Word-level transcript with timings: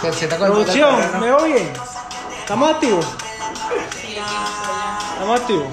Producción, 0.00 1.20
¿me 1.20 1.30
bien? 1.52 1.72
¿Estamos 2.40 2.70
activos? 2.70 3.06
¿Estamos 5.14 5.40
activos? 5.40 5.66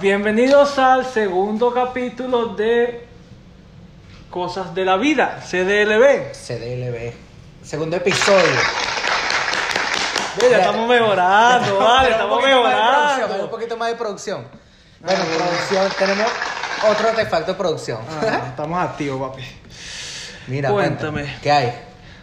Bienvenidos 0.00 0.78
al 0.78 1.06
segundo 1.06 1.72
capítulo 1.72 2.48
de 2.54 3.06
Cosas 4.30 4.74
de 4.74 4.84
la 4.84 4.96
Vida, 4.96 5.40
CDLB. 5.40 6.32
CDLB. 6.32 7.12
Segundo 7.64 7.96
episodio. 7.96 8.44
Ya 10.50 10.58
estamos 10.58 10.88
mejorando, 10.88 11.76
vale, 11.78 12.10
estamos 12.10 12.44
hay 12.44 12.52
Un 12.52 12.60
mejorando. 12.60 13.50
poquito 13.50 13.76
más 13.76 13.88
de 13.90 13.94
producción. 13.94 14.46
Bueno, 15.00 15.22
Ah, 15.22 15.26
bueno. 15.28 15.44
producción, 15.44 15.88
tenemos 15.98 16.26
otro 16.90 17.08
artefacto 17.08 17.52
de 17.52 17.58
producción. 17.58 18.00
Ah, 18.20 18.42
estamos 18.48 18.82
activos, 18.84 19.30
papi. 19.30 19.44
Mira, 20.46 20.70
Cuéntame. 20.70 21.10
cuéntame. 21.22 21.38
¿Qué 21.42 21.50
hay? 21.52 21.72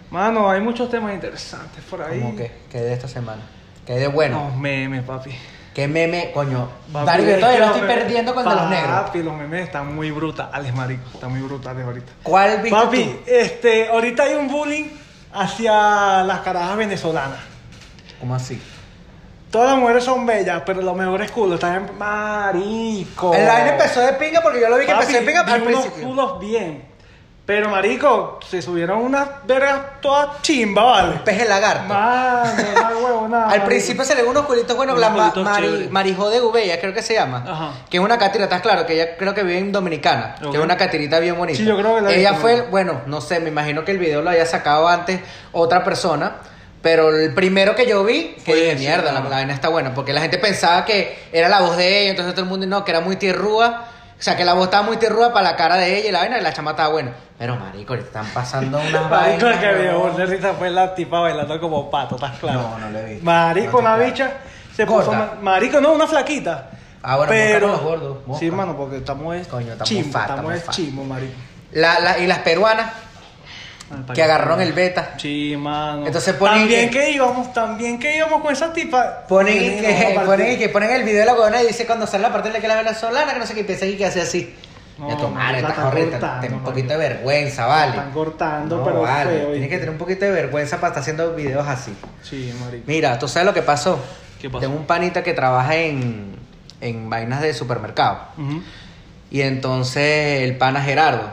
Mano, 0.09 0.49
hay 0.49 0.61
muchos 0.61 0.89
temas 0.89 1.14
interesantes 1.14 1.83
por 1.89 2.01
ahí. 2.01 2.19
¿Cómo 2.19 2.36
que? 2.36 2.51
¿Qué 2.69 2.77
hay 2.79 2.83
de 2.83 2.93
esta 2.93 3.07
semana? 3.07 3.41
¿Qué 3.86 3.93
hay 3.93 4.00
de 4.00 4.07
bueno? 4.07 4.46
Los 4.50 4.57
memes, 4.57 5.04
papi. 5.04 5.32
¿Qué 5.73 5.87
meme, 5.87 6.32
coño? 6.33 6.68
Papi, 6.91 7.10
es 7.21 7.25
que 7.25 7.37
lo 7.39 7.47
estoy 7.65 7.82
memes- 7.82 7.96
perdiendo 7.96 8.33
con 8.36 8.43
el 8.46 8.49
de 8.49 8.55
los 8.55 8.69
negros. 8.69 8.91
Papi, 9.01 9.23
los 9.23 9.33
memes 9.36 9.63
están 9.63 9.96
muy 9.96 10.11
brutales, 10.11 10.75
marico. 10.75 11.04
Están 11.13 11.32
muy 11.32 11.41
brutales 11.41 11.86
ahorita. 11.86 12.11
¿Cuál 12.23 12.61
viste 12.61 12.69
Papi, 12.77 13.04
tú? 13.05 13.19
este, 13.32 13.87
ahorita 13.87 14.24
hay 14.24 14.33
un 14.35 14.49
bullying 14.49 14.89
hacia 15.33 16.24
las 16.24 16.39
carajas 16.41 16.75
venezolanas. 16.77 17.39
¿Cómo 18.19 18.35
así? 18.35 18.61
Todas 19.49 19.71
las 19.71 19.79
mujeres 19.79 20.04
son 20.04 20.25
bellas, 20.25 20.61
pero 20.65 20.82
los 20.82 20.96
mejores 20.96 21.32
culos 21.32 21.55
están 21.55 21.75
en 21.89 21.97
marico. 21.97 23.33
El 23.33 23.46
line 23.46 23.69
empezó 23.69 24.01
de 24.01 24.13
pinga 24.13 24.41
porque 24.41 24.61
yo 24.61 24.69
lo 24.69 24.77
vi 24.77 24.85
que 24.85 24.91
Papi, 24.91 25.05
empezó 25.15 25.19
de 25.19 25.25
pinga 25.25 25.41
al 25.41 25.61
unos 25.61 25.82
principio. 25.85 26.07
culos 26.07 26.39
bien. 26.39 26.90
Pero 27.45 27.69
marico, 27.69 28.39
se 28.47 28.61
subieron 28.61 29.00
unas 29.00 29.27
vergas 29.45 29.79
todas 29.99 30.41
chimba, 30.41 30.83
¿vale? 30.83 31.15
Peje 31.25 31.45
lagarto. 31.45 31.86
Una 31.91 32.91
huevona. 33.03 33.41
Al 33.43 33.47
marico. 33.49 33.66
principio 33.66 34.05
se 34.05 34.16
le 34.16 34.23
unos 34.23 34.45
culitos 34.45 34.75
buenos, 34.77 34.95
Unos 34.95 35.02
la 35.02 35.09
ma- 35.09 35.31
culitos 35.31 35.43
Mari, 35.43 35.66
chéveres. 35.67 35.91
Marijó 35.91 36.29
de 36.29 36.39
Gubella, 36.39 36.79
creo 36.79 36.93
que 36.93 37.01
se 37.01 37.16
llama. 37.16 37.43
Ajá. 37.45 37.71
Que 37.89 37.97
es 37.97 38.03
una 38.03 38.17
catira, 38.17 38.45
estás 38.45 38.61
claro, 38.61 38.85
que 38.85 38.93
ella 38.93 39.17
creo 39.17 39.33
que 39.33 39.43
vive 39.43 39.57
en 39.57 39.71
Dominicana. 39.71 40.35
Ok. 40.43 40.51
Que 40.51 40.57
es 40.59 40.63
una 40.63 40.77
catirita 40.77 41.19
bien 41.19 41.35
bonita. 41.38 41.57
Sí, 41.57 41.66
yo 41.66 41.75
creo 41.77 41.95
que 41.95 42.01
la 42.01 42.11
he 42.11 42.19
Ella 42.19 42.29
visto, 42.31 42.41
fue, 42.41 42.57
¿no? 42.57 42.63
bueno, 42.66 43.01
no 43.07 43.19
sé, 43.21 43.39
me 43.39 43.49
imagino 43.49 43.83
que 43.83 43.91
el 43.91 43.97
video 43.97 44.21
lo 44.21 44.29
había 44.29 44.45
sacado 44.45 44.88
antes 44.88 45.19
otra 45.51 45.83
persona. 45.83 46.35
Pero 46.83 47.16
el 47.16 47.33
primero 47.33 47.75
que 47.75 47.85
yo 47.85 48.03
vi, 48.03 48.35
que 48.35 48.41
Fue 48.44 48.55
dije, 48.55 48.71
ese, 48.71 48.79
mierda, 48.79 49.11
la 49.11 49.19
vaina 49.19 49.53
está 49.53 49.67
buena. 49.69 49.94
Porque 49.94 50.13
la 50.13 50.21
gente 50.21 50.39
pensaba 50.39 50.83
que 50.85 51.16
era 51.31 51.47
la 51.49 51.61
voz 51.61 51.77
de 51.77 52.01
ella, 52.01 52.09
entonces 52.11 52.33
todo 52.33 52.44
el 52.44 52.49
mundo 52.49 52.66
no, 52.66 52.83
que 52.85 52.89
era 52.91 53.01
muy 53.01 53.17
tierrúa. 53.17 53.85
O 54.22 54.23
sea, 54.23 54.38
que 54.38 54.45
la 54.45 54.53
voz 54.53 54.66
estaba 54.66 54.83
muy 54.83 54.97
tierrúa 54.97 55.33
para 55.33 55.50
la 55.50 55.55
cara 55.55 55.77
de 55.77 55.97
ella 55.97 56.09
y 56.09 56.11
la 56.11 56.19
vaina, 56.19 56.38
y 56.38 56.41
la 56.41 56.53
chama 56.53 56.72
estaba 56.72 56.89
buena. 56.89 57.11
Pero, 57.39 57.55
marico, 57.55 57.94
ahorita 57.94 58.08
están 58.08 58.28
pasando 58.31 58.78
unas 58.88 59.09
Marico, 59.09 59.09
vainas. 59.09 59.44
el 59.44 59.59
que 59.59 59.67
me 60.11 60.13
de 60.17 60.25
risa 60.28 60.53
fue 60.53 60.69
la 60.69 60.94
tipa 60.94 61.22
bailando 61.22 61.59
como 61.59 61.89
pato, 61.89 62.16
¿estás 62.17 62.38
claro? 62.38 62.61
No, 62.61 62.78
no 62.78 62.89
le 62.91 63.16
vi. 63.16 63.22
Marico, 63.23 63.80
una 63.80 63.97
bicha 63.97 64.31
se 64.75 64.86
puso. 64.86 65.05
Gorda. 65.08 65.17
ma- 65.17 65.41
Marico, 65.41 65.81
no, 65.81 65.94
una 65.94 66.05
flaquita. 66.05 66.69
Ah, 67.02 67.17
bueno, 67.17 67.31
pero. 67.31 67.61
con 67.61 67.72
los 67.72 67.81
gordos, 67.81 68.17
mosca. 68.28 68.39
Sí, 68.39 68.52
mano, 68.52 68.78
porque 68.78 68.97
estamos 68.97 69.36
es 69.36 69.47
Coño, 69.47 69.72
estamos 69.72 69.89
chimbo, 69.89 70.11
fat, 70.11 70.30
estamos 70.30 70.53
estamos 70.53 70.78
es 70.78 70.94
marico. 71.08 71.33
La- 71.72 72.00
la- 72.00 72.19
y 72.19 72.28
las 72.28 72.39
peruanas 72.39 72.91
que 74.14 74.23
agarraron 74.23 74.61
el 74.61 74.73
beta. 74.73 75.14
Sí, 75.17 75.56
mano. 75.58 76.06
Entonces 76.08 76.34
ponen 76.36 76.59
También 76.59 76.89
que- 76.89 77.00
que 77.00 77.11
íbamos, 77.11 77.53
también 77.53 78.00
que 78.00 78.17
íbamos 78.17 78.42
con 78.42 78.53
esa 78.53 78.72
tipa. 78.73 79.25
Ponen, 79.28 79.56
y 79.56 79.81
que, 79.81 80.16
a 80.17 80.23
ponen, 80.25 80.52
y 80.53 80.58
que 80.58 80.70
ponen 80.70 80.92
el 80.92 81.03
video 81.03 81.20
de 81.22 81.25
la 81.25 81.34
huevona 81.34 81.61
y 81.64 81.67
dice 81.67 81.86
cuando 81.86 82.08
sale 82.08 82.23
la 82.23 82.31
parte 82.31 82.50
de 82.50 82.53
la 82.56 82.59
que 82.62 82.67
la 82.67 82.75
venezolana, 82.75 83.34
que 83.34 83.39
no 83.39 83.45
sé 83.45 83.53
qué, 83.53 83.64
piensa 83.64 83.86
y 83.86 83.95
que 83.97 84.06
hace 84.06 84.22
así. 84.22 84.56
No, 84.97 85.09
estás 85.09 85.78
horrible, 85.80 86.12
cortando, 86.12 86.42
ten 86.42 86.53
un 86.53 86.59
poquito 86.64 86.89
de 86.89 86.97
vergüenza, 86.97 87.66
vale. 87.66 87.92
Están 87.92 88.12
cortando, 88.12 88.78
No, 88.78 88.84
pero 88.84 89.02
vale. 89.02 89.31
feo. 89.39 89.52
Tienes 89.52 89.69
que 89.69 89.75
tener 89.78 89.89
un 89.89 89.97
poquito 89.97 90.25
de 90.25 90.31
vergüenza 90.31 90.75
para 90.78 90.89
estar 90.89 91.02
haciendo 91.02 91.34
videos 91.34 91.67
así. 91.67 91.92
Sí, 92.22 92.53
marico. 92.64 92.84
Mira, 92.86 93.17
¿tú 93.17 93.28
sabes 93.28 93.47
lo 93.47 93.53
que 93.53 93.64
pasó? 93.64 94.00
¿Qué 94.39 94.47
pasó? 94.50 94.59
Tengo 94.59 94.75
un 94.75 94.86
panita 94.86 95.23
que 95.23 95.34
trabaja 95.34 95.75
en, 95.75 96.36
en 96.81 97.09
vainas 97.09 97.41
de 97.41 97.53
supermercado. 97.56 98.19
Y 99.31 99.41
entonces 99.41 100.41
el 100.44 100.57
pana 100.57 100.81
Gerardo 100.84 101.31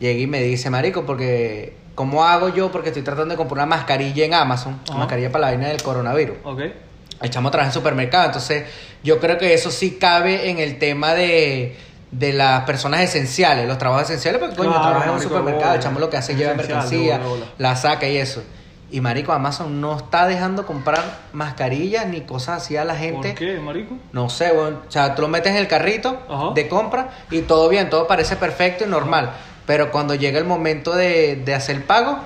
llega 0.00 0.18
y 0.18 0.26
me 0.26 0.42
dice, 0.42 0.70
marico, 0.70 1.04
porque 1.06 1.76
¿cómo 1.94 2.24
hago 2.24 2.48
yo? 2.48 2.70
Porque 2.72 2.88
estoy 2.88 3.02
tratando 3.02 3.32
de 3.34 3.36
comprar 3.36 3.64
una 3.64 3.76
mascarilla 3.76 4.24
en 4.24 4.34
Amazon, 4.34 4.80
una 4.88 4.98
mascarilla 5.00 5.30
para 5.30 5.46
la 5.46 5.52
vaina 5.52 5.68
del 5.68 5.82
coronavirus. 5.82 6.36
Ok. 6.44 6.60
El 7.22 7.30
chamo 7.30 7.50
trabaja 7.50 7.70
en 7.70 7.74
supermercado, 7.74 8.26
entonces 8.26 8.64
yo 9.02 9.18
creo 9.20 9.38
que 9.38 9.54
eso 9.54 9.70
sí 9.70 9.92
cabe 10.00 10.50
en 10.50 10.58
el 10.58 10.78
tema 10.78 11.14
de, 11.14 11.76
de 12.10 12.32
las 12.32 12.64
personas 12.64 13.00
esenciales, 13.00 13.66
los 13.68 13.78
trabajos 13.78 14.04
esenciales, 14.10 14.40
porque 14.40 14.56
coño, 14.56 14.70
Claro, 14.70 14.84
trabaja 14.88 15.06
en 15.08 15.14
un 15.14 15.20
supermercado, 15.22 15.64
el 15.74 15.78
bola. 15.78 15.80
chamo 15.82 16.00
lo 16.00 16.10
que 16.10 16.16
hace 16.16 16.32
es 16.32 16.38
llevar 16.38 16.56
mercancía, 16.56 17.18
bola, 17.18 17.28
bola. 17.30 17.46
la 17.58 17.76
saca 17.76 18.06
y 18.08 18.16
eso. 18.18 18.42
Y 18.90 19.00
marico, 19.00 19.32
Amazon 19.32 19.80
no 19.80 19.96
está 19.96 20.26
dejando 20.26 20.66
comprar 20.66 21.02
mascarillas 21.32 22.06
ni 22.06 22.20
cosas 22.20 22.62
así 22.62 22.76
a 22.76 22.84
la 22.84 22.94
gente. 22.94 23.28
¿Por 23.30 23.38
qué, 23.38 23.58
marico? 23.58 23.96
No 24.12 24.28
sé, 24.28 24.52
weón. 24.52 24.80
O 24.86 24.90
sea, 24.90 25.14
tú 25.14 25.22
lo 25.22 25.28
metes 25.28 25.50
en 25.52 25.56
el 25.58 25.66
carrito 25.66 26.20
Ajá. 26.28 26.50
de 26.54 26.68
compra 26.68 27.08
y 27.30 27.40
todo 27.42 27.68
bien, 27.68 27.88
todo 27.90 28.06
parece 28.06 28.36
perfecto 28.36 28.84
y 28.84 28.88
normal. 28.88 29.30
Pero 29.66 29.90
cuando 29.90 30.14
llega 30.14 30.38
el 30.38 30.44
momento 30.44 30.94
de, 30.94 31.36
de 31.36 31.54
hacer 31.54 31.76
el 31.76 31.82
pago, 31.82 32.18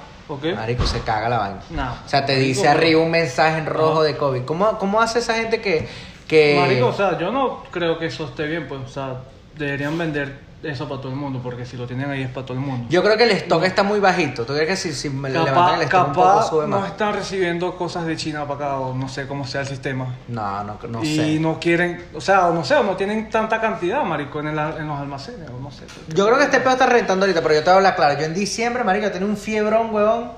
marico, 0.56 0.86
se 0.86 1.00
caga 1.00 1.28
la 1.28 1.38
vaina. 1.38 1.60
No. 1.70 1.92
O 2.04 2.08
sea, 2.08 2.26
te 2.26 2.32
Marico, 2.32 2.48
dice 2.48 2.68
arriba 2.68 3.00
un 3.00 3.10
mensaje 3.10 3.58
en 3.58 3.66
rojo 3.66 4.02
de 4.02 4.16
COVID. 4.16 4.42
¿Cómo, 4.42 4.78
¿Cómo 4.78 5.00
hace 5.00 5.20
esa 5.20 5.34
gente 5.34 5.60
que... 5.60 5.88
que... 6.26 6.56
Marico, 6.58 6.88
o 6.88 6.92
sea, 6.92 7.18
yo 7.18 7.30
no 7.30 7.64
creo 7.70 7.98
que 7.98 8.06
eso 8.06 8.24
esté 8.24 8.46
bien, 8.46 8.66
pues, 8.68 8.80
o 8.82 8.88
sea, 8.88 9.20
deberían 9.56 9.96
vender 9.96 10.47
eso 10.62 10.88
para 10.88 11.00
todo 11.00 11.12
el 11.12 11.16
mundo, 11.18 11.40
porque 11.42 11.64
si 11.64 11.76
lo 11.76 11.86
tienen 11.86 12.10
ahí 12.10 12.22
es 12.22 12.30
para 12.30 12.44
todo 12.46 12.58
el 12.58 12.64
mundo. 12.64 12.86
Yo 12.90 13.02
creo 13.02 13.16
que 13.16 13.24
el 13.24 13.30
stock 13.30 13.62
está 13.64 13.82
muy 13.84 14.00
bajito. 14.00 14.44
¿Tú 14.44 14.52
crees 14.54 14.68
que 14.68 14.76
si, 14.76 14.92
si 14.92 15.08
me 15.10 15.30
levantan 15.30 15.54
capaz 15.54 15.74
el 15.76 15.82
stock 15.82 16.06
un 16.08 16.12
poco 16.12 16.28
capaz 16.28 16.48
sube 16.48 16.66
no 16.66 16.80
más? 16.80 16.90
están 16.90 17.14
recibiendo 17.14 17.76
cosas 17.76 18.06
de 18.06 18.16
China 18.16 18.42
para 18.46 18.54
acá, 18.54 18.76
o 18.80 18.92
no 18.94 19.08
sé 19.08 19.26
cómo 19.28 19.46
sea 19.46 19.60
el 19.60 19.66
sistema. 19.68 20.14
No, 20.26 20.64
no, 20.64 20.78
no 20.88 21.04
y 21.04 21.16
sé. 21.16 21.38
no 21.40 21.60
quieren, 21.60 22.04
o 22.14 22.20
sea, 22.20 22.46
o 22.48 22.52
no 22.54 22.64
sé, 22.64 22.74
o 22.74 22.82
no 22.82 22.96
tienen 22.96 23.30
tanta 23.30 23.60
cantidad, 23.60 24.02
marico, 24.02 24.40
en, 24.40 24.48
el- 24.48 24.58
en 24.58 24.88
los 24.88 24.98
almacenes, 24.98 25.48
o 25.48 25.60
no 25.60 25.70
sé. 25.70 25.84
Yo 26.08 26.26
creo 26.26 26.38
que 26.38 26.44
este 26.44 26.58
pedo 26.60 26.72
está 26.72 26.86
reventando 26.86 27.24
ahorita, 27.24 27.40
pero 27.42 27.54
yo 27.54 27.60
te 27.60 27.66
voy 27.66 27.74
a 27.74 27.76
hablar 27.76 27.96
claro. 27.96 28.18
Yo 28.18 28.26
en 28.26 28.34
diciembre, 28.34 28.82
marico, 28.84 29.10
tenía 29.10 29.28
un 29.28 29.36
fiebrón, 29.36 29.94
huevón. 29.94 30.32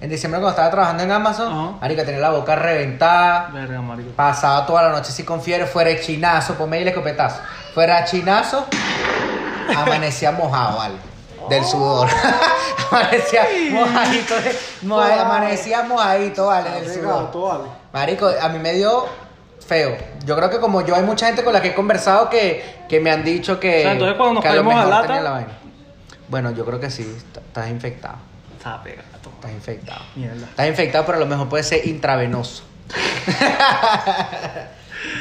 En 0.00 0.10
diciembre 0.10 0.38
cuando 0.40 0.50
estaba 0.50 0.70
trabajando 0.70 1.02
en 1.02 1.10
Amazon, 1.10 1.52
Ajá. 1.52 1.78
marico, 1.80 2.02
tenía 2.04 2.20
la 2.20 2.30
boca 2.30 2.54
reventada. 2.56 3.48
Verga, 3.52 3.80
marico. 3.82 4.10
Pasaba 4.12 4.64
toda 4.66 4.82
la 4.82 4.90
noche 4.90 5.08
así 5.10 5.24
con 5.24 5.40
fiebre, 5.42 5.66
fuera 5.66 5.90
de 5.90 6.00
chinazo, 6.00 6.54
ponme 6.54 6.76
ahí 6.76 6.82
el 6.82 6.88
escopetazo. 6.88 7.40
Fuera 7.74 8.04
chinazo, 8.04 8.66
amanecía 9.76 10.32
mojado, 10.32 10.78
¿vale? 10.78 10.94
Del 11.48 11.64
sudor. 11.64 12.08
amanecía 12.90 13.46
mojadito, 13.70 14.34
de- 14.40 14.58
moja- 14.82 15.20
amanecía 15.22 15.82
mojadito, 15.82 16.46
¿vale? 16.46 16.70
Del 16.70 16.92
sudor. 16.92 17.68
Marico, 17.92 18.30
a 18.40 18.48
mí 18.48 18.58
me 18.58 18.72
dio 18.74 19.06
feo. 19.66 19.96
Yo 20.24 20.36
creo 20.36 20.50
que 20.50 20.58
como 20.60 20.82
yo 20.84 20.94
hay 20.94 21.02
mucha 21.02 21.26
gente 21.26 21.42
con 21.44 21.52
la 21.52 21.62
que 21.62 21.68
he 21.68 21.74
conversado 21.74 22.28
que, 22.28 22.84
que 22.88 23.00
me 23.00 23.10
han 23.10 23.24
dicho 23.24 23.58
que... 23.60 23.78
O 23.78 23.82
sea, 23.82 23.92
entonces 23.92 24.16
cuando 24.16 24.34
nos 24.34 24.42
que 24.42 24.48
a 24.48 24.54
lo 24.54 24.62
lata- 24.90 25.20
la 25.20 25.30
vaina. 25.30 25.58
Bueno, 26.28 26.50
yo 26.50 26.64
creo 26.66 26.78
que 26.80 26.90
sí, 26.90 27.02
está- 27.16 27.40
estás 27.40 27.68
infectado. 27.70 28.16
Está 28.56 28.82
pegado. 28.82 29.08
Estás 29.38 29.52
infectado. 29.52 30.00
Mierda. 30.16 30.46
Estás 30.46 30.66
infectado, 30.66 31.06
pero 31.06 31.16
a 31.16 31.20
lo 31.20 31.26
mejor 31.26 31.48
puede 31.48 31.62
ser 31.62 31.86
intravenoso. 31.86 32.64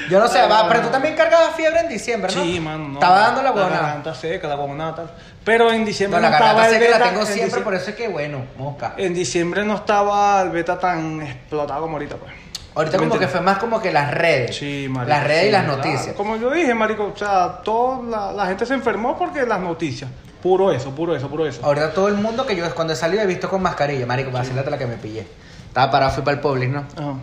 Yo 0.09 0.19
no 0.19 0.27
sé, 0.27 0.41
va, 0.47 0.67
pero 0.67 0.81
tú 0.81 0.87
también 0.89 1.15
cargabas 1.15 1.55
fiebre 1.55 1.81
en 1.81 1.89
diciembre, 1.89 2.33
¿no? 2.33 2.43
Sí, 2.43 2.59
mano, 2.59 2.87
no. 2.87 2.93
Estaba 2.95 3.19
dando 3.19 3.41
la 3.41 3.49
La 3.49 3.55
huevonada. 3.55 3.81
garganta 3.81 4.15
seca, 4.15 4.47
la 4.47 4.55
huevonada 4.55 4.95
tal. 4.95 5.11
Pero 5.43 5.71
en 5.71 5.85
diciembre 5.85 6.19
No, 6.19 6.25
no, 6.25 6.31
la 6.31 6.37
estaba 6.37 6.67
el 6.67 6.73
seca 6.79 6.99
la 6.99 7.05
tengo 7.09 7.21
en 7.21 7.27
siempre, 7.27 7.61
por 7.61 7.73
eso 7.75 7.89
es 7.91 7.95
que 7.95 8.07
bueno, 8.07 8.45
mosca. 8.57 8.93
En 8.97 9.13
diciembre 9.13 9.63
no 9.63 9.75
estaba 9.75 10.41
el 10.41 10.49
beta 10.49 10.79
tan 10.79 11.21
explotado 11.21 11.81
como 11.81 11.93
ahorita, 11.97 12.15
pues. 12.15 12.31
Ahorita 12.75 12.97
¿Me 12.99 13.07
como 13.07 13.19
que 13.19 13.27
fue 13.27 13.41
más 13.41 13.57
como 13.57 13.81
que 13.81 13.91
las 13.91 14.11
redes. 14.13 14.55
Sí, 14.55 14.87
marico. 14.89 15.09
Las 15.09 15.23
redes 15.23 15.43
y 15.43 15.45
sí, 15.47 15.51
las 15.51 15.63
claro. 15.63 15.77
noticias. 15.77 16.15
Como 16.15 16.35
yo 16.37 16.51
dije, 16.51 16.73
marico, 16.75 17.11
o 17.13 17.17
sea, 17.17 17.61
toda 17.63 18.03
la, 18.03 18.31
la 18.33 18.45
gente 18.47 18.65
se 18.65 18.73
enfermó 18.75 19.17
porque 19.17 19.45
las 19.45 19.59
noticias. 19.59 20.09
Puro 20.43 20.71
eso, 20.71 20.91
puro 20.91 21.15
eso, 21.15 21.27
puro 21.27 21.47
eso. 21.47 21.65
Ahorita 21.65 21.91
todo 21.91 22.07
el 22.07 22.15
mundo 22.15 22.45
que 22.45 22.55
yo 22.55 22.73
cuando 22.75 22.93
he 22.93 22.95
salido 22.95 23.23
he 23.23 23.25
visto 23.25 23.49
con 23.49 23.61
mascarilla, 23.63 24.05
marico, 24.05 24.29
para 24.31 24.43
decirte 24.43 24.69
la 24.69 24.77
que 24.77 24.85
me 24.85 24.95
pillé. 24.97 25.25
Estaba 25.67 25.91
parado, 25.91 26.11
fui 26.11 26.23
para 26.23 26.35
el 26.35 26.41
Publix, 26.41 26.71
¿no? 26.71 26.85
Ajá. 26.95 27.13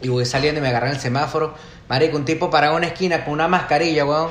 Y 0.00 0.08
voy 0.08 0.24
saliendo 0.24 0.58
y 0.60 0.62
me 0.62 0.68
agarran 0.70 0.90
el 0.92 0.98
semáforo. 0.98 1.54
Marico, 1.88 2.16
un 2.16 2.24
tipo 2.24 2.50
parado 2.50 2.72
en 2.72 2.78
una 2.78 2.86
esquina 2.88 3.24
con 3.24 3.34
una 3.34 3.48
mascarilla, 3.48 4.04
weón. 4.04 4.30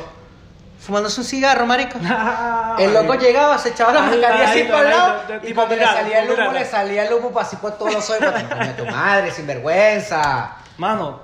Fumándose 0.79 1.21
un 1.21 1.27
cigarro, 1.27 1.67
marico. 1.67 1.99
El 2.79 2.93
loco 2.93 3.13
llegaba, 3.13 3.57
se 3.59 3.69
echaba 3.69 3.93
la 3.93 4.01
mascarilla 4.01 4.49
así 4.49 4.63
por 4.63 4.79
el 4.79 4.89
lado. 4.89 5.21
Y 5.43 5.53
cuando 5.53 5.75
le 5.75 5.85
salía 5.85 6.23
el 6.23 6.31
humo, 6.31 6.51
le 6.51 6.65
salía 6.65 7.05
el 7.05 7.13
humo 7.13 7.31
para 7.31 7.45
así 7.45 7.55
por 7.57 7.77
todos 7.77 7.93
los 7.93 8.09
ojos. 8.09 8.19
Coño, 8.49 8.73
tu 8.75 8.85
madre, 8.87 9.29
sinvergüenza. 9.29 10.55
Mano, 10.77 11.19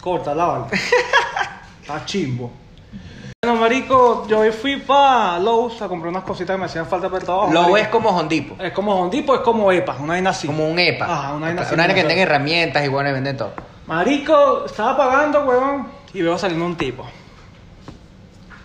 corta, 0.00 0.34
lávalo. 0.34 0.66
Está 1.82 2.04
chimbo. 2.04 2.50
Bueno, 3.44 3.60
marico, 3.60 4.26
yo 4.26 4.40
hoy 4.40 4.50
fui 4.50 4.76
para 4.76 5.38
Lowe's 5.38 5.80
a 5.80 5.86
comprar 5.86 6.10
unas 6.10 6.24
cositas 6.24 6.54
que 6.54 6.58
me 6.58 6.66
hacían 6.66 6.86
falta 6.86 7.08
para 7.08 7.20
el 7.20 7.24
trabajo. 7.24 7.52
Lo 7.52 7.60
marico. 7.60 7.74
ves 7.74 7.88
como 7.88 8.10
hondipo. 8.10 8.56
Es 8.60 8.72
como 8.72 9.00
Hondipo, 9.00 9.36
es 9.36 9.40
como 9.42 9.70
EPA, 9.70 9.96
una 10.00 10.14
vaina 10.14 10.30
así. 10.30 10.48
Como 10.48 10.68
un 10.68 10.78
EPA. 10.78 11.04
Ajá, 11.04 11.34
una 11.34 11.46
vaina 11.46 11.62
así. 11.62 11.74
Una 11.74 11.84
vaina 11.84 11.94
que 11.94 12.08
tenga 12.08 12.22
herramientas 12.22 12.84
y 12.84 12.88
bueno, 12.88 13.10
y 13.10 13.12
venden 13.12 13.36
todo. 13.36 13.52
Marico, 13.88 14.66
estaba 14.66 14.96
pagando, 14.96 15.40
huevón, 15.44 15.88
y 16.12 16.20
veo 16.22 16.36
saliendo 16.38 16.66
un 16.66 16.76
tipo. 16.76 17.06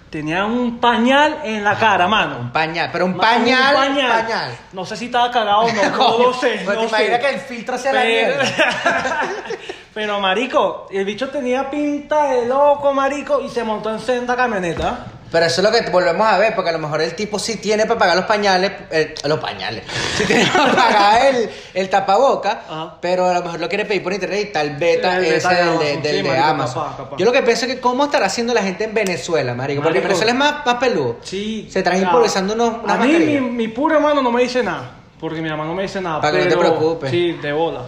tenía 0.09 0.45
un 0.45 0.79
pañal 0.79 1.39
en 1.43 1.63
la 1.63 1.75
cara, 1.79 2.07
mano. 2.07 2.37
Un 2.39 2.51
pañal, 2.51 2.89
pero 2.91 3.05
un 3.05 3.15
Mano, 3.15 3.21
pañal, 3.23 3.73
pañal. 3.73 4.57
No 4.73 4.85
sé 4.85 4.95
si 4.97 5.05
estaba 5.05 5.31
cagado 5.31 5.61
o 5.61 5.71
no, 5.71 5.89
no 5.97 6.17
lo 6.19 6.33
sé. 6.33 6.61
Pues 6.65 6.75
no 6.77 6.83
te 6.83 6.87
imaginas 6.89 7.21
sé. 7.21 7.27
que 7.27 7.33
el 7.35 7.39
filtro 7.39 7.77
sea 7.77 7.93
la 7.93 8.01
Pero, 8.01 8.27
mierda. 8.35 9.21
pero, 9.93 10.19
marico, 10.19 10.87
el 10.91 11.05
bicho 11.05 11.29
tenía 11.29 11.69
pinta 11.69 12.25
de 12.25 12.45
loco, 12.45 12.93
marico, 12.93 13.39
y 13.41 13.49
se 13.49 13.63
montó 13.63 13.89
en 13.91 13.99
senda 14.01 14.35
camioneta. 14.35 15.05
Pero 15.33 15.47
eso 15.47 15.61
es 15.61 15.67
lo 15.67 15.73
que 15.73 15.89
volvemos 15.89 16.27
a 16.27 16.37
ver, 16.37 16.53
porque 16.53 16.69
a 16.69 16.73
lo 16.73 16.77
mejor 16.77 17.01
el 17.01 17.15
tipo 17.15 17.39
sí 17.39 17.55
tiene 17.55 17.87
para 17.87 17.97
pagar 17.99 18.15
los 18.15 18.25
pañales, 18.25 18.71
eh, 18.91 19.15
los 19.27 19.39
pañales, 19.39 19.83
sí 20.15 20.25
tiene 20.25 20.45
para 20.45 20.73
pagar 20.73 21.25
el, 21.25 21.49
el 21.73 21.89
tapaboca, 21.89 22.61
Ajá. 22.69 22.97
pero 23.01 23.25
a 23.25 23.33
lo 23.33 23.41
mejor 23.41 23.59
lo 23.59 23.67
quiere 23.67 23.85
pedir 23.85 24.03
por 24.03 24.13
internet 24.13 24.47
y 24.49 24.53
tal 24.53 24.75
beta 24.75 25.17
El 25.17 25.25
ese 25.25 25.47
beta 25.47 25.49
de 25.49 25.55
del 25.55 25.63
de, 25.63 25.79
Amazon, 25.79 26.03
del 26.03 26.11
sí, 26.11 26.17
de 26.17 26.23
marico, 26.23 26.45
Amazon. 26.45 26.83
capaz, 26.83 26.97
capaz. 26.97 27.17
Yo 27.17 27.25
lo 27.25 27.31
que 27.31 27.41
pienso 27.41 27.65
es 27.65 27.73
que 27.73 27.81
cómo 27.81 28.05
estará 28.05 28.27
haciendo 28.27 28.53
la 28.53 28.61
gente 28.61 28.83
en 28.83 28.93
Venezuela, 28.93 29.55
marico, 29.55 29.81
porque. 29.81 30.01
Venezuela 30.01 30.33
es 30.33 30.37
más, 30.37 30.65
más 30.67 30.75
peludo. 30.75 31.17
Sí. 31.23 31.67
Se 31.67 31.81
sea, 31.81 31.97
improvisando 31.97 32.53
unos, 32.53 32.87
A 32.87 32.97
mí, 32.97 33.13
mi, 33.13 33.41
mi 33.41 33.67
puro 33.69 33.95
hermano 33.95 34.21
no 34.21 34.31
me 34.31 34.43
dice 34.43 34.61
nada. 34.61 34.91
Porque 35.19 35.41
mi 35.41 35.49
mamá 35.49 35.65
no 35.65 35.73
me 35.73 35.81
dice 35.81 35.99
nada. 35.99 36.21
Para 36.21 36.37
que 36.37 36.43
no 36.43 36.49
te 36.51 36.57
preocupes. 36.57 37.09
Sí, 37.09 37.31
de 37.31 37.51
bola. 37.53 37.85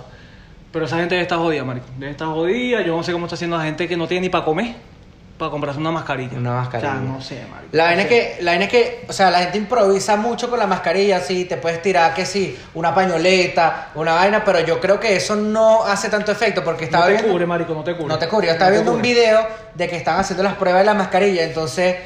Pero 0.71 0.85
esa 0.85 0.97
gente 0.97 1.13
debe 1.13 1.23
estar 1.23 1.37
jodida, 1.37 1.63
marico. 1.63 1.85
Debe 1.99 2.13
estar 2.13 2.27
jodida. 2.27 2.81
Yo 2.81 2.97
no 2.97 3.03
sé 3.03 3.11
cómo 3.11 3.27
está 3.27 3.35
haciendo 3.35 3.55
la 3.55 3.65
gente 3.65 3.87
que 3.87 3.95
no 3.95 4.07
tiene 4.07 4.21
ni 4.21 4.29
para 4.29 4.45
comer. 4.45 4.94
Para 5.37 5.51
comprarse 5.51 5.79
una 5.81 5.91
mascarilla. 5.91 6.37
Una 6.37 6.53
mascarilla. 6.53 6.91
O 6.91 6.93
sea, 6.93 7.01
no 7.01 7.21
sé, 7.21 7.35
marico. 7.51 7.69
La 7.73 7.83
No 7.83 7.89
vaina, 7.89 8.01
es 8.03 8.07
que, 8.07 8.37
la 8.41 8.51
vaina 8.51 8.65
es 8.65 8.71
que, 8.71 9.05
o 9.09 9.11
sea, 9.11 9.29
la 9.31 9.39
gente 9.39 9.57
improvisa 9.57 10.15
mucho 10.15 10.49
con 10.49 10.57
la 10.57 10.65
mascarilla, 10.65 11.19
sí, 11.19 11.43
te 11.43 11.57
puedes 11.57 11.81
tirar 11.81 12.13
que 12.13 12.25
sí, 12.25 12.57
una 12.73 12.95
pañoleta, 12.95 13.89
una 13.95 14.13
vaina, 14.13 14.43
pero 14.45 14.61
yo 14.61 14.79
creo 14.79 14.97
que 14.97 15.15
eso 15.17 15.35
no 15.35 15.83
hace 15.83 16.07
tanto 16.09 16.31
efecto 16.31 16.63
porque 16.63 16.85
estaba 16.85 17.03
No 17.03 17.07
te 17.07 17.13
viendo... 17.15 17.31
cubre, 17.33 17.45
marico, 17.45 17.73
no 17.73 17.83
te 17.83 17.93
cubre. 17.97 18.07
No 18.07 18.17
te 18.17 18.29
cubre, 18.29 18.47
yo 18.47 18.53
estaba 18.53 18.69
No 18.69 18.75
viendo 18.75 18.93
un 18.93 19.01
video 19.01 19.45
de 19.73 19.89
que 19.89 19.97
están 19.97 20.17
haciendo 20.19 20.41
las 20.41 20.53
pruebas 20.55 20.81
de 20.81 20.85
la 20.85 20.93
mascarilla, 20.93 21.43
entonces, 21.43 21.97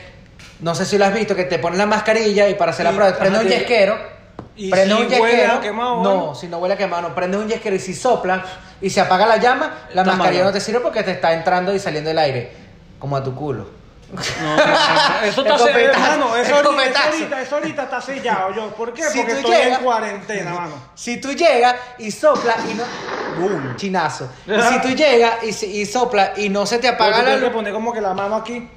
no 0.61 0.73
sé 0.73 0.85
si 0.85 0.97
lo 0.97 1.05
has 1.05 1.13
visto, 1.13 1.35
que 1.35 1.43
te 1.43 1.59
ponen 1.59 1.77
la 1.77 1.85
mascarilla 1.85 2.49
y 2.49 2.55
para 2.55 2.71
hacer 2.71 2.85
la 2.85 2.93
prueba, 2.93 3.15
prende 3.15 3.37
un 3.39 3.47
te- 3.47 3.59
yesquero, 3.59 3.95
y 4.55 4.71
prende 4.71 4.95
si 4.95 5.01
un 5.03 5.07
huele 5.07 5.17
yesquero, 5.35 5.53
a 5.53 5.61
quemado, 5.61 6.01
no, 6.03 6.33
si 6.33 6.47
no 6.47 6.57
huele 6.57 6.73
a 6.73 6.77
quemado, 6.77 7.03
no, 7.09 7.13
prende 7.13 7.37
un 7.37 7.47
yesquero 7.47 7.75
y 7.75 7.79
si 7.79 7.93
sopla 7.93 8.43
y 8.81 8.89
se 8.89 8.99
apaga 9.01 9.27
la 9.27 9.37
llama, 9.37 9.71
la 9.93 10.03
mascarilla 10.03 10.39
malo. 10.39 10.45
no 10.45 10.53
te 10.53 10.59
sirve 10.61 10.79
porque 10.79 11.03
te 11.03 11.11
está 11.11 11.31
entrando 11.33 11.75
y 11.75 11.79
saliendo 11.79 12.09
el 12.09 12.17
aire, 12.17 12.68
como 12.99 13.15
a 13.17 13.23
tu 13.23 13.33
culo. 13.33 13.79
No, 14.11 14.55
no, 14.55 14.65
no, 14.65 15.21
eso 15.23 15.41
está 15.43 15.57
sellado. 15.59 16.35
Eso 16.35 16.55
ahorita, 16.55 16.55
eso 16.55 16.55
escopetazo. 16.55 17.07
ahorita, 17.13 17.41
eso 17.41 17.55
ahorita 17.57 17.83
está 17.83 18.01
sellado. 18.01 18.53
Yo, 18.55 18.67
¿Por 18.73 18.91
qué? 18.93 19.03
Si 19.03 19.19
Porque 19.19 19.33
estoy 19.33 19.51
llegas- 19.55 19.77
en 19.77 19.83
cuarentena, 19.83 20.53
mano. 20.53 20.73
Si 20.95 21.17
tú 21.21 21.31
llegas 21.33 21.75
y 21.99 22.09
sopla 22.11 22.55
y 22.69 22.73
no. 22.73 22.83
¡Bum! 23.39 23.75
Chinazo. 23.75 24.27
Y 24.47 24.61
si 24.61 24.81
tú 24.81 24.87
llegas 24.89 25.35
y, 25.43 25.65
y 25.81 25.85
sopla 25.85 26.33
y 26.37 26.49
no 26.49 26.65
se 26.65 26.79
te 26.79 26.87
apaga 26.87 27.17
la 27.17 27.23
tienes 27.23 27.35
que 27.39 27.45
luz. 27.45 27.53
poner 27.53 27.71
como 27.73 27.93
que 27.93 28.01
la 28.01 28.13
mano 28.15 28.35
aquí. 28.35 28.67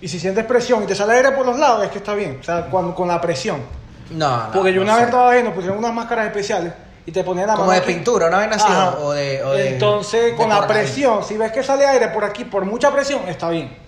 Y 0.00 0.08
si 0.08 0.18
sientes 0.18 0.44
presión 0.44 0.82
y 0.82 0.86
te 0.86 0.94
sale 0.96 1.14
aire 1.14 1.30
por 1.32 1.46
los 1.46 1.56
lados, 1.58 1.84
es 1.84 1.90
que 1.90 1.98
está 1.98 2.14
bien. 2.14 2.38
O 2.40 2.42
sea, 2.44 2.66
cuando, 2.66 2.94
con 2.96 3.06
la 3.08 3.20
presión. 3.20 3.62
No. 4.10 4.50
Porque 4.52 4.72
yo 4.72 4.82
una 4.82 4.96
vez 4.96 5.04
estaba 5.06 5.30
viendo, 5.30 5.54
pusieron 5.54 5.78
unas 5.78 5.94
máscaras 5.94 6.26
especiales 6.26 6.72
y 7.06 7.12
te 7.12 7.22
ponían 7.24 7.46
la 7.46 7.54
Como 7.54 7.66
mano. 7.66 7.78
de 7.78 7.84
aquí. 7.84 7.94
pintura, 7.94 8.26
una 8.28 8.38
vaina 8.38 8.56
así, 8.56 8.66
Ajá. 8.66 8.96
o 9.00 9.12
de- 9.12 9.42
o 9.44 9.52
de- 9.52 9.68
Entonces, 9.74 10.24
de 10.32 10.34
con 10.36 10.48
la 10.48 10.66
presión, 10.66 11.22
si 11.24 11.36
ves 11.36 11.52
que 11.52 11.62
sale 11.62 11.86
aire 11.86 12.08
por 12.08 12.24
aquí, 12.24 12.44
por 12.44 12.64
mucha 12.64 12.90
presión, 12.90 13.28
está 13.28 13.48
bien. 13.50 13.82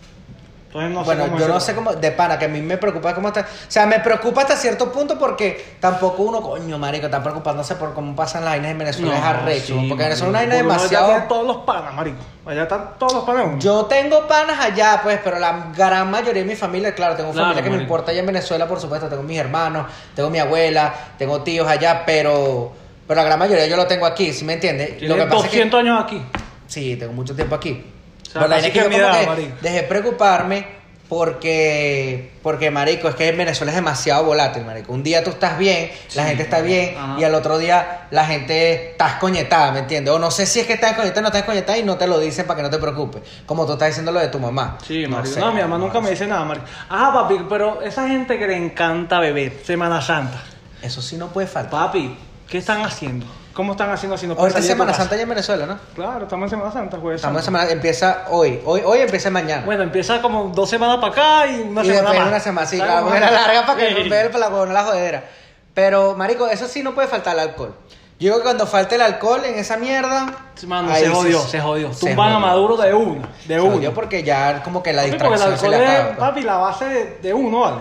Entonces, 0.66 0.90
no 0.92 1.00
sé 1.00 1.04
bueno, 1.06 1.24
cómo 1.24 1.38
yo 1.38 1.48
no 1.48 1.54
decirlo. 1.54 1.60
sé 1.60 1.74
cómo, 1.74 1.92
de 1.94 2.12
pana, 2.12 2.38
que 2.38 2.44
a 2.44 2.48
mí 2.48 2.60
me 2.60 2.76
preocupa 2.76 3.14
cómo 3.14 3.28
está. 3.28 3.40
O 3.40 3.44
sea, 3.68 3.86
me 3.86 4.00
preocupa 4.00 4.42
hasta 4.42 4.56
cierto 4.56 4.92
punto 4.92 5.18
porque 5.18 5.76
tampoco 5.80 6.24
uno, 6.24 6.42
coño, 6.42 6.76
marico, 6.76 7.06
está 7.06 7.22
preocupándose 7.22 7.76
por 7.76 7.94
cómo 7.94 8.14
pasan 8.14 8.44
las 8.44 8.52
vainas 8.54 8.72
en 8.72 8.78
Venezuela. 8.78 9.16
es 9.16 9.22
arrecho. 9.24 9.74
sí, 9.80 9.86
porque 9.88 10.04
Venezuela 10.04 10.12
es 10.42 10.48
una 10.48 10.54
marico. 10.58 10.68
vaina 10.68 10.82
ya 10.90 10.98
demasiado. 10.98 11.28
todos 11.28 11.46
los 11.46 11.56
panas, 11.64 11.94
marico. 11.94 12.18
Allá 12.44 12.62
están 12.64 12.90
todos 12.98 13.14
los 13.14 13.24
panas. 13.24 13.64
Yo 13.64 13.86
tengo 13.86 14.26
panas 14.28 14.58
allá, 14.60 15.00
pues, 15.02 15.18
pero 15.24 15.38
la 15.38 15.68
gran 15.74 16.10
mayoría 16.10 16.42
de 16.42 16.48
mi 16.48 16.56
familia, 16.56 16.94
claro, 16.94 17.16
tengo 17.16 17.30
Claro, 17.30 17.44
familia 17.46 17.62
que 17.62 17.70
me 17.70 17.76
marico. 17.76 17.92
importa 17.94 18.10
allá 18.10 18.20
en 18.20 18.26
Venezuela, 18.26 18.68
por 18.68 18.78
supuesto, 18.78 19.08
tengo 19.08 19.22
mis 19.22 19.38
hermanos, 19.38 19.86
tengo 20.14 20.28
mi 20.28 20.40
abuela, 20.40 20.92
tengo 21.16 21.40
tíos 21.40 21.66
allá, 21.66 22.02
pero, 22.04 22.72
pero 23.06 23.20
la 23.20 23.24
gran 23.24 23.38
mayoría 23.38 23.66
yo 23.66 23.76
lo 23.76 23.86
tengo 23.86 24.06
aquí, 24.06 24.32
¿sí 24.32 24.44
me 24.44 24.54
entiendes? 24.54 25.00
Lo 25.02 25.14
que 25.16 25.22
pasa 25.24 25.36
es 25.46 25.50
que 25.52 25.56
200 25.58 25.80
años 25.80 26.00
aquí. 26.04 26.22
sí, 26.66 26.96
tengo 26.96 27.12
mucho 27.12 27.34
tiempo 27.34 27.54
aquí. 27.54 27.84
O 28.22 28.24
sea, 28.30 28.42
Pero 28.42 28.48
la 28.48 28.56
casi 28.56 28.68
vaina 28.68 28.68
es 28.68 28.72
que 28.72 28.78
yo 28.78 28.84
como 28.84 28.96
edad, 28.96 29.20
que 29.20 29.26
marico. 29.26 29.56
dejé 29.62 29.82
preocuparme 29.84 30.76
porque, 31.08 32.32
porque, 32.42 32.70
marico, 32.70 33.08
es 33.08 33.14
que 33.14 33.28
en 33.28 33.36
Venezuela 33.36 33.70
es 33.70 33.76
demasiado 33.76 34.24
volátil, 34.24 34.64
marico. 34.64 34.92
Un 34.92 35.02
día 35.02 35.22
tú 35.22 35.30
estás 35.30 35.56
bien, 35.58 35.90
la 36.14 36.24
gente 36.26 36.42
está 36.42 36.60
bien, 36.60 36.96
ajá. 36.98 37.20
y 37.20 37.24
al 37.24 37.34
otro 37.34 37.58
día 37.58 38.06
la 38.10 38.24
gente 38.26 38.90
está 38.90 39.08
escoñetada, 39.10 39.70
¿me 39.72 39.80
entiendes? 39.80 40.12
O 40.12 40.18
no 40.18 40.30
sé 40.30 40.46
si 40.46 40.60
es 40.60 40.66
que 40.66 40.72
está 40.74 40.90
escoñetada 40.90 41.20
o 41.20 41.22
no 41.22 41.28
está 41.28 41.38
escoñetada 41.40 41.78
y 41.78 41.84
no 41.84 41.96
te 41.96 42.06
lo 42.06 42.18
dicen 42.18 42.46
para 42.46 42.56
que 42.58 42.62
no 42.64 42.70
te 42.70 42.78
preocupes. 42.78 43.22
Como 43.46 43.66
tú 43.66 43.74
estás 43.74 43.88
diciendo 43.88 44.12
lo 44.12 44.20
de 44.20 44.28
tu 44.28 44.38
mamá. 44.38 44.78
Sí, 44.86 45.02
No 45.04 45.16
marico. 45.18 45.34
sé, 45.34 45.40
No, 45.40 45.52
mi 45.52 45.60
mamá 45.60 45.78
nunca 45.78 46.00
me 46.00 46.10
dice 46.10 46.26
nada, 46.26 46.44
marico. 46.44 46.66
Ah, 46.88 47.10
papi, 47.14 47.36
pero 47.48 47.82
esa 47.82 48.08
gente 48.08 48.38
que 48.38 48.46
le 48.46 48.56
encanta 48.56 49.20
beber, 49.20 49.52
Semana 49.64 50.00
Santa. 50.00 50.42
Eso 50.82 51.00
sí 51.02 51.16
no 51.16 51.28
puede 51.28 51.46
faltar. 51.46 51.70
Papi, 51.70 52.16
¿qué 52.48 52.58
están 52.58 52.82
haciendo? 52.82 53.26
¿Cómo 53.52 53.72
están 53.72 53.90
haciendo 53.90 54.16
no 54.16 54.20
pueden 54.20 54.38
Ahorita 54.40 54.58
es 54.58 54.66
Semana? 54.66 54.92
Santa 54.92 55.16
ya 55.16 55.22
en 55.22 55.28
Venezuela, 55.30 55.64
¿no? 55.66 55.78
Claro, 55.94 56.24
estamos 56.24 56.44
en 56.44 56.50
Semana 56.58 56.72
Santa, 56.72 56.98
jueves. 56.98 57.20
Estamos 57.20 57.40
en 57.40 57.44
semana, 57.46 57.70
empieza 57.70 58.26
hoy. 58.30 58.60
Hoy, 58.66 58.82
hoy 58.84 58.98
empieza 58.98 59.30
mañana. 59.30 59.64
Bueno, 59.64 59.82
empieza 59.82 60.20
como 60.20 60.50
dos 60.54 60.68
semanas 60.68 60.98
para 60.98 61.12
acá 61.12 61.46
y 61.50 61.60
una 61.62 61.82
y 61.82 61.86
semana 61.86 62.10
después 62.10 62.18
más. 62.18 62.28
una 62.28 62.40
semana, 62.40 63.30
larga 63.30 63.66
para 63.66 63.78
que 63.78 63.88
Sí. 63.88 63.94
no 64.04 64.10
vea 64.10 64.26
para 64.30 64.38
la 64.40 64.48
huevona 64.50 64.72
la 64.74 64.84
jodedera. 64.84 65.24
Pero, 65.72 66.14
marico, 66.16 66.46
eso 66.48 66.68
sí 66.68 66.82
no 66.82 66.94
puede 66.94 67.08
faltar 67.08 67.32
el 67.34 67.40
alcohol. 67.40 67.74
Yo 68.18 68.28
digo 68.28 68.36
que 68.38 68.42
cuando 68.42 68.66
falte 68.66 68.94
el 68.96 69.02
alcohol 69.02 69.42
en 69.46 69.58
esa 69.58 69.78
mierda. 69.78 70.26
Mano, 70.66 70.94
se 70.94 71.08
jodió, 71.08 71.40
sí- 71.40 71.50
se 71.50 71.60
jodió. 71.60 71.92
se 71.94 72.08
Tumban 72.08 72.32
a. 72.32 72.38
Maduro 72.38 72.76
de 72.76 72.92
una, 72.92 73.28
de 73.46 73.54
Se 73.54 73.60
jodió 73.60 73.94
porque 73.94 74.22
ya 74.22 74.62
como 74.62 74.82
que 74.82 74.92
la 74.92 75.02
Papi, 75.02 75.12
porque 75.16 75.24
el 75.26 75.32
distracción 75.32 75.72
se 75.72 75.78
le 75.78 75.86
acaba. 75.86 76.06
pues. 76.08 76.18
papi, 76.18 76.40
la 76.42 76.56
base 76.58 76.84
de, 76.86 77.18
de 77.22 77.32
uno, 77.34 77.60
¿vale? 77.60 77.76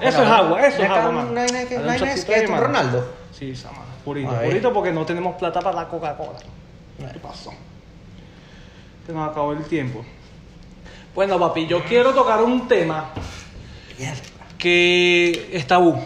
Eso 0.00 0.22
es 0.22 0.28
agua, 0.28 0.66
eso 0.66 0.82
es 0.82 0.90
agua, 0.90 1.10
no 1.12 1.40
hay 1.40 1.46
nada 1.50 1.64
que- 1.66 1.74
Dale 1.78 1.86
no 1.86 1.92
hay. 1.92 1.98
Purito 4.14 4.72
porque 4.72 4.92
no 4.92 5.04
tenemos 5.04 5.36
plata 5.36 5.60
para 5.60 5.76
la 5.82 5.88
Coca-Cola. 5.88 6.38
¿Qué 7.12 7.18
pasó? 7.18 7.52
Se 9.06 9.12
nos 9.12 9.30
acabó 9.30 9.52
el 9.52 9.64
tiempo. 9.64 10.04
Bueno, 11.14 11.38
papi, 11.38 11.66
yo 11.66 11.82
quiero 11.84 12.12
tocar 12.12 12.42
un 12.42 12.68
tema 12.68 13.10
que 14.58 15.48
es 15.52 15.66
tabú. 15.66 15.96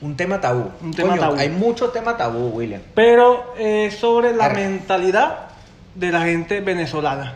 Un 0.00 0.16
tema 0.16 0.40
tabú. 0.40 0.70
Un 0.80 0.92
tema 0.92 1.10
Coño, 1.10 1.20
tabú. 1.20 1.36
Hay 1.38 1.48
mucho 1.48 1.90
tema 1.90 2.16
tabú, 2.16 2.50
William. 2.50 2.80
Pero 2.94 3.54
es 3.58 3.96
sobre 3.96 4.32
la 4.32 4.44
Arre. 4.46 4.68
mentalidad 4.68 5.48
de 5.94 6.12
la 6.12 6.22
gente 6.22 6.60
venezolana. 6.60 7.34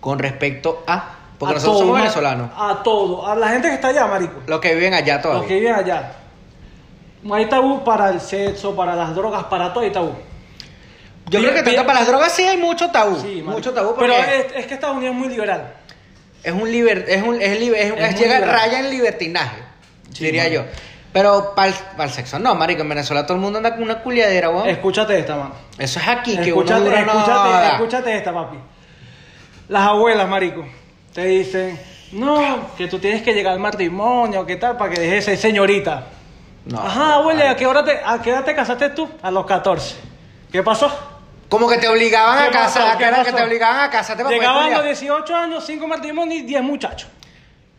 Con 0.00 0.18
respecto 0.18 0.84
a. 0.86 1.16
Porque 1.38 1.52
A 1.52 1.54
nosotros 1.56 1.78
todo, 1.78 1.86
somos 1.86 2.00
venezolanos. 2.00 2.50
A 2.56 2.82
todo. 2.84 3.26
A 3.26 3.34
la 3.34 3.48
gente 3.48 3.68
que 3.68 3.74
está 3.74 3.88
allá, 3.88 4.06
marico. 4.06 4.40
Los 4.46 4.60
que 4.60 4.74
viven 4.74 4.94
allá 4.94 5.20
todavía. 5.20 5.40
Los 5.40 5.48
que 5.48 5.58
viven 5.58 5.74
allá. 5.74 6.12
Hay 7.32 7.46
tabú 7.46 7.82
para 7.84 8.10
el 8.10 8.20
sexo, 8.20 8.74
para 8.76 8.94
las 8.94 9.14
drogas, 9.14 9.44
para 9.44 9.72
todo 9.72 9.84
hay 9.84 9.90
tabú. 9.90 10.12
Yo 11.30 11.40
creo 11.40 11.52
que 11.52 11.62
tanto 11.62 11.84
para 11.84 11.98
las 12.00 12.08
drogas 12.08 12.32
sí 12.32 12.42
hay 12.44 12.56
mucho 12.56 12.90
tabú. 12.90 13.20
Sí, 13.20 13.42
mucho 13.44 13.72
tabú 13.74 13.94
porque 13.94 14.10
Pero 14.10 14.32
es, 14.32 14.46
es 14.56 14.66
que 14.66 14.74
Estados 14.74 14.96
Unidos 14.96 15.14
es 15.14 15.20
muy 15.20 15.28
liberal. 15.28 15.74
es 16.42 16.52
un 16.52 16.70
liber, 16.70 17.04
es 17.08 17.22
un 17.22 17.42
es, 17.42 17.60
liber- 17.60 17.76
es 17.76 17.92
un- 17.92 17.98
Es 17.98 18.04
es 18.04 18.12
muy 18.14 18.20
llega 18.22 18.34
liberal. 18.36 18.54
raya 18.60 18.78
en 18.80 18.90
libertinaje, 18.90 19.56
Sí, 20.12 20.24
diría 20.24 20.48
yo. 20.48 20.64
Pero 21.12 21.54
para 21.54 21.72
el, 22.04 22.10
sexo 22.10 22.38
no, 22.38 22.54
marico, 22.54 22.82
en 22.82 22.88
Venezuela 22.88 23.24
todo 23.26 23.34
el 23.34 23.40
mundo 23.42 23.58
anda 23.58 23.72
con 23.74 23.82
una 23.82 24.00
culiadera, 24.02 24.50
weón. 24.50 24.68
Escúchate 24.68 25.18
esta, 25.18 25.36
mano. 25.36 25.54
Eso 25.78 25.98
es 26.00 26.08
aquí 26.08 26.36
que 26.36 26.48
Escúchate, 26.50 26.80
uno 26.80 26.90
dura 26.90 27.00
escúchate, 27.00 27.66
escúchate 27.74 28.16
esta, 28.16 28.32
papi. 28.32 28.56
Las 29.68 29.82
abuelas, 29.82 30.28
marico, 30.28 30.64
te 31.12 31.24
dicen, 31.26 31.78
no, 32.12 32.68
que 32.78 32.86
tú 32.88 32.98
tienes 32.98 33.22
que 33.22 33.34
llegar 33.34 33.52
al 33.54 33.58
matrimonio, 33.58 34.46
¿qué 34.46 34.56
tal? 34.56 34.76
Para 34.78 34.94
que 34.94 35.00
dejes 35.00 35.26
de 35.26 35.32
ser 35.36 35.38
señorita. 35.38 36.06
No, 36.68 36.80
Ajá, 36.80 37.14
abuela, 37.14 37.50
¿a 37.50 37.56
qué, 37.56 37.66
hora 37.66 37.82
te, 37.84 37.98
¿a 38.04 38.20
qué 38.20 38.30
edad 38.30 38.44
te 38.44 38.54
casaste 38.54 38.90
tú? 38.90 39.08
A 39.22 39.30
los 39.30 39.46
14. 39.46 39.96
¿Qué 40.52 40.62
pasó? 40.62 40.90
Como 41.48 41.66
que 41.68 41.78
te 41.78 41.88
obligaban 41.88 42.38
a 42.38 42.46
¿Qué 42.46 42.52
pasó? 42.52 42.78
casar, 42.80 42.92
¿Qué 42.92 42.98
que 42.98 43.04
era 43.08 43.16
que 43.18 43.24
pasó? 43.24 43.36
te 43.36 43.42
obligaban 43.42 43.80
a 43.80 43.90
casarte 43.90 44.22
para 44.22 44.34
Llegaban 44.36 44.58
a 44.64 44.68
los 44.68 44.78
culiar. 44.80 44.96
18 44.96 45.36
años, 45.36 45.64
5 45.66 45.86
matrimonios 45.86 46.42
y 46.42 46.46
10 46.46 46.62
muchachos. 46.62 47.08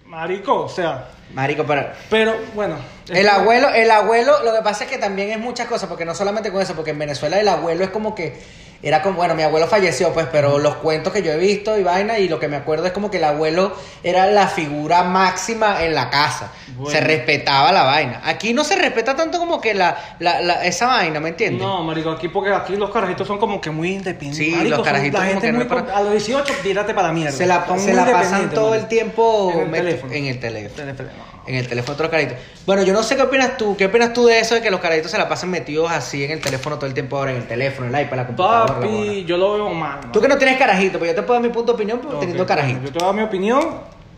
Marico, 0.05 0.63
o 0.63 0.69
sea, 0.69 1.05
Marico, 1.35 1.63
pero 1.67 1.87
pero 2.09 2.35
bueno. 2.55 2.77
el 3.09 3.29
abuelo, 3.29 3.69
el 3.69 3.91
abuelo, 3.91 4.43
lo 4.43 4.53
que 4.55 4.61
pasa 4.63 4.85
es 4.85 4.89
que 4.89 4.97
también 4.97 5.29
es 5.29 5.37
muchas 5.37 5.67
cosas, 5.67 5.87
porque 5.87 6.03
no 6.03 6.15
solamente 6.15 6.51
con 6.51 6.59
eso, 6.61 6.73
porque 6.73 6.89
en 6.89 6.97
Venezuela 6.97 7.39
el 7.39 7.47
abuelo 7.47 7.83
es 7.83 7.91
como 7.91 8.15
que 8.15 8.41
era 8.81 9.01
como, 9.01 9.17
bueno, 9.17 9.35
mi 9.35 9.43
abuelo 9.43 9.67
falleció, 9.67 10.13
pues, 10.13 10.27
pero 10.31 10.57
los 10.59 10.75
cuentos 10.75 11.11
que 11.11 11.21
yo 11.21 11.31
he 11.31 11.37
visto 11.37 11.77
y 11.77 11.83
vaina, 11.83 12.17
y 12.19 12.29
lo 12.29 12.39
que 12.39 12.47
me 12.47 12.55
acuerdo 12.55 12.85
es 12.85 12.91
como 12.93 13.11
que 13.11 13.17
el 13.17 13.23
abuelo 13.25 13.73
era 14.03 14.27
la 14.27 14.47
figura 14.47 15.03
máxima 15.03 15.83
en 15.83 15.93
la 15.93 16.09
casa. 16.09 16.51
Bueno. 16.77 16.91
Se 16.91 17.01
respetaba 17.03 17.71
la 17.71 17.83
vaina. 17.83 18.21
Aquí 18.23 18.53
no 18.53 18.63
se 18.63 18.75
respeta 18.77 19.15
tanto 19.15 19.37
como 19.39 19.59
que 19.59 19.73
la, 19.73 20.15
la, 20.19 20.39
la- 20.41 20.65
esa 20.65 20.87
vaina, 20.87 21.19
¿me 21.19 21.29
entiendes? 21.29 21.61
No, 21.61 21.83
marico, 21.83 22.11
aquí 22.11 22.29
porque 22.29 22.53
aquí 22.53 22.75
los 22.77 22.89
carajitos 22.89 23.27
son 23.27 23.37
como 23.37 23.59
que 23.59 23.69
muy 23.69 23.89
independientes. 23.95 24.37
Sí, 24.37 24.51
Marico, 24.51 24.69
los 24.69 24.77
son- 24.77 24.85
carajitos 24.85 25.19
la 25.19 25.27
como 25.29 25.41
que 25.41 25.51
no 25.51 25.67
para- 25.67 25.81
con- 25.85 25.91
A 25.95 26.01
los 26.01 26.11
18, 26.11 26.53
tírate 26.63 26.93
para 26.93 27.07
la 27.07 27.13
mierda. 27.13 27.31
Se 27.35 27.45
la, 27.45 27.65
Son 27.67 27.79
se 27.79 27.93
la 27.93 28.05
pasan 28.09 28.49
todo 28.51 28.75
el 28.75 28.87
tiempo 28.87 29.51
En 29.53 29.59
el 29.59 29.67
met- 29.67 29.71
teléfono. 29.77 30.13
en 30.13 30.25
el 30.27 30.39
teléfono. 30.39 30.83
En 30.83 30.89
el 30.89 30.95
teléfono. 30.95 31.23
En 31.49 31.55
el 31.55 31.67
teléfono 31.67 31.95
otro 31.95 32.11
carajito. 32.11 32.35
Bueno, 32.67 32.83
yo 32.83 32.93
no 32.93 33.01
sé 33.01 33.15
qué 33.15 33.23
opinas 33.23 33.57
tú. 33.57 33.75
¿Qué 33.75 33.87
opinas 33.87 34.13
tú 34.13 34.27
de 34.27 34.39
eso 34.39 34.53
de 34.53 34.61
que 34.61 34.69
los 34.69 34.79
carajitos 34.79 35.09
se 35.09 35.17
la 35.17 35.27
pasan 35.27 35.49
metidos 35.49 35.89
así 35.89 36.23
en 36.23 36.29
el 36.29 36.41
teléfono 36.41 36.75
todo 36.75 36.85
el 36.85 36.93
tiempo 36.93 37.17
ahora? 37.17 37.31
En 37.31 37.37
el 37.37 37.47
teléfono, 37.47 37.87
en 37.87 37.95
el 37.95 38.05
iPad, 38.05 38.17
la 38.17 38.27
computadora. 38.27 38.75
Papi, 38.75 39.25
yo 39.25 39.35
lo 39.35 39.55
veo 39.55 39.69
mal. 39.71 40.11
Tú 40.13 40.21
que 40.21 40.27
no 40.27 40.37
tienes 40.37 40.59
carajito, 40.59 40.99
pues 40.99 41.09
yo 41.09 41.15
te 41.15 41.23
puedo 41.23 41.39
dar 41.39 41.49
mi 41.49 41.51
punto 41.51 41.73
de 41.73 41.75
opinión 41.75 41.99
Ok, 42.05 42.19
teniendo 42.19 42.45
carajito. 42.45 42.81
Yo 42.83 42.91
te 42.91 42.99
voy 42.99 43.03
a 43.03 43.05
dar 43.07 43.15
mi 43.15 43.23
opinión 43.23 43.61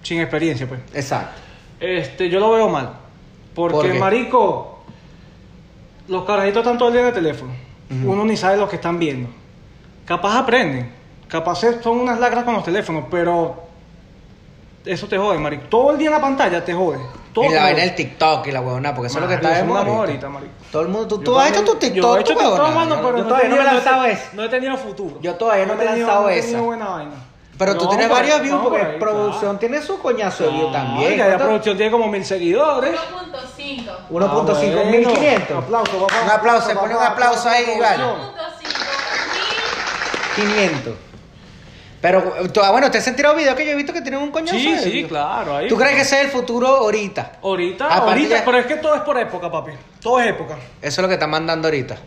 sin 0.04 0.20
experiencia, 0.20 0.68
pues. 0.68 0.82
Exacto. 0.94 1.40
Este, 1.80 2.30
yo 2.30 2.42
lo 2.42 2.52
veo 2.52 2.68
mal. 2.68 2.96
Porque, 3.56 3.94
marico, 3.94 4.84
los 6.10 6.26
carajitos 6.26 6.64
están 6.64 6.78
todo 6.78 6.90
el 6.90 6.96
día 6.96 7.02
en 7.04 7.08
el 7.08 7.14
teléfono. 7.14 7.54
Uno 8.04 8.26
ni 8.26 8.36
sabe 8.36 8.58
lo 8.58 8.68
que 8.68 8.76
están 8.76 9.00
viendo. 9.00 9.30
Capaz 10.06 10.38
aprenden. 10.38 10.92
Capaz 11.30 11.62
son 11.82 11.98
unas 11.98 12.20
lacras 12.20 12.44
con 12.44 12.56
los 12.56 12.66
teléfonos, 12.66 13.06
pero 13.10 13.71
eso 14.86 15.08
te 15.08 15.18
jode, 15.18 15.38
marico. 15.38 15.64
Todo 15.70 15.92
el 15.92 15.98
día 15.98 16.08
en 16.08 16.14
la 16.16 16.22
pantalla 16.22 16.64
te 16.64 16.74
jode. 16.74 17.00
Todo 17.34 17.46
y 17.46 17.50
la 17.50 17.64
vaina 17.64 17.80
del 17.82 17.96
TikTok 17.96 18.48
y 18.48 18.52
la 18.52 18.60
huevona, 18.62 18.94
porque 18.94 19.08
eso 19.08 19.18
es 19.20 19.22
lo 19.22 19.28
que 19.30 19.36
está 19.36 19.50
de 19.52 19.64
moda 19.64 19.82
ahorita. 19.86 20.28
marico. 20.30 20.52
Todo 20.72 20.82
el 20.82 20.88
mundo, 20.90 21.08
tú, 21.08 21.20
tú 21.20 21.40
has 21.40 21.50
hecho 21.52 21.64
tu 21.64 21.76
TikTok, 21.76 21.96
Yo 22.04 22.18
he 22.18 22.22
hecho 22.22 22.34
tu 22.34 22.40
TikTok, 22.40 22.74
mano, 22.76 22.96
pero 23.02 23.18
Yo 23.18 23.24
no, 23.24 23.30
todavía 23.30 23.50
no 23.50 23.56
me 23.56 23.62
he 23.62 23.66
lanzado 23.66 24.06
eso. 24.06 24.24
No 24.34 24.44
he 24.44 24.50
tenido 24.50 24.78
futuro. 24.78 25.18
Yo 25.22 25.36
todavía 25.36 25.66
no 25.66 25.76
me 25.76 25.84
he 25.84 25.88
tenido- 25.88 26.08
lanzado 26.08 26.24
no 26.24 26.30
he 26.30 26.38
esa. 26.40 26.48
tenido 26.48 26.64
buena 26.66 26.90
vaina. 26.90 27.12
Pero 27.58 27.78
tú 27.78 27.84
No, 27.84 27.90
tienes 27.92 28.08
por 28.08 28.16
ahí, 28.18 28.22
varios 28.24 28.42
views 28.42 28.56
no, 28.58 28.64
por 28.64 28.72
porque 28.72 28.86
ahí, 28.94 29.00
producción 29.00 29.60
tiene 29.60 29.82
su 29.84 30.00
coñazo 30.00 30.44
de 30.46 30.50
claro. 30.50 30.62
views 30.70 30.74
también. 30.74 31.12
Oiga, 31.12 31.28
la 31.28 31.38
producción 31.38 31.78
tiene 31.78 31.92
como 31.92 32.08
mil 32.08 32.26
seguidores. 32.26 33.00
1.5. 33.00 33.92
1.5 34.10 34.82
Ah, 34.82 34.90
mil 34.90 35.04
bueno. 35.04 35.20
500. 35.20 35.64
Aplauso, 35.64 35.92
papá. 36.08 36.14
Un 36.24 36.30
aplauso, 36.32 36.68
se 36.68 36.76
pone 36.76 36.96
un 36.96 37.04
aplauso 37.04 37.50
ahí, 37.50 37.66
Iván. 37.78 38.00
1.5 38.02 38.36
500. 40.36 40.94
Pero, 42.02 42.34
ah, 42.64 42.72
bueno, 42.72 42.90
¿te 42.90 42.98
has 42.98 43.16
tirado 43.16 43.36
videos 43.36 43.56
que 43.56 43.64
yo 43.64 43.72
he 43.72 43.76
visto 43.76 43.94
que 43.94 44.02
tienen 44.02 44.22
un 44.22 44.32
coñazo 44.32 44.58
Sí, 44.58 44.76
sí, 44.80 45.06
claro. 45.08 45.58
Ahí. 45.58 45.68
¿Tú 45.68 45.78
crees 45.78 45.96
que 45.96 46.02
ese 46.02 46.20
es 46.20 46.26
el 46.26 46.32
futuro 46.32 46.68
ahorita? 46.68 47.34
Ahorita, 47.44 47.88
ahorita, 47.88 48.42
pero 48.44 48.58
es 48.58 48.66
que 48.66 48.78
todo 48.78 48.96
es 48.96 49.02
por 49.02 49.20
época, 49.20 49.52
papi. 49.52 49.72
Todo 50.02 50.20
es 50.20 50.28
época. 50.28 50.56
Eso 50.82 51.02
es 51.02 51.04
lo 51.04 51.08
que 51.08 51.14
están 51.14 51.30
mandando 51.30 51.68
ahorita. 51.68 51.98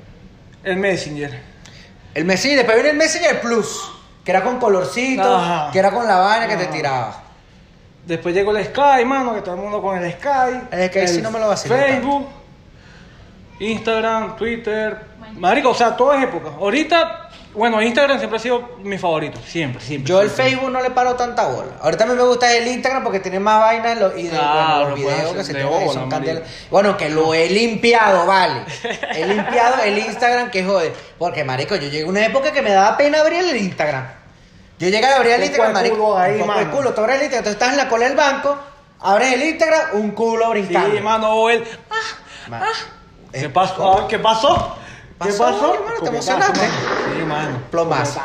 El 0.64 0.78
Messenger. 0.78 1.40
El 2.12 2.24
Messenger, 2.24 2.58
después 2.58 2.76
viene 2.76 2.90
el 2.90 2.96
Messenger 2.96 3.40
Plus, 3.40 3.92
que 4.24 4.30
era 4.32 4.42
con 4.42 4.58
colorcito, 4.58 5.36
Ajá. 5.36 5.70
que 5.72 5.78
era 5.78 5.92
con 5.92 6.06
la 6.06 6.16
vaina 6.16 6.48
que 6.48 6.56
te 6.56 6.66
tiraba. 6.66 7.22
Después 8.04 8.34
llegó 8.34 8.56
el 8.56 8.64
Sky, 8.64 9.04
mano, 9.04 9.34
que 9.34 9.42
todo 9.42 9.54
el 9.54 9.60
mundo 9.60 9.80
con 9.80 9.96
el 9.96 10.12
Sky. 10.12 10.60
El 10.72 10.88
Sky 10.88 11.08
sí 11.08 11.22
no 11.22 11.30
me 11.30 11.38
lo 11.38 11.48
vacilo 11.48 11.76
Facebook, 11.76 12.28
Instagram, 13.60 14.36
Twitter. 14.36 14.98
Marico, 15.36 15.70
o 15.70 15.74
sea, 15.74 15.96
todo 15.96 16.12
es 16.14 16.24
época. 16.24 16.50
Ahorita, 16.58 17.24
bueno, 17.54 17.80
Instagram 17.80 18.18
siempre 18.18 18.38
ha 18.38 18.42
sido 18.42 18.76
mi 18.82 18.99
favorito. 18.99 19.38
Siempre, 19.46 19.80
siempre. 19.82 20.08
Yo 20.08 20.20
el 20.20 20.28
siempre. 20.28 20.50
Facebook 20.52 20.70
no 20.73 20.80
le 20.82 20.90
paro 20.90 21.14
tanta 21.14 21.46
bola. 21.46 21.70
Ahorita 21.80 22.04
a 22.04 22.06
mí 22.08 22.14
me 22.14 22.23
gusta 22.25 22.52
el 22.52 22.66
Instagram 22.68 23.02
porque 23.04 23.20
tiene 23.20 23.38
más 23.40 23.61
vainas 23.61 23.99
lo- 23.99 24.16
y 24.18 24.25
de, 24.25 24.37
bueno, 24.37 24.88
los 24.90 24.94
videos 24.99 25.32
que 25.34 25.44
se 25.44 25.64
bola, 25.64 25.92
son 25.92 26.11
candela. 26.11 26.40
Bueno, 26.70 26.96
que 26.96 27.08
lo 27.11 27.32
he 27.32 27.49
limpiado, 27.49 28.26
vale. 28.26 28.64
He 29.14 29.25
limpiado 29.34 29.82
el 29.84 29.99
Instagram 29.99 30.50
que 30.50 30.64
jode. 30.64 30.92
Porque, 31.18 31.44
marico, 31.44 31.76
yo 31.76 31.82
llegué 31.88 32.02
a 32.04 32.08
una 32.08 32.25
época 32.26 32.52
que 32.52 32.61
me 32.62 32.70
daba 32.73 32.96
pena 32.96 33.20
abrir 33.20 33.40
el 33.44 33.56
Instagram. 33.56 34.06
Yo 34.78 34.88
llegué 34.88 35.06
a 35.06 35.16
abrir 35.16 35.32
el 35.32 35.44
Instagram, 35.44 35.73
marico. 35.73 35.96
culo 35.96 36.18
ahí, 36.18 36.40
un 36.40 36.46
mano. 36.49 36.70
culo. 36.73 36.92
Tú 36.92 37.00
abres 37.02 37.16
el 37.16 37.23
Instagram, 37.23 37.44
tú 37.44 37.50
estás 37.50 37.70
en 37.70 37.76
la 37.76 37.88
cola 37.88 38.06
del 38.08 38.16
banco, 38.16 38.58
abres 39.00 39.32
el 39.32 39.42
Instagram, 39.44 39.80
un 39.92 40.11
culo 40.11 40.50
brincando. 40.50 40.96
Sí, 40.96 41.00
mano, 41.00 41.46
¿Qué 43.32 43.46
Eh, 43.46 43.49
pasó? 43.49 43.99
Ah, 44.02 44.06
¿Qué 44.08 44.18
pasó? 44.18 44.76
¿Qué 45.23 45.30
Pasó, 45.30 45.44
pasó? 45.44 45.75
hermano, 45.75 45.94
te 46.00 46.06
Coquetazo, 46.06 46.08
emocionaste. 46.32 46.61
Mano. 47.34 47.58
Plomazo. 47.70 48.20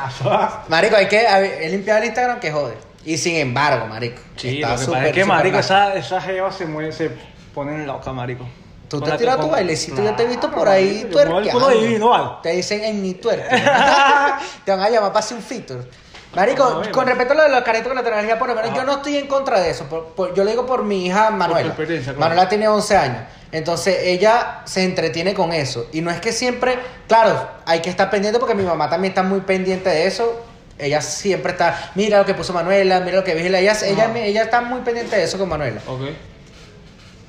Marico, 0.68 0.96
hay 0.96 1.08
que 1.08 1.26
he 1.62 1.70
limpiado 1.70 2.00
el 2.00 2.06
Instagram 2.06 2.40
que 2.40 2.52
jode. 2.52 2.78
Y 3.06 3.18
sin 3.18 3.36
embargo, 3.38 3.88
marico. 3.88 4.22
Sí, 4.36 4.62
está 4.62 4.74
lo 4.74 4.80
que 4.80 4.86
pasa 4.86 5.08
es 5.08 5.14
que, 5.14 5.26
marico, 5.26 5.58
nice. 5.58 5.66
esa, 5.66 5.94
esa 5.96 6.22
jeva 6.22 6.52
se 6.52 6.66
mueve, 6.66 6.92
se 6.92 7.12
ponen 7.54 7.88
loca, 7.88 8.12
marico. 8.12 8.46
Tú 8.90 9.00
te 9.00 9.18
que 9.18 9.26
tu 9.26 9.50
bailecito, 9.50 10.04
yo 10.04 10.16
te 10.16 10.24
he 10.24 10.28
visto 10.28 10.50
por 10.50 10.68
ahí 10.68 11.08
tuerqueando. 11.12 12.40
Te 12.42 12.50
dicen 12.50 12.84
en 12.84 13.02
mi 13.02 13.14
tuerque. 13.14 13.48
te 14.66 14.72
van 14.72 14.82
a 14.82 14.90
llamar 14.90 15.12
para 15.12 15.20
hacer 15.20 15.38
un 15.38 15.44
feature. 15.44 15.82
Marico, 16.36 16.82
con 16.92 17.08
respecto 17.08 17.34
a 17.34 17.38
lo 17.38 17.44
de 17.44 17.50
los 17.50 17.62
caritos 17.62 17.88
con 17.88 17.96
la 17.96 18.04
tecnología, 18.04 18.38
por 18.38 18.48
lo 18.48 18.56
menos 18.56 18.72
Ah. 18.72 18.76
yo 18.76 18.84
no 18.84 18.94
estoy 18.94 19.18
en 19.18 19.28
contra 19.28 19.60
de 19.60 19.72
eso. 19.72 19.88
yo 20.36 20.44
le 20.44 20.52
digo 20.52 20.66
por 20.66 20.84
mi 20.84 21.08
hija 21.08 21.32
Manuela. 21.32 21.76
Manuela 22.18 22.50
tiene 22.50 22.68
11 22.68 22.98
años. 22.98 23.24
Entonces 23.52 23.98
ella 24.04 24.62
se 24.66 24.84
entretiene 24.84 25.34
con 25.34 25.54
eso. 25.54 25.88
Y 25.92 26.02
no 26.02 26.12
es 26.12 26.20
que 26.22 26.32
siempre, 26.32 26.78
claro, 27.08 27.50
hay 27.66 27.80
que 27.82 27.90
estar 27.90 28.10
pendiente 28.10 28.40
porque 28.40 28.56
mi 28.56 28.64
mamá 28.64 28.90
también 28.90 29.12
está 29.12 29.24
muy 29.24 29.42
pendiente 29.42 29.90
de 29.90 30.06
eso. 30.08 30.46
Ella 30.78 31.02
siempre 31.02 31.52
está, 31.52 31.92
mira 31.96 32.20
lo 32.20 32.26
que 32.26 32.34
puso 32.36 32.54
Manuela, 32.54 33.00
mira 33.02 33.18
lo 33.18 33.24
que 33.24 33.34
vigila. 33.36 33.60
Ella, 33.60 33.76
ella, 33.84 34.44
está 34.44 34.62
muy 34.62 34.82
pendiente 34.82 35.16
de 35.16 35.24
eso 35.24 35.38
con 35.38 35.50
Manuela. 35.50 35.82
Ok. 35.88 36.02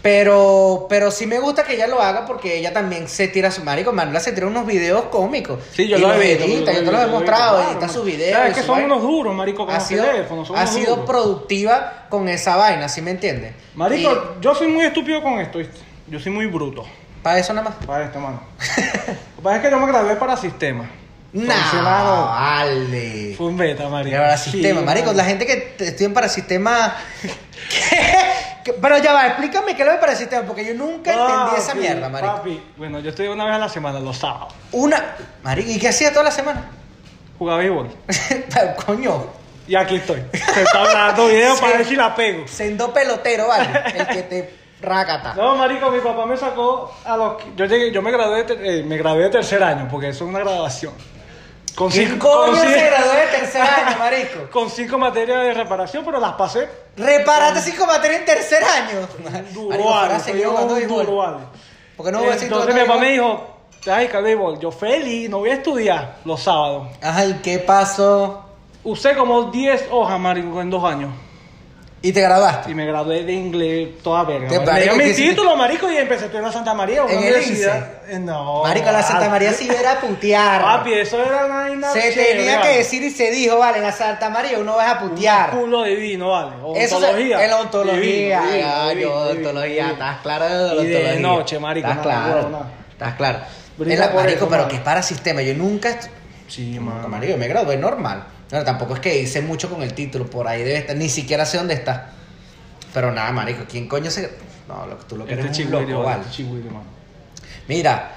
Pero, 0.02 0.86
pero 0.88 1.10
sí 1.10 1.26
me 1.26 1.38
gusta 1.40 1.62
que 1.64 1.74
ella 1.74 1.86
lo 1.86 2.00
haga 2.00 2.24
porque 2.24 2.56
ella 2.56 2.72
también 2.72 3.06
se 3.06 3.28
tira 3.28 3.50
su 3.50 3.62
marico. 3.62 3.92
Manuela 3.92 4.18
se 4.20 4.32
tira 4.32 4.46
unos 4.46 4.66
videos 4.66 5.04
cómicos. 5.06 5.58
Sí, 5.74 5.88
yo 5.88 5.98
Y 5.98 6.00
lo 6.00 6.14
he 6.14 6.36
visto. 6.36 6.46
yo 6.46 6.64
te 6.64 6.82
lo 6.82 6.92
los 6.92 7.02
he 7.02 7.06
mostrado, 7.08 7.56
claro, 7.58 7.72
edita 7.72 7.88
sus 7.88 8.04
videos. 8.06 8.32
¿Sabes 8.38 8.52
y 8.52 8.54
que 8.54 8.62
son 8.62 8.76
vaina. 8.78 8.94
unos 8.94 9.02
duros, 9.02 9.34
marico, 9.34 9.66
con 9.66 9.74
ha 9.74 9.78
los 9.78 9.86
sido, 9.86 10.04
teléfonos? 10.04 10.48
Son 10.48 10.56
ha 10.56 10.66
sido 10.66 10.90
duros. 10.96 11.06
productiva 11.10 12.06
con 12.08 12.28
esa 12.30 12.56
vaina, 12.56 12.88
¿sí 12.88 13.02
me 13.02 13.10
entiendes? 13.10 13.52
Marico, 13.74 14.36
yo 14.40 14.54
soy 14.54 14.68
muy 14.68 14.86
estúpido 14.86 15.22
con 15.22 15.38
esto, 15.38 15.58
¿viste? 15.58 15.78
Yo 16.10 16.18
soy 16.20 16.32
muy 16.32 16.46
bruto 16.46 16.84
Para 17.22 17.38
eso 17.38 17.52
nada 17.54 17.70
más. 17.70 17.86
para 17.86 18.04
esto, 18.06 18.18
mano. 18.20 18.40
Lo 19.06 19.36
que 19.36 19.42
pasa 19.42 19.56
es 19.56 19.62
que 19.62 19.70
yo 19.70 19.78
me 19.78 19.86
gradué 19.86 20.16
para 20.16 20.36
sistema. 20.36 20.88
Entonces, 21.32 21.74
No, 21.74 21.82
mano, 21.82 22.26
vale. 22.26 23.34
Fue 23.36 23.46
un 23.46 23.56
beta, 23.56 23.88
marico. 23.88 24.16
para 24.16 24.36
Sí, 24.36 24.50
sistema, 24.50 24.80
marico, 24.80 25.12
la 25.12 25.24
gente 25.24 25.46
que 25.46 25.56
te- 25.56 25.88
estudia 25.88 26.12
para 26.12 26.28
sistema. 26.28 26.96
¿Qué? 27.22 28.06
¿Qué? 28.64 28.72
Pero 28.72 28.98
ya 28.98 29.12
va, 29.12 29.26
explícame 29.28 29.76
qué 29.76 29.82
es 29.82 29.86
lo 29.86 29.92
de 29.92 29.98
para 29.98 30.16
sistema, 30.16 30.42
porque 30.46 30.64
yo 30.66 30.74
nunca 30.74 31.12
entendí 31.12 31.56
esa 31.56 31.68
Papi, 31.68 31.78
mierda, 31.78 32.08
marico. 32.08 32.34
Papi, 32.36 32.62
bueno, 32.76 32.98
yo 32.98 33.10
estudié 33.10 33.30
una 33.30 33.44
vez 33.44 33.54
a 33.54 33.58
la 33.58 33.68
semana, 33.68 34.00
los 34.00 34.18
sábados. 34.18 34.52
Una. 34.72 35.14
Marico, 35.44 35.70
¿y 35.70 35.78
qué 35.78 35.88
hacía 35.88 36.10
toda 36.10 36.24
la 36.24 36.30
semana? 36.32 36.68
Jugaba 37.38 37.60
béisbol. 37.60 37.90
Coño. 38.86 39.26
Y 39.68 39.76
aquí 39.76 39.96
estoy. 39.96 40.20
Te 40.32 40.62
está 40.62 40.80
hablando 40.80 41.28
video 41.28 41.54
Sí. 41.54 41.60
para 41.60 41.76
ver 41.78 41.86
si 41.86 41.94
la 41.94 42.12
pego. 42.14 42.48
Sendo 42.48 42.92
pelotero, 42.92 43.46
¿vale? 43.46 43.68
El 43.94 44.06
que 44.08 44.22
te 44.24 44.54
racata. 44.82 45.34
No, 45.34 45.56
marico, 45.56 45.90
mi 45.90 46.00
papá 46.00 46.26
me 46.26 46.36
sacó 46.36 46.92
a 47.04 47.16
los... 47.16 47.34
Yo 47.56 47.64
llegué, 47.66 47.90
yo 47.92 48.02
me 48.02 48.10
gradué, 48.10 48.44
de, 48.44 48.80
eh, 48.80 48.82
me 48.82 48.96
gradué 48.96 49.24
de 49.24 49.30
tercer 49.30 49.62
año, 49.62 49.88
porque 49.90 50.08
eso 50.08 50.24
es 50.24 50.30
una 50.30 50.38
graduación. 50.40 50.92
Con 51.74 51.90
¿Quién 51.90 52.10
cinco, 52.10 52.28
coño 52.28 52.52
con 52.52 52.60
se 52.60 52.66
cinco- 52.74 52.86
graduó 52.90 53.12
de 53.12 53.26
tercer 53.38 53.62
año, 53.62 53.98
marico? 53.98 54.40
con 54.50 54.70
cinco 54.70 54.98
materias 54.98 55.44
de 55.44 55.54
reparación, 55.54 56.04
pero 56.04 56.18
las 56.18 56.32
pasé. 56.32 56.68
Reparaste 56.96 57.60
cinco 57.70 57.86
materias 57.86 58.20
en 58.20 58.26
tercer 58.26 58.62
año. 58.64 59.06
Duro, 59.52 59.68
Marico, 59.70 59.88
vale, 59.90 60.00
fuera 60.00 60.16
a 60.16 60.20
seguir 60.20 60.46
jugando 60.46 60.68
fue 60.74 60.82
un 60.82 60.88
béisbol. 60.88 61.06
duro, 61.06 61.16
vale. 61.18 61.36
¿Por 61.96 62.06
qué 62.06 62.12
no 62.12 62.18
voy 62.20 62.28
a 62.28 62.32
seguir 62.34 62.52
Entonces 62.52 62.74
mi 62.74 62.80
papá 62.80 62.98
me 62.98 63.10
dijo, 63.12 63.46
ay, 63.90 64.08
que 64.08 64.20
béisbol. 64.20 64.58
Yo 64.58 64.70
feliz, 64.72 65.30
no 65.30 65.38
voy 65.38 65.50
a 65.50 65.54
estudiar 65.54 66.16
los 66.24 66.42
sábados. 66.42 66.88
Ay, 67.02 67.40
¿qué 67.42 67.58
pasó? 67.60 68.44
Usé 68.82 69.14
como 69.14 69.44
10 69.44 69.88
hojas, 69.90 70.18
marico, 70.18 70.60
en 70.60 70.70
dos 70.70 70.82
años. 70.84 71.10
¿Y 72.02 72.12
te 72.12 72.22
graduaste? 72.22 72.70
Y 72.70 72.74
me 72.74 72.86
gradué 72.86 73.24
de 73.24 73.32
inglés 73.34 73.88
toda 74.02 74.24
verga. 74.24 74.48
Te 74.48 74.58
marico. 74.60 74.96
Me 74.96 75.04
dio 75.04 75.08
mi 75.08 75.12
título, 75.14 75.54
marico, 75.54 75.90
y 75.92 75.98
empecé 75.98 76.22
a 76.22 76.24
estudiar 76.26 76.42
en 76.44 76.46
la 76.48 76.52
Santa 76.52 76.72
María, 76.72 77.02
una 77.04 77.12
¿En 77.12 77.18
el 77.18 77.24
universidad. 77.34 77.88
Eh, 78.08 78.18
No. 78.18 78.62
Marico, 78.62 78.90
la 78.90 79.02
Santa. 79.02 79.28
María 79.28 79.52
sí 79.52 79.68
era 79.68 80.00
putear. 80.00 80.62
Papi, 80.62 80.94
eso 80.94 81.18
era 81.22 81.44
una 81.44 81.56
vaina 81.56 81.92
Se 81.92 82.00
chévere, 82.00 82.34
tenía 82.38 82.56
vale. 82.58 82.70
que 82.70 82.78
decir 82.78 83.02
y 83.02 83.10
se 83.10 83.30
dijo, 83.30 83.58
vale, 83.58 83.78
en 83.78 83.84
la 83.84 83.92
Santa 83.92 84.30
María 84.30 84.58
uno 84.58 84.76
va 84.76 84.92
a 84.92 84.98
putear. 84.98 85.54
Un 85.54 85.60
culo 85.60 85.82
divino, 85.82 86.30
vale. 86.30 86.52
Eso 86.76 86.96
Ontología. 86.96 87.44
en 87.44 87.50
la 87.50 87.56
ontología. 87.60 88.00
Divino, 88.40 88.50
divino, 88.50 88.68
Ay, 88.74 88.96
divino, 88.96 89.10
yo, 89.10 89.30
ontología, 89.32 89.90
estás 89.90 90.20
claro 90.22 90.44
de 90.48 90.74
la 90.74 90.82
Y 90.82 90.86
de 90.86 90.96
ontología. 90.96 91.20
noche, 91.20 91.58
marico, 91.58 91.88
Estás 91.88 92.02
claro. 92.02 92.50
Estás 92.92 93.14
claro. 93.14 93.38
En 93.78 93.98
la- 93.98 94.08
marico, 94.10 94.36
eso, 94.38 94.48
pero 94.48 94.68
que 94.68 94.76
es 94.76 94.82
para 94.82 95.02
sistema. 95.02 95.42
Yo 95.42 95.52
nunca. 95.52 95.98
Sí, 96.48 96.78
marico, 96.80 97.36
me 97.36 97.46
gradué 97.46 97.76
normal. 97.76 98.24
No, 98.52 98.64
tampoco 98.64 98.94
es 98.94 99.00
que 99.00 99.18
hice 99.20 99.40
mucho 99.42 99.70
con 99.70 99.82
el 99.82 99.94
título, 99.94 100.28
por 100.28 100.48
ahí 100.48 100.62
debe 100.62 100.78
estar, 100.78 100.96
ni 100.96 101.08
siquiera 101.08 101.44
sé 101.46 101.58
dónde 101.58 101.74
está. 101.74 102.10
Pero 102.92 103.12
nada, 103.12 103.30
marico, 103.32 103.64
¿quién 103.68 103.86
coño 103.86 104.10
se.? 104.10 104.30
No, 104.68 104.86
lo, 104.86 104.96
tú 104.96 105.16
lo 105.16 105.24
que 105.24 105.34
Este 105.34 105.46
eres 105.46 105.58
un 105.60 105.70
loco, 105.70 106.02
vale. 106.02 106.22
este. 106.28 106.42
Mira, 107.68 108.12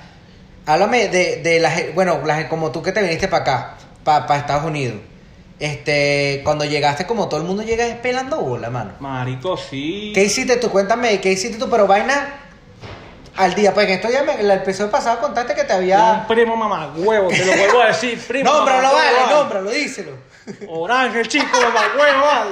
háblame 0.66 1.08
de, 1.10 1.42
de 1.44 1.60
la 1.60 1.72
gen- 1.72 1.94
bueno, 1.96 2.22
la 2.25 2.38
gen- 2.38 2.48
como 2.48 2.72
tú 2.72 2.82
que 2.82 2.92
te 2.92 3.02
viniste 3.02 3.28
para 3.28 3.44
acá, 3.44 3.78
para 4.04 4.38
Estados 4.38 4.66
Unidos. 4.66 4.98
Este, 5.60 6.42
cuando 6.44 6.66
llegaste, 6.66 7.06
como 7.06 7.30
todo 7.30 7.40
el 7.40 7.46
mundo 7.48 7.63
llega 7.63 7.86
es 7.86 7.96
pelando 7.98 8.38
bola, 8.42 8.70
mano. 8.70 8.94
Marico, 9.00 9.56
sí. 9.56 10.12
¿Qué 10.13 10.24
hiciste 10.25 10.58
tú? 10.58 10.70
Cuéntame, 10.70 11.22
¿qué 11.22 11.32
hiciste 11.32 11.58
tú? 11.58 11.70
Pero 11.70 11.88
vaina 11.88 12.43
al 13.36 13.54
día. 13.56 13.74
Pues 13.74 13.88
en 13.88 13.94
esto 13.94 14.10
ya 14.10 14.24
me, 14.24 14.40
el 14.40 14.50
episodio 14.52 14.92
pasado 14.92 15.20
contaste 15.20 15.54
que 15.56 15.63
te 15.63 15.74
Un 15.74 15.80
había. 15.80 16.25
primo 16.28 16.56
mamá, 16.56 16.92
huevo, 16.96 17.30
te 17.30 17.46
lo 17.46 17.54
vuelvo 17.58 17.82
a 17.82 17.88
decir, 17.88 18.20
primo. 18.28 18.52
Nómbralo, 18.52 18.82
mamá, 18.88 18.94
vale, 18.94 19.34
nómbralo, 19.34 19.70
díselo. 19.72 20.12
Orange, 20.68 21.22
el 21.22 21.28
chico, 21.30 21.58
mamá, 21.62 21.82
huevo, 21.98 22.25
vale. 22.25 22.52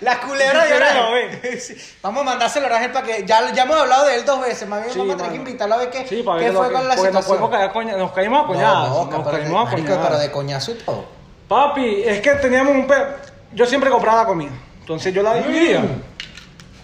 La 0.00 0.20
culebra 0.20 0.64
de 0.64 0.74
Orange. 0.74 1.60
Sí. 1.60 1.76
Vamos 2.02 2.22
a 2.22 2.24
mandárselo 2.24 2.66
a 2.66 2.70
Orange 2.70 2.88
para 2.90 3.04
que. 3.06 3.24
Ya, 3.26 3.52
ya 3.52 3.64
hemos 3.64 3.76
hablado 3.80 4.06
de 4.06 4.14
él 4.16 4.24
dos 4.24 4.40
veces. 4.40 4.68
Más 4.68 4.80
bien 4.80 4.92
Sí, 4.92 4.98
vamos 5.00 5.14
a 5.14 5.16
tener 5.18 5.32
que 5.32 5.38
invitarlo 5.38 5.74
a 5.74 5.78
ver 5.78 5.90
qué, 5.90 6.06
Sí, 6.06 6.22
para 6.22 6.38
qué 6.40 6.52
fue 6.52 6.68
que- 6.68 6.72
con 6.72 6.88
la 6.88 6.94
nos, 6.94 7.04
situación. 7.04 7.26
podemos 7.38 7.50
caer 7.50 7.70
a 7.70 7.72
coña- 7.72 7.96
nos 7.96 8.12
caímos 8.12 8.44
a 8.44 8.46
coñazos. 8.46 8.88
No, 8.90 9.04
nos 9.10 9.24
pero, 9.26 9.38
caímos 9.38 9.60
a 9.60 9.70
marico, 9.70 9.88
coñazos. 9.88 10.06
pero 10.06 10.18
de 10.20 10.30
coñazo 10.30 10.70
y 10.70 10.74
todo. 10.74 11.04
Papi, 11.48 12.02
es 12.04 12.20
que 12.20 12.30
teníamos 12.36 12.74
un 12.74 12.86
pe... 12.86 12.94
Yo 13.52 13.66
siempre 13.66 13.90
compraba 13.90 14.24
comida. 14.24 14.52
Entonces 14.80 15.12
yo 15.12 15.22
la 15.22 15.34
dividía. 15.34 15.80
Mm. 15.80 16.02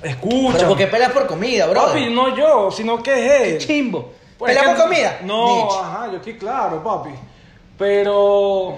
Escucha. 0.03 0.53
Pero 0.59 0.69
porque 0.69 0.87
peleas 0.87 1.13
por 1.13 1.27
comida, 1.27 1.67
bro. 1.67 1.87
Papi, 1.87 2.11
no 2.13 2.35
yo, 2.35 2.71
sino 2.71 3.03
que 3.03 3.13
es 3.27 3.43
él. 3.43 3.59
Chimbo. 3.59 4.13
Pues 4.39 4.55
¿Peleas 4.57 4.65
es 4.67 4.71
que- 4.73 4.77
por 4.83 4.89
comida? 4.91 5.19
No. 5.25 5.47
Nietzsche. 5.47 5.79
ajá, 5.83 6.07
yo 6.11 6.17
estoy 6.17 6.39
claro, 6.39 6.83
papi. 6.83 7.11
Pero. 7.77 8.75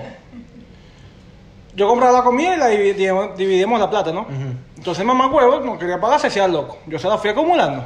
yo 1.74 1.88
compraba 1.88 2.18
la 2.18 2.24
comida 2.24 2.54
y 2.54 2.58
la 2.58 2.66
dividíamos, 2.68 3.36
dividíamos 3.36 3.80
la 3.80 3.88
plata, 3.88 4.12
¿no? 4.12 4.22
Ujú. 4.22 4.54
Entonces 4.76 5.04
mamá 5.04 5.28
huevo 5.28 5.60
no 5.60 5.78
quería 5.78 6.00
pagar, 6.00 6.20
se 6.20 6.26
hacía 6.26 6.46
loco. 6.48 6.78
Yo 6.86 6.98
se 6.98 7.08
la 7.08 7.16
fui 7.18 7.30
acumulando. 7.30 7.84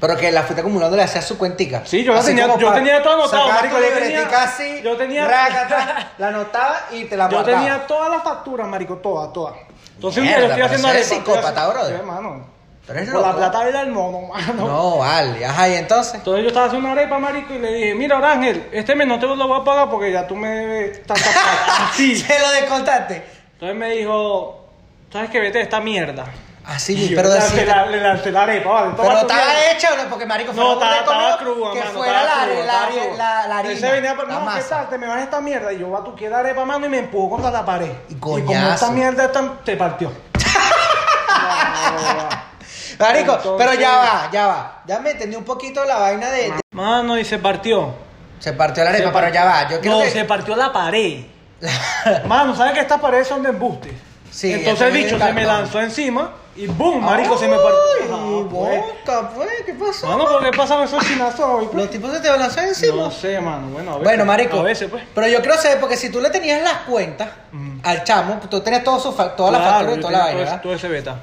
Pero 0.00 0.16
que 0.16 0.30
la 0.30 0.42
fuiste 0.42 0.60
acumulando 0.60 0.96
le 0.96 1.02
hacías 1.02 1.24
su 1.26 1.36
cuentica. 1.38 1.82
Sí, 1.84 2.04
yo 2.04 2.12
la 2.14 2.22
tenía- 2.22 2.56
yo 2.56 2.72
tenía 2.72 3.02
todo 3.02 3.14
anotado, 3.14 3.48
marico, 3.48 3.76
yo 3.80 3.98
tenía- 3.98 4.42
así, 4.42 4.80
yo 4.82 4.96
tenía- 4.96 5.26
la 6.18 6.28
anotaba 6.28 6.76
y 6.92 7.04
te 7.06 7.16
la 7.16 7.28
Yo 7.28 7.42
tenía 7.42 7.84
todas 7.86 8.10
las 8.10 8.22
facturas, 8.22 8.68
marico, 8.68 8.96
todas, 8.96 9.32
todas. 9.32 9.54
Entonces 9.98 10.22
Mierda, 10.22 10.40
yo 10.40 10.46
estoy 10.46 10.62
haciendo 10.62 10.88
arepa. 10.88 11.02
es 11.02 11.08
psicópata, 11.08 11.68
brother. 11.68 11.88
Sí, 11.94 12.00
hermano. 12.00 12.46
Pero 12.86 13.12
Por 13.12 13.20
la 13.20 13.26
loco. 13.26 13.38
plata 13.38 13.68
era 13.68 13.80
el 13.82 13.90
mono, 13.90 14.28
mano. 14.28 14.66
No, 14.66 14.98
vale. 14.98 15.44
Ajá, 15.44 15.68
y 15.68 15.74
entonces. 15.74 16.14
Entonces 16.14 16.42
yo 16.44 16.48
estaba 16.48 16.66
haciendo 16.66 16.88
una 16.88 16.98
arepa, 16.98 17.18
marico, 17.18 17.52
y 17.52 17.58
le 17.58 17.74
dije, 17.74 17.94
mira, 17.94 18.16
Ángel, 18.32 18.68
este 18.72 18.94
mes 18.94 19.06
no 19.08 19.18
te 19.18 19.26
lo 19.26 19.36
voy 19.48 19.60
a 19.60 19.64
pagar 19.64 19.90
porque 19.90 20.10
ya 20.12 20.26
tú 20.26 20.36
me 20.36 20.48
debes 20.48 21.04
tanta 21.04 21.22
plata. 21.22 21.88
Así. 21.90 22.16
Se 22.16 22.38
lo 22.38 22.50
descontaste. 22.52 23.24
Entonces 23.54 23.76
me 23.76 23.90
dijo, 23.90 24.68
¿sabes 25.12 25.28
qué? 25.30 25.40
Vete 25.40 25.58
de 25.58 25.64
esta 25.64 25.80
mierda. 25.80 26.24
Así, 26.68 26.92
Y 26.92 27.08
yo 27.08 27.16
pero 27.16 27.30
lancé, 27.30 27.56
decía. 27.56 27.76
la, 27.76 27.86
le 27.86 27.98
lancé 28.00 28.30
la 28.30 28.42
arepa, 28.42 28.68
¿vale? 28.70 28.92
Pero 28.94 29.18
estaba 29.20 29.70
hecha 29.72 29.88
no, 29.96 30.10
porque 30.10 30.26
marico 30.26 30.52
fue 30.52 30.62
No, 30.62 30.74
estaba, 30.74 30.96
estaba 30.98 31.38
cruda, 31.38 31.72
Que 31.72 31.78
mano, 31.80 31.90
fuera 31.92 32.20
estaba 32.22 32.40
la, 32.40 32.44
cruda, 32.46 32.64
la, 32.66 32.88
estaba 32.88 33.16
la, 33.16 33.16
la, 33.16 33.46
la 33.48 33.58
harina. 33.58 33.74
Ese 33.74 33.90
venía, 33.90 34.14
pero 34.16 34.28
la 34.28 34.38
no, 34.40 34.54
¿qué 34.54 34.60
tal? 34.60 34.88
Te 34.90 34.98
me 34.98 35.06
vas 35.06 35.22
esta 35.22 35.40
mierda. 35.40 35.72
Y 35.72 35.78
yo 35.78 35.90
batuqué 35.90 36.28
la 36.28 36.40
arepa, 36.40 36.66
mano, 36.66 36.84
y 36.84 36.88
me 36.90 36.98
empujó 36.98 37.30
contra 37.30 37.50
la 37.50 37.64
pared. 37.64 37.90
Y 38.10 38.16
como 38.16 38.36
esta 38.38 38.90
mierda 38.90 39.24
esta- 39.24 39.54
te 39.64 39.76
partió. 39.78 40.12
Marico, 42.98 43.34
Entonces- 43.36 43.66
pero 43.66 43.80
ya 43.80 43.90
va, 43.96 44.28
ya 44.32 44.46
va. 44.46 44.82
Ya 44.86 44.98
me 45.00 45.10
entendí 45.12 45.36
un 45.36 45.44
poquito 45.44 45.84
la 45.84 45.98
vaina 45.98 46.30
de. 46.30 46.52
Mano, 46.72 47.18
y 47.18 47.24
se 47.24 47.38
partió. 47.38 47.94
Se 48.40 48.52
partió 48.52 48.84
la 48.84 48.90
arepa, 48.90 49.08
Se 49.08 49.14
pero 49.18 49.32
ya 49.32 49.44
va. 49.44 49.68
Yo 49.68 49.80
creo 49.80 49.92
no, 49.98 50.02
que. 50.02 50.10
se 50.10 50.24
partió 50.24 50.56
la 50.56 50.72
pared. 50.72 51.24
Mano, 52.26 52.54
¿sabes 52.54 52.74
que 52.74 52.80
estas 52.80 53.00
paredes 53.00 53.26
son 53.26 53.42
de 53.42 53.50
embuste? 53.50 53.92
Sí, 54.30 54.52
Entonces 54.52 54.88
el 54.88 54.92
bicho 54.92 55.18
se 55.18 55.32
me 55.32 55.44
lanzó 55.44 55.80
encima 55.80 56.30
y 56.58 56.66
¡boom! 56.66 57.02
Marico, 57.04 57.38
se 57.38 57.46
me 57.48 57.56
partió. 57.56 57.78
Ay, 58.02 58.08
Ajá, 58.10 58.48
pues. 58.50 58.80
boca, 58.80 59.30
pues, 59.34 59.48
¿qué 59.64 59.74
pasó? 59.74 60.06
Mano, 60.08 60.24
¿por 60.28 60.44
qué 60.44 60.56
pasan 60.56 60.82
esos 60.82 61.04
chinazos 61.06 61.40
hoy? 61.40 61.64
pues? 61.66 61.76
Los 61.76 61.90
tipos 61.90 62.12
se 62.12 62.20
te 62.20 62.28
lanzan 62.36 62.68
encima. 62.68 62.96
No 62.96 63.10
sé, 63.10 63.40
mano. 63.40 63.68
Bueno, 63.68 63.90
a 63.90 63.94
veces. 63.94 64.04
Bueno, 64.04 64.24
marico. 64.24 64.58
A 64.58 64.62
veces, 64.62 64.90
pues. 64.90 65.04
Pero 65.14 65.28
yo 65.28 65.40
quiero 65.40 65.56
saber, 65.56 65.78
porque 65.80 65.96
si 65.96 66.10
tú 66.10 66.20
le 66.20 66.30
tenías 66.30 66.62
las 66.62 66.78
cuentas 66.88 67.28
Ujú. 67.52 67.80
al 67.84 68.04
chamo, 68.04 68.40
tú 68.50 68.60
tenías 68.60 68.82
todo 68.84 68.98
su 69.00 69.12
fa- 69.12 69.36
toda 69.36 69.52
la 69.52 69.58
Claro, 69.58 69.72
factura 69.74 69.96
y 69.96 70.00
toda 70.00 70.12
la 70.12 70.18
vaina. 70.18 70.32
todo 70.32 70.42
ese- 70.42 70.44
¿verdad? 70.50 70.62
Todo 70.62 70.74
ese 70.74 70.88
beta. 70.88 71.16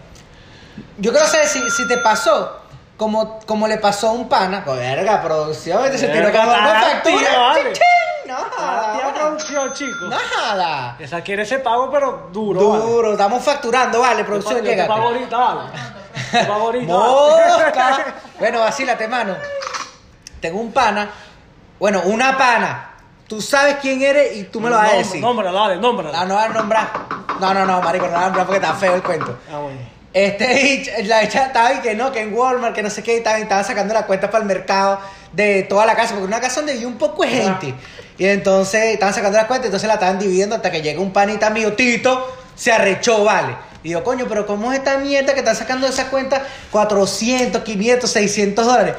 Yo 0.98 1.12
quiero 1.12 1.28
saber 1.28 1.48
si, 1.48 1.60
si 1.70 1.88
te 1.88 1.98
pasó 1.98 2.62
como, 2.98 3.40
como 3.46 3.68
le 3.68 3.78
pasó 3.78 4.08
a 4.10 4.12
un 4.14 4.30
pana. 4.30 4.64
Verga, 4.66 5.22
producción, 5.22 5.84
este 5.86 5.98
se 5.98 6.08
tiró 6.08 6.32
como 6.32 6.44
una 6.44 6.82
factura. 6.82 7.02
tío, 7.18 7.40
vale. 7.42 7.74
No 8.28 8.36
Ah, 8.58 8.92
tía 8.94 9.04
joda. 9.06 9.14
producción, 9.14 9.74
chico. 9.74 10.06
Nada. 10.08 10.96
Esa 11.00 11.22
quiere 11.22 11.44
ese 11.44 11.60
pago, 11.60 11.90
pero 11.92 12.30
duro. 12.32 12.70
vale. 12.70 12.84
Duro, 12.84 13.12
estamos 13.14 13.44
facturando, 13.44 14.00
vale, 14.02 14.24
producción, 14.24 14.64
yo 14.64 14.76
te 14.76 14.84
pago 14.86 15.08
ahorita, 15.10 15.38
vale. 15.38 15.62
Te 16.32 16.46
pago 16.46 16.62
ahorita. 16.66 16.94
Mosca. 16.94 18.06
Bueno, 18.40 18.60
vacílate, 18.60 19.08
mano. 19.08 19.34
Tengo 20.42 20.60
un 20.60 20.72
pana. 20.74 21.10
Bueno, 21.80 22.02
una 22.06 22.38
pana. 22.38 22.92
Tú 23.28 23.42
sabes 23.42 23.78
quién 23.82 24.02
eres 24.02 24.36
y 24.36 24.44
tú 24.46 24.60
me 24.60 24.70
lo 24.70 24.76
vas 24.76 24.92
a 24.92 24.96
decir. 24.98 25.22
Nómbrala, 25.22 25.58
dale, 25.58 25.78
nómbrala. 25.78 26.20
No, 26.20 26.26
no 26.26 26.36
vas 26.36 26.46
a 26.46 26.50
nombrar. 26.50 26.88
No, 27.40 27.54
no, 27.54 27.66
no, 27.66 27.82
marico, 27.82 28.06
no 28.08 28.12
vas 28.14 28.22
a 28.22 28.26
nombrar 28.26 28.46
porque 28.46 28.62
está 28.62 28.74
feo 28.76 28.96
el 28.96 29.04
cuento. 29.04 29.38
Ah, 29.52 29.60
bueno. 29.60 29.80
Este, 30.14 31.04
la 31.06 31.24
hecha 31.24 31.48
estaba 31.48 31.74
y 31.74 31.80
que 31.80 31.94
no, 31.96 32.12
que 32.12 32.22
en 32.22 32.34
Walmart, 32.34 32.74
que 32.76 32.84
no 32.84 32.90
sé 32.90 33.04
qué, 33.04 33.16
y 33.16 33.18
estaban, 33.18 33.42
estaban 33.42 33.66
sacando 33.66 33.94
la 33.94 34.06
cuenta 34.06 34.30
para 34.30 34.42
el 34.44 34.48
mercado 34.48 35.00
de 35.34 35.64
toda 35.64 35.86
la 35.86 35.96
casa, 35.96 36.14
porque 36.14 36.26
una 36.28 36.40
casa 36.40 36.58
donde 36.62 36.74
vivía 36.74 36.88
un 36.88 36.98
poco 36.98 37.24
de 37.24 37.30
gente. 37.30 37.74
Y 38.18 38.26
entonces 38.26 38.94
estaban 38.94 39.14
sacando 39.14 39.38
la 39.38 39.48
cuenta, 39.48 39.68
entonces 39.68 39.88
la 39.88 39.96
estaban 39.96 40.20
dividiendo 40.20 40.56
hasta 40.56 40.72
que 40.72 40.82
llega 40.82 41.02
un 41.02 41.12
panita 41.12 41.50
mío, 41.50 41.74
Tito, 41.74 42.34
se 42.56 42.72
arrechó, 42.72 43.24
vale. 43.24 43.56
Y 43.84 43.90
yo, 43.90 44.04
coño, 44.04 44.26
pero 44.28 44.48
¿cómo 44.48 44.72
es 44.72 44.80
esta 44.80 44.98
mierda 44.98 45.34
que 45.34 45.40
están 45.40 45.56
sacando 45.56 45.86
de 45.86 45.94
esa 45.94 46.10
cuenta 46.10 46.44
400, 46.72 47.62
500, 47.62 48.10
600 48.10 48.66
dólares? 48.66 48.96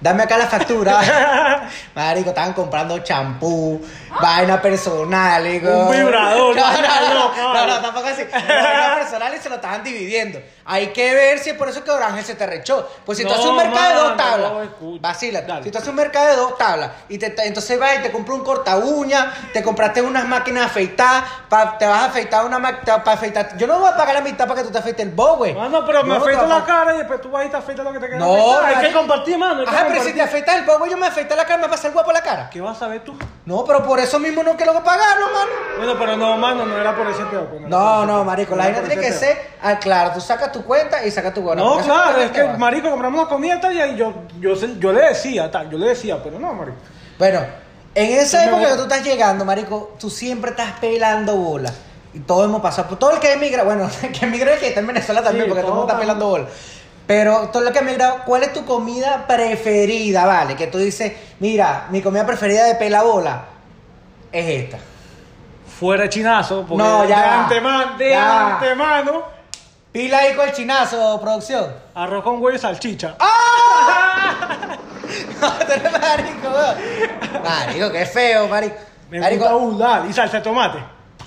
Dame 0.00 0.22
acá 0.22 0.38
la 0.38 0.46
factura. 0.46 0.98
Marico, 1.94 2.30
estaban 2.30 2.54
comprando 2.54 2.98
champú, 3.00 3.80
vaina 4.20 4.60
personal, 4.60 5.44
digo. 5.44 5.70
Un 5.70 5.90
vibrador, 5.90 6.56
No, 6.56 6.72
no, 6.72 6.78
no, 6.80 7.54
no, 7.54 7.66
no, 7.66 7.80
tampoco 7.80 8.08
así. 8.08 8.24
Vaina 8.32 8.94
personal 8.96 9.34
y 9.34 9.38
se 9.38 9.48
lo 9.48 9.56
estaban 9.56 9.84
dividiendo. 9.84 10.40
Hay 10.64 10.88
que 10.88 11.14
ver 11.14 11.38
si 11.38 11.50
es 11.50 11.56
por 11.56 11.68
eso 11.68 11.82
que 11.84 11.90
Orange 11.90 12.22
se 12.22 12.34
te 12.34 12.46
rechó. 12.46 12.88
Pues 13.04 13.18
si 13.18 13.24
tú 13.24 13.30
No, 13.30 13.34
haces 13.34 13.46
un 13.46 13.56
mercado 13.56 13.88
de 13.88 13.94
dos 13.94 14.16
tablas, 14.16 14.52
no, 14.80 14.98
vacila. 15.00 15.62
Si 15.62 15.70
tú 15.70 15.78
haces 15.78 15.90
un 15.90 15.96
mercado 15.96 16.28
de 16.28 16.36
dos 16.36 16.56
tablas 16.56 16.90
y 17.08 17.18
te, 17.18 17.34
entonces 17.46 17.78
vas 17.78 17.96
y 17.98 18.02
te 18.02 18.10
compras 18.12 18.38
un 18.38 18.44
corta 18.44 18.76
uña, 18.78 19.34
te 19.52 19.62
compraste 19.62 20.00
unas 20.00 20.26
máquinas 20.26 20.66
afeitadas, 20.66 21.24
te 21.78 21.86
vas 21.86 22.02
a 22.02 22.04
afeitar 22.06 22.46
una 22.46 22.58
máquina 22.58 23.02
para 23.02 23.16
afeitar. 23.16 23.56
Yo 23.58 23.66
no 23.66 23.80
voy 23.80 23.88
a 23.90 23.96
pagar 23.96 24.14
la 24.14 24.20
mitad 24.20 24.46
para 24.46 24.60
que 24.60 24.66
tú 24.66 24.72
te 24.72 24.78
afeites 24.78 25.04
el 25.04 25.12
bow, 25.12 25.36
güey. 25.36 25.54
Mano, 25.54 25.84
pero 25.84 26.04
me 26.04 26.10
no 26.10 26.22
afeito 26.22 26.46
la 26.46 26.64
cara 26.64 26.94
y 26.94 26.98
después 26.98 27.20
tú 27.20 27.30
vas 27.30 27.44
y 27.46 27.48
te 27.48 27.56
afeitas 27.56 27.84
lo 27.84 27.92
que 27.92 27.98
te 27.98 28.06
queda. 28.06 28.18
No, 28.18 28.60
hay 28.60 28.76
que 28.76 28.92
compartir, 28.92 29.36
mano. 29.38 29.64
Pero 29.90 30.04
si 30.04 30.12
te 30.12 30.22
afeitas 30.22 30.56
el 30.56 30.64
bow, 30.64 30.86
yo 30.86 30.96
me 30.96 31.06
afeité 31.06 31.34
la 31.36 31.44
cara, 31.44 31.60
me 31.60 31.68
pasa 31.68 31.88
el 31.88 31.92
guapo 31.92 32.12
la 32.12 32.22
cara. 32.22 32.48
¿Qué 32.50 32.60
vas 32.60 32.76
a 32.76 32.80
saber 32.80 33.04
tú? 33.04 33.16
No, 33.46 33.64
pero 33.64 33.82
por 33.82 33.98
eso 33.98 34.18
mismo 34.18 34.42
no 34.42 34.56
quiero 34.56 34.72
pagarlo, 34.84 35.26
mano. 35.26 35.50
Bueno, 35.76 35.94
pero 35.98 36.16
no, 36.16 36.36
mano, 36.36 36.66
no 36.66 36.76
era 36.78 36.96
por 36.96 37.06
ese 37.08 37.24
peor. 37.24 37.46
pues, 37.46 37.62
No, 37.62 38.06
no, 38.06 38.14
peor. 38.14 38.26
marico, 38.26 38.56
la 38.56 38.64
vaina 38.64 38.80
tiene 38.80 39.00
que 39.00 39.12
ser, 39.12 39.36
ah, 39.62 39.78
claro, 39.78 40.12
tú 40.14 40.20
sacas 40.20 40.52
tu 40.52 40.64
cuenta 40.64 41.04
y 41.04 41.10
sacas 41.10 41.34
tu 41.34 41.42
cuenta. 41.42 41.62
No, 41.62 41.78
claro, 41.78 42.20
es 42.20 42.30
que, 42.30 42.42
va. 42.42 42.56
marico, 42.56 42.90
compramos 42.90 43.24
la 43.24 43.28
comida 43.28 43.56
y 43.56 43.60
tal, 43.60 43.72
y 43.72 43.96
yo, 43.96 44.14
yo, 44.38 44.92
le 44.92 45.08
decía, 45.08 45.50
tal, 45.50 45.70
yo 45.70 45.78
le 45.78 45.88
decía, 45.88 46.22
pero 46.22 46.38
no, 46.38 46.52
marico. 46.52 46.78
Bueno, 47.18 47.40
en 47.94 48.12
esa 48.12 48.44
época 48.44 48.68
que 48.68 48.76
tú 48.76 48.82
estás 48.82 49.02
llegando, 49.04 49.44
marico, 49.44 49.96
tú 49.98 50.10
siempre 50.10 50.52
estás 50.52 50.72
pelando 50.80 51.36
bola. 51.36 51.72
Y 52.12 52.20
todos 52.20 52.44
hemos 52.44 52.60
pasado, 52.60 52.98
todo 52.98 53.12
el 53.12 53.20
que 53.20 53.32
emigra, 53.32 53.62
bueno, 53.62 53.88
que 54.18 54.26
emigra 54.26 54.54
el 54.54 54.58
que 54.58 54.68
está 54.68 54.80
en 54.80 54.86
Venezuela 54.86 55.22
también, 55.22 55.44
Sí, 55.44 55.48
porque 55.48 55.62
todo 55.62 55.72
el 55.72 55.78
mundo 55.78 55.92
está 55.92 56.00
pelando 56.00 56.28
bola. 56.28 56.46
Pero 57.10 57.48
todo 57.48 57.64
lo 57.64 57.72
que 57.72 57.80
ha 57.80 57.82
emigrado, 57.82 58.18
¿cuál 58.24 58.44
es 58.44 58.52
tu 58.52 58.64
comida 58.64 59.26
preferida, 59.26 60.26
vale? 60.26 60.54
Que 60.54 60.68
tú 60.68 60.78
dices, 60.78 61.12
mira, 61.40 61.88
mi 61.90 62.00
comida 62.02 62.24
preferida 62.24 62.62
de 62.66 62.76
pela 62.76 63.02
bola 63.02 63.46
es 64.30 64.46
esta. 64.64 64.78
Fuera 65.80 66.08
chinazo, 66.08 66.64
porque 66.68 66.80
No, 66.80 67.04
ya 67.06 67.20
de 67.20 67.26
va. 67.26 67.42
antemano, 67.42 67.96
de 67.98 68.10
Ya. 68.10 68.54
antemano, 68.54 69.22
Pila 69.90 70.18
ahí 70.18 70.34
con 70.36 70.46
el 70.48 70.54
chinazo, 70.54 71.20
producción. 71.20 71.66
arroz 71.96 72.22
con 72.22 72.34
huevo 72.40 72.52
y 72.56 72.60
salchicha. 72.60 73.16
No, 75.40 75.50
tú 75.50 75.72
eres 75.72 75.92
marico. 75.92 77.42
Marico, 77.42 77.90
qué 77.90 78.06
feo, 78.06 78.46
marico. 78.46 78.76
Me 79.10 79.18
Marico, 79.18 79.58
gusta. 79.58 80.04
Y 80.08 80.12
salsa 80.12 80.36
de 80.36 80.44
tomate. 80.44 80.78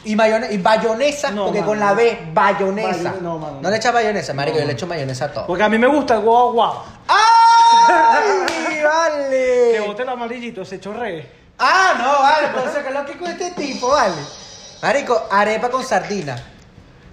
Y, 0.05 0.15
mayone- 0.15 0.51
y 0.51 0.57
bayonesa, 0.57 1.31
No, 1.31 1.45
porque 1.45 1.59
mano. 1.59 1.71
con 1.71 1.79
la 1.79 1.93
B, 1.93 2.19
bayonesa. 2.33 3.11
Bayone- 3.13 3.21
no, 3.21 3.37
mano, 3.39 3.59
no 3.61 3.69
le 3.69 3.77
echas 3.77 3.93
bayonesa, 3.93 4.33
marico, 4.33 4.55
No, 4.57 4.61
yo 4.61 4.67
le 4.67 4.73
echo 4.73 4.87
mayonesa 4.87 5.25
a 5.25 5.31
todo. 5.31 5.47
Porque 5.47 5.63
a 5.63 5.69
mí 5.69 5.77
me 5.77 5.87
gusta 5.87 6.15
el 6.15 6.21
guau 6.21 6.51
guau. 6.53 6.81
¡Ay, 7.07 8.45
Que 8.73 8.83
vale! 8.83 9.79
bote 9.87 10.03
el 10.03 10.09
amarillito, 10.09 10.65
se 10.65 10.79
chorree. 10.79 11.43
Ah, 11.59 11.93
no, 11.97 12.19
vale, 12.21 12.47
pero 12.53 12.71
¿qué 12.83 12.89
es 12.89 12.93
lo 12.93 13.05
que 13.05 13.17
con 13.17 13.27
este 13.31 13.51
tipo, 13.51 13.87
vale? 13.89 14.15
Marico, 14.81 15.27
arepa 15.31 15.69
con 15.69 15.83
sardina. 15.83 16.35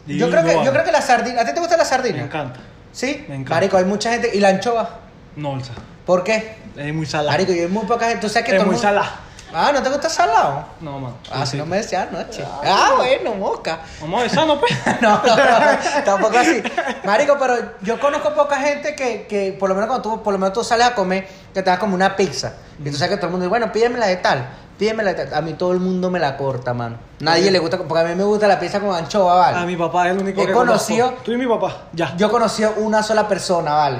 Yo 0.07 0.29
creo, 0.29 0.42
que, 0.44 0.64
yo 0.64 0.72
creo 0.72 0.85
que 0.85 0.90
la 0.92 1.03
sardina. 1.03 1.42
¿A 1.42 1.44
ti 1.44 1.53
te 1.55 1.61
gusta 1.61 1.76
la 1.76 1.85
sardina? 1.85 2.16
Me 2.16 2.24
encanta. 2.24 2.59
¿Sí? 2.90 3.24
Me 3.29 3.37
encanta. 3.37 3.55
Marico, 3.55 3.76
hay 3.76 3.85
mucha 3.85 4.11
gente. 4.11 4.31
¿Y 4.35 4.40
la 4.40 4.48
anchoa? 4.48 4.98
No, 5.37 5.50
Olsa. 5.53 5.72
¿Por 6.05 6.24
qué? 6.24 6.57
Es 6.76 6.92
muy 6.92 7.07
salada. 7.07 7.31
Marico, 7.33 7.53
yo 7.53 7.62
hay 7.62 7.68
muy 7.68 7.85
poca 7.87 8.07
gente. 8.09 8.22
¿Tú 8.22 8.29
sabes 8.29 8.46
que 8.46 8.53
es 8.53 8.57
todo 8.59 8.66
muy 8.66 8.74
mundo- 8.74 8.88
salada. 8.88 9.20
Ah, 9.52 9.72
¿no 9.72 9.82
te 9.82 9.88
gusta 9.88 10.08
salado? 10.08 10.64
No, 10.80 10.98
mano. 10.98 11.14
Ah, 11.30 11.44
si 11.44 11.56
no 11.56 11.66
me 11.66 11.78
decías 11.78 12.06
anoche. 12.08 12.44
Ah, 12.64 12.92
bueno, 12.96 13.34
moca. 13.34 13.80
Vamos 14.00 14.20
a 14.20 14.22
besarnos, 14.24 14.58
pues. 14.58 14.72
No, 15.00 15.20
no, 15.24 15.36
no, 15.36 16.04
tampoco 16.04 16.38
así. 16.38 16.62
Marico, 17.04 17.36
pero 17.38 17.54
yo 17.82 17.98
conozco 17.98 18.32
poca 18.34 18.56
gente 18.60 18.94
que, 18.94 19.26
que 19.26 19.56
por 19.58 19.68
lo 19.68 19.74
menos 19.74 19.88
cuando 19.88 20.08
tú, 20.08 20.22
por 20.22 20.32
lo 20.32 20.38
menos 20.38 20.52
tú 20.52 20.62
sales 20.62 20.86
a 20.86 20.94
comer, 20.94 21.26
que 21.52 21.62
te 21.62 21.70
das 21.70 21.78
como 21.78 21.94
una 21.94 22.14
pizza. 22.16 22.52
Y 22.78 22.90
tú 22.90 22.96
sabes 22.96 23.10
que 23.10 23.16
todo 23.16 23.26
el 23.26 23.32
mundo 23.32 23.44
dice, 23.44 23.50
bueno, 23.50 23.72
pídemela 23.72 24.06
de 24.06 24.16
tal, 24.18 24.48
pídemela 24.78 25.14
de 25.14 25.24
tal. 25.26 25.34
A 25.38 25.40
mí 25.42 25.54
todo 25.54 25.72
el 25.72 25.80
mundo 25.80 26.10
me 26.10 26.20
la 26.20 26.36
corta, 26.36 26.72
mano. 26.72 26.98
Nadie 27.18 27.50
le 27.50 27.58
gusta, 27.58 27.76
porque 27.78 27.98
a 27.98 28.04
mí 28.04 28.14
me 28.14 28.24
gusta 28.24 28.46
la 28.46 28.58
pizza 28.60 28.78
con 28.80 28.94
anchoa, 28.94 29.34
¿vale? 29.34 29.58
A 29.58 29.66
mi 29.66 29.76
papá 29.76 30.06
es 30.08 30.14
el 30.16 30.22
único 30.22 30.42
He 30.42 30.46
que 30.46 30.52
conocido- 30.52 31.06
conozco. 31.06 31.24
Tú 31.24 31.32
y 31.32 31.36
mi 31.36 31.46
papá. 31.46 31.76
Ya. 31.92 32.14
Yo 32.16 32.30
conocí 32.30 32.62
a 32.62 32.70
una 32.70 33.02
sola 33.02 33.26
persona, 33.26 33.72
¿vale? 33.74 33.98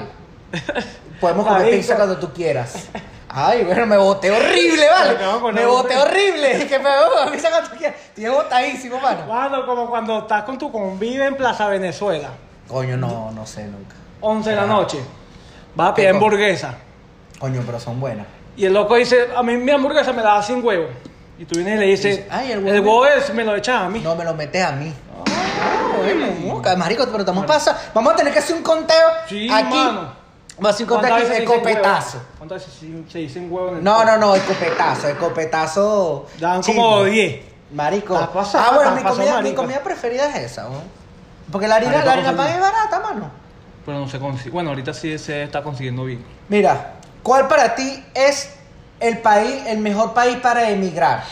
Podemos 1.19 1.45
comer 1.45 1.61
Marico. 1.63 1.77
pizza 1.77 1.95
cuando 1.97 2.17
tú 2.17 2.31
quieras. 2.33 2.73
Ay, 3.33 3.63
bueno, 3.63 3.85
me 3.85 3.95
boté 3.97 4.29
horrible, 4.29 4.85
¿vale? 4.91 5.17
No, 5.21 5.51
Me 5.51 5.65
boté 5.65 5.97
horrible. 5.97 6.67
Que 6.67 6.79
me 6.79 6.89
pizza 7.31 7.49
cuando 7.49 7.69
tú 7.69 7.77
quieras. 7.77 7.97
Estoy 8.09 8.25
botadísimo, 8.27 8.99
mano. 8.99 9.25
Mano, 9.27 9.65
como 9.65 9.89
cuando 9.89 10.19
estás 10.19 10.43
con 10.43 10.57
tu 10.57 10.71
convive 10.71 11.25
en 11.25 11.35
Plaza 11.35 11.67
Venezuela. 11.67 12.29
Coño, 12.67 12.97
no, 12.97 13.31
no 13.31 13.45
sé 13.45 13.63
nunca. 13.65 13.95
11 14.21 14.49
de 14.49 14.55
la 14.55 14.63
Ah. 14.63 14.67
noche. 14.67 14.99
Vas 15.75 15.91
a 15.91 15.93
pedir 15.95 16.09
hamburguesa. 16.09 16.75
Coño, 17.39 17.63
pero 17.65 17.79
son 17.79 17.99
buenas. 17.99 18.25
Y 18.57 18.65
el 18.65 18.73
loco 18.73 18.95
dice, 18.95 19.29
a 19.35 19.41
mí 19.43 19.55
mi 19.55 19.71
hamburguesa 19.71 20.11
me 20.11 20.21
la 20.21 20.33
da 20.35 20.43
sin 20.43 20.63
huevo. 20.63 20.87
Y 21.39 21.45
tú 21.45 21.55
vienes 21.55 21.75
y 21.75 21.79
le 21.79 21.85
dices, 21.85 22.17
Dice, 22.17 22.27
"Ay, 22.29 22.51
el 22.51 22.59
el 22.67 22.81
huevo 22.81 23.01
huevo, 23.01 23.15
es, 23.15 23.33
me 23.33 23.43
lo 23.45 23.55
echas 23.55 23.81
a 23.83 23.89
mí. 23.89 23.99
No 24.01 24.15
me 24.15 24.23
lo 24.25 24.33
metes 24.33 24.63
a 24.63 24.73
mí. 24.73 24.93
Ah, 25.63 25.91
bueno, 25.97 26.27
moca, 26.53 26.75
marico, 26.75 27.05
pero 27.05 27.19
estamos 27.19 27.45
pasando. 27.45 27.79
Vamos 27.93 28.13
a 28.13 28.15
tener 28.17 28.33
que 28.33 28.39
hacer 28.39 28.55
un 28.57 28.61
conteo 28.61 29.07
Sí, 29.27 29.49
aquí. 29.51 29.73
mano. 29.75 30.20
Vamos 30.61 30.73
a 30.73 30.75
hacer 30.75 30.83
un 30.85 30.89
conteo 30.89 31.09
¿Cuántas 31.09 31.29
veces 31.29 31.35
se 31.35 31.41
dicen 31.41 31.55
escopetazo. 31.57 32.17
huevo? 32.17 32.29
¿Cuántas 32.37 32.57
veces 32.65 32.73
se- 33.05 33.11
se 33.11 33.17
dicen 33.19 33.51
huevo 33.51 33.69
en 33.69 33.77
el 33.77 33.83
No, 33.83 34.05
no, 34.05 34.17
no, 34.17 34.35
escopetazo, 34.35 35.07
escopetazo. 35.07 36.27
Dan 36.39 36.61
chimbo. 36.61 36.81
como 36.83 37.03
10. 37.05 37.45
Marico. 37.73 38.13
Pasado, 38.31 38.65
ah, 38.71 38.75
bueno, 38.75 38.91
mi 38.95 39.01
comida, 39.01 39.25
mi 39.25 39.31
marico. 39.43 39.61
comida 39.63 39.79
preferida 39.81 40.27
es 40.29 40.51
esa, 40.51 40.63
¿no? 40.63 40.81
Porque 41.51 41.67
la 41.67 41.75
harina, 41.77 42.05
la 42.05 42.11
harina 42.13 42.35
pan 42.35 42.47
es 42.49 42.59
barata, 42.61 42.99
mano. 42.99 43.31
Pero 43.85 43.99
no 43.99 44.07
se 44.07 44.19
consigue. 44.19 44.51
Bueno, 44.51 44.69
ahorita 44.69 44.93
sí 44.93 45.17
se 45.17 45.43
está 45.43 45.63
consiguiendo 45.63 46.05
bien. 46.05 46.23
Mira, 46.47 46.93
¿cuál 47.23 47.47
para 47.47 47.73
ti 47.73 48.05
es 48.13 48.53
el 48.99 49.17
país, 49.17 49.63
el 49.65 49.79
mejor 49.79 50.13
país 50.13 50.37
para 50.37 50.69
emigrar 50.69 51.23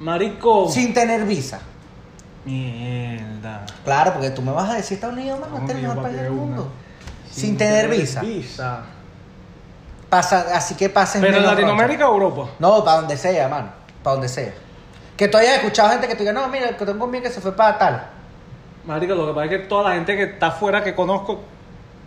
Marico. 0.00 0.68
sin 0.68 0.92
tener 0.92 1.24
visa? 1.24 1.60
Mierda. 2.44 3.64
Claro, 3.84 4.12
porque 4.14 4.30
tú 4.30 4.42
me 4.42 4.52
vas 4.52 4.70
a 4.70 4.74
decir 4.74 4.96
Estados 4.96 5.16
Unidos, 5.16 5.38
mano, 5.40 5.58
este 5.58 5.72
es 5.72 5.78
el 5.78 5.82
mejor 5.86 6.02
país 6.02 6.16
del 6.16 6.30
mundo. 6.32 6.62
una. 6.62 6.83
Sin, 7.34 7.56
tener 7.56 7.88
visa. 7.88 8.20
Visa. 8.20 8.82
Pasa, 10.08 10.46
así 10.54 10.74
que 10.76 10.88
pasen 10.88 11.20
Pero 11.20 11.38
en 11.38 11.46
Latinoamérica 11.46 12.08
o 12.08 12.12
Europa. 12.14 12.50
No, 12.58 12.84
para 12.84 12.98
donde 12.98 13.16
sea, 13.16 13.48
mano. 13.48 13.68
Para 14.02 14.14
donde 14.14 14.28
sea. 14.28 14.52
Que 15.16 15.28
tú 15.28 15.36
hayas 15.38 15.56
escuchado 15.56 15.90
gente 15.90 16.06
que 16.06 16.14
te 16.14 16.20
diga, 16.20 16.32
no, 16.32 16.46
mira, 16.48 16.76
que 16.76 16.84
tengo 16.86 17.04
un 17.04 17.10
bien 17.10 17.22
que 17.22 17.30
se 17.30 17.40
fue 17.40 17.52
para 17.54 17.78
tal. 17.78 18.06
Marico, 18.86 19.14
lo 19.14 19.26
que 19.28 19.32
pasa 19.32 19.44
es 19.46 19.50
que 19.50 19.58
toda 19.66 19.88
la 19.90 19.94
gente 19.96 20.16
que 20.16 20.22
está 20.24 20.48
afuera 20.48 20.84
que 20.84 20.94
conozco, 20.94 21.40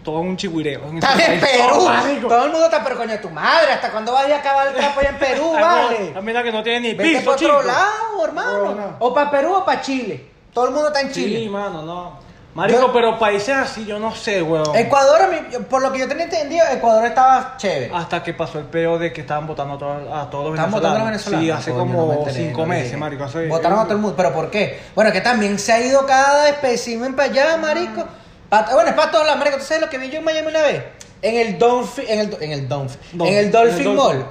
todo 0.03 0.19
es 0.21 0.25
un 0.27 0.37
chigüireo. 0.37 0.85
en 0.87 0.97
Está 0.97 1.13
este 1.15 1.33
en. 1.33 1.39
Perú. 1.41 2.27
Todo, 2.29 2.45
el 2.45 2.51
mundo 2.51 2.65
está, 2.65 2.83
pero 2.83 2.95
coño, 2.97 3.19
tu 3.19 3.29
madre, 3.29 3.73
¿hasta 3.73 3.91
cuándo 3.91 4.13
vas 4.13 4.25
a 4.25 4.27
ir 4.27 4.33
a 4.35 4.37
acabar 4.37 4.67
el 4.67 4.73
trapo 4.75 4.99
allá 4.99 5.09
en 5.09 5.17
Perú, 5.17 5.51
Ay, 5.55 5.61
vale? 5.63 6.11
no, 6.13 6.21
Mira 6.21 6.43
que 6.43 6.51
no 6.51 6.63
tiene 6.63 6.79
ni 6.81 6.93
Vete 6.93 7.09
piso, 7.19 7.25
para 7.25 7.37
chico. 7.37 7.51
otro 7.55 7.67
lado, 7.67 8.25
hermano. 8.25 8.63
No, 8.63 8.75
no. 8.75 8.95
O 8.99 9.13
para 9.13 9.31
Perú 9.31 9.53
o 9.55 9.65
para 9.65 9.81
Chile. 9.81 10.25
Todo 10.53 10.65
el 10.67 10.71
mundo 10.71 10.87
está 10.87 11.01
en 11.01 11.13
Sí, 11.13 11.23
Chile. 11.25 11.49
mano, 11.49 11.81
no. 11.81 12.26
Marico, 12.57 12.91
pero 12.91 13.19
países 13.19 13.55
así, 13.55 13.85
yo 13.85 13.99
no 13.99 14.15
sé, 14.15 14.41
weón. 14.41 14.75
Ecuador, 14.75 15.21
a 15.21 15.27
mí- 15.27 15.57
por 15.69 15.79
lo 15.81 15.91
que 15.91 15.99
yo 15.99 16.07
tenía 16.07 16.23
entendido, 16.23 16.65
Ecuador 16.71 17.05
estaba 17.05 17.53
chévere. 17.57 17.91
Hasta 17.93 18.23
que 18.23 18.33
pasó 18.33 18.57
el 18.57 18.65
peo 18.65 18.97
de 18.97 19.13
que 19.13 19.21
estaban 19.21 19.45
votando 19.45 19.75
a, 19.75 19.77
todos- 19.77 20.11
a 20.11 20.29
todos 20.31 20.45
los 20.45 20.53
Estaban 20.55 20.71
votando 20.71 20.95
a 20.95 20.99
los 20.99 21.05
venezolanos. 21.07 21.45
venezolanos. 21.45 21.45
Sí, 21.45 21.51
hace 21.51 21.71
Coño, 21.71 21.79
como 21.93 22.01
no 22.01 22.07
me 22.13 22.19
enteré, 22.19 22.47
cinco 22.47 22.61
no 22.61 22.67
meses, 22.67 22.85
llegué. 22.85 22.97
marico. 22.97 23.23
hace- 23.25 23.47
Votaron 23.47 23.79
a 23.79 23.83
todo 23.83 23.93
el 23.93 23.99
mundo. 23.99 24.17
¿Pero 24.17 24.33
por 24.33 24.49
qué? 24.49 24.79
Bueno, 24.95 25.11
que 25.11 25.21
también 25.21 25.59
se 25.59 25.71
ha 25.71 25.79
ido 25.79 26.03
cada 26.07 26.49
espécimen 26.49 27.15
para 27.15 27.29
allá, 27.29 27.57
marico. 27.57 28.03
Pa- 28.49 28.69
bueno, 28.73 28.89
es 28.89 28.95
para 28.95 29.11
todos 29.11 29.25
lados, 29.25 29.37
marico. 29.39 29.57
¿Tú 29.59 29.63
sabes 29.63 29.81
lo 29.83 29.89
que 29.89 29.99
vi 29.99 30.09
yo 30.09 30.17
en 30.17 30.23
Miami 30.25 30.47
una 30.47 30.61
vez? 30.63 30.83
En 31.21 31.35
el 31.35 31.59
Dolphin, 31.59 32.05
en 32.07 32.19
el, 32.21 32.37
en 32.41 32.51
el 32.53 32.67
Dolphin, 32.67 32.99
Dolphin, 33.13 33.35
en 33.37 33.45
el 33.45 33.51
Dolphin 33.51 33.81
en 33.81 33.87
el 33.91 33.95
Mall. 33.95 34.25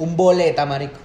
Un 0.00 0.16
boleta, 0.16 0.66
marico. 0.66 0.98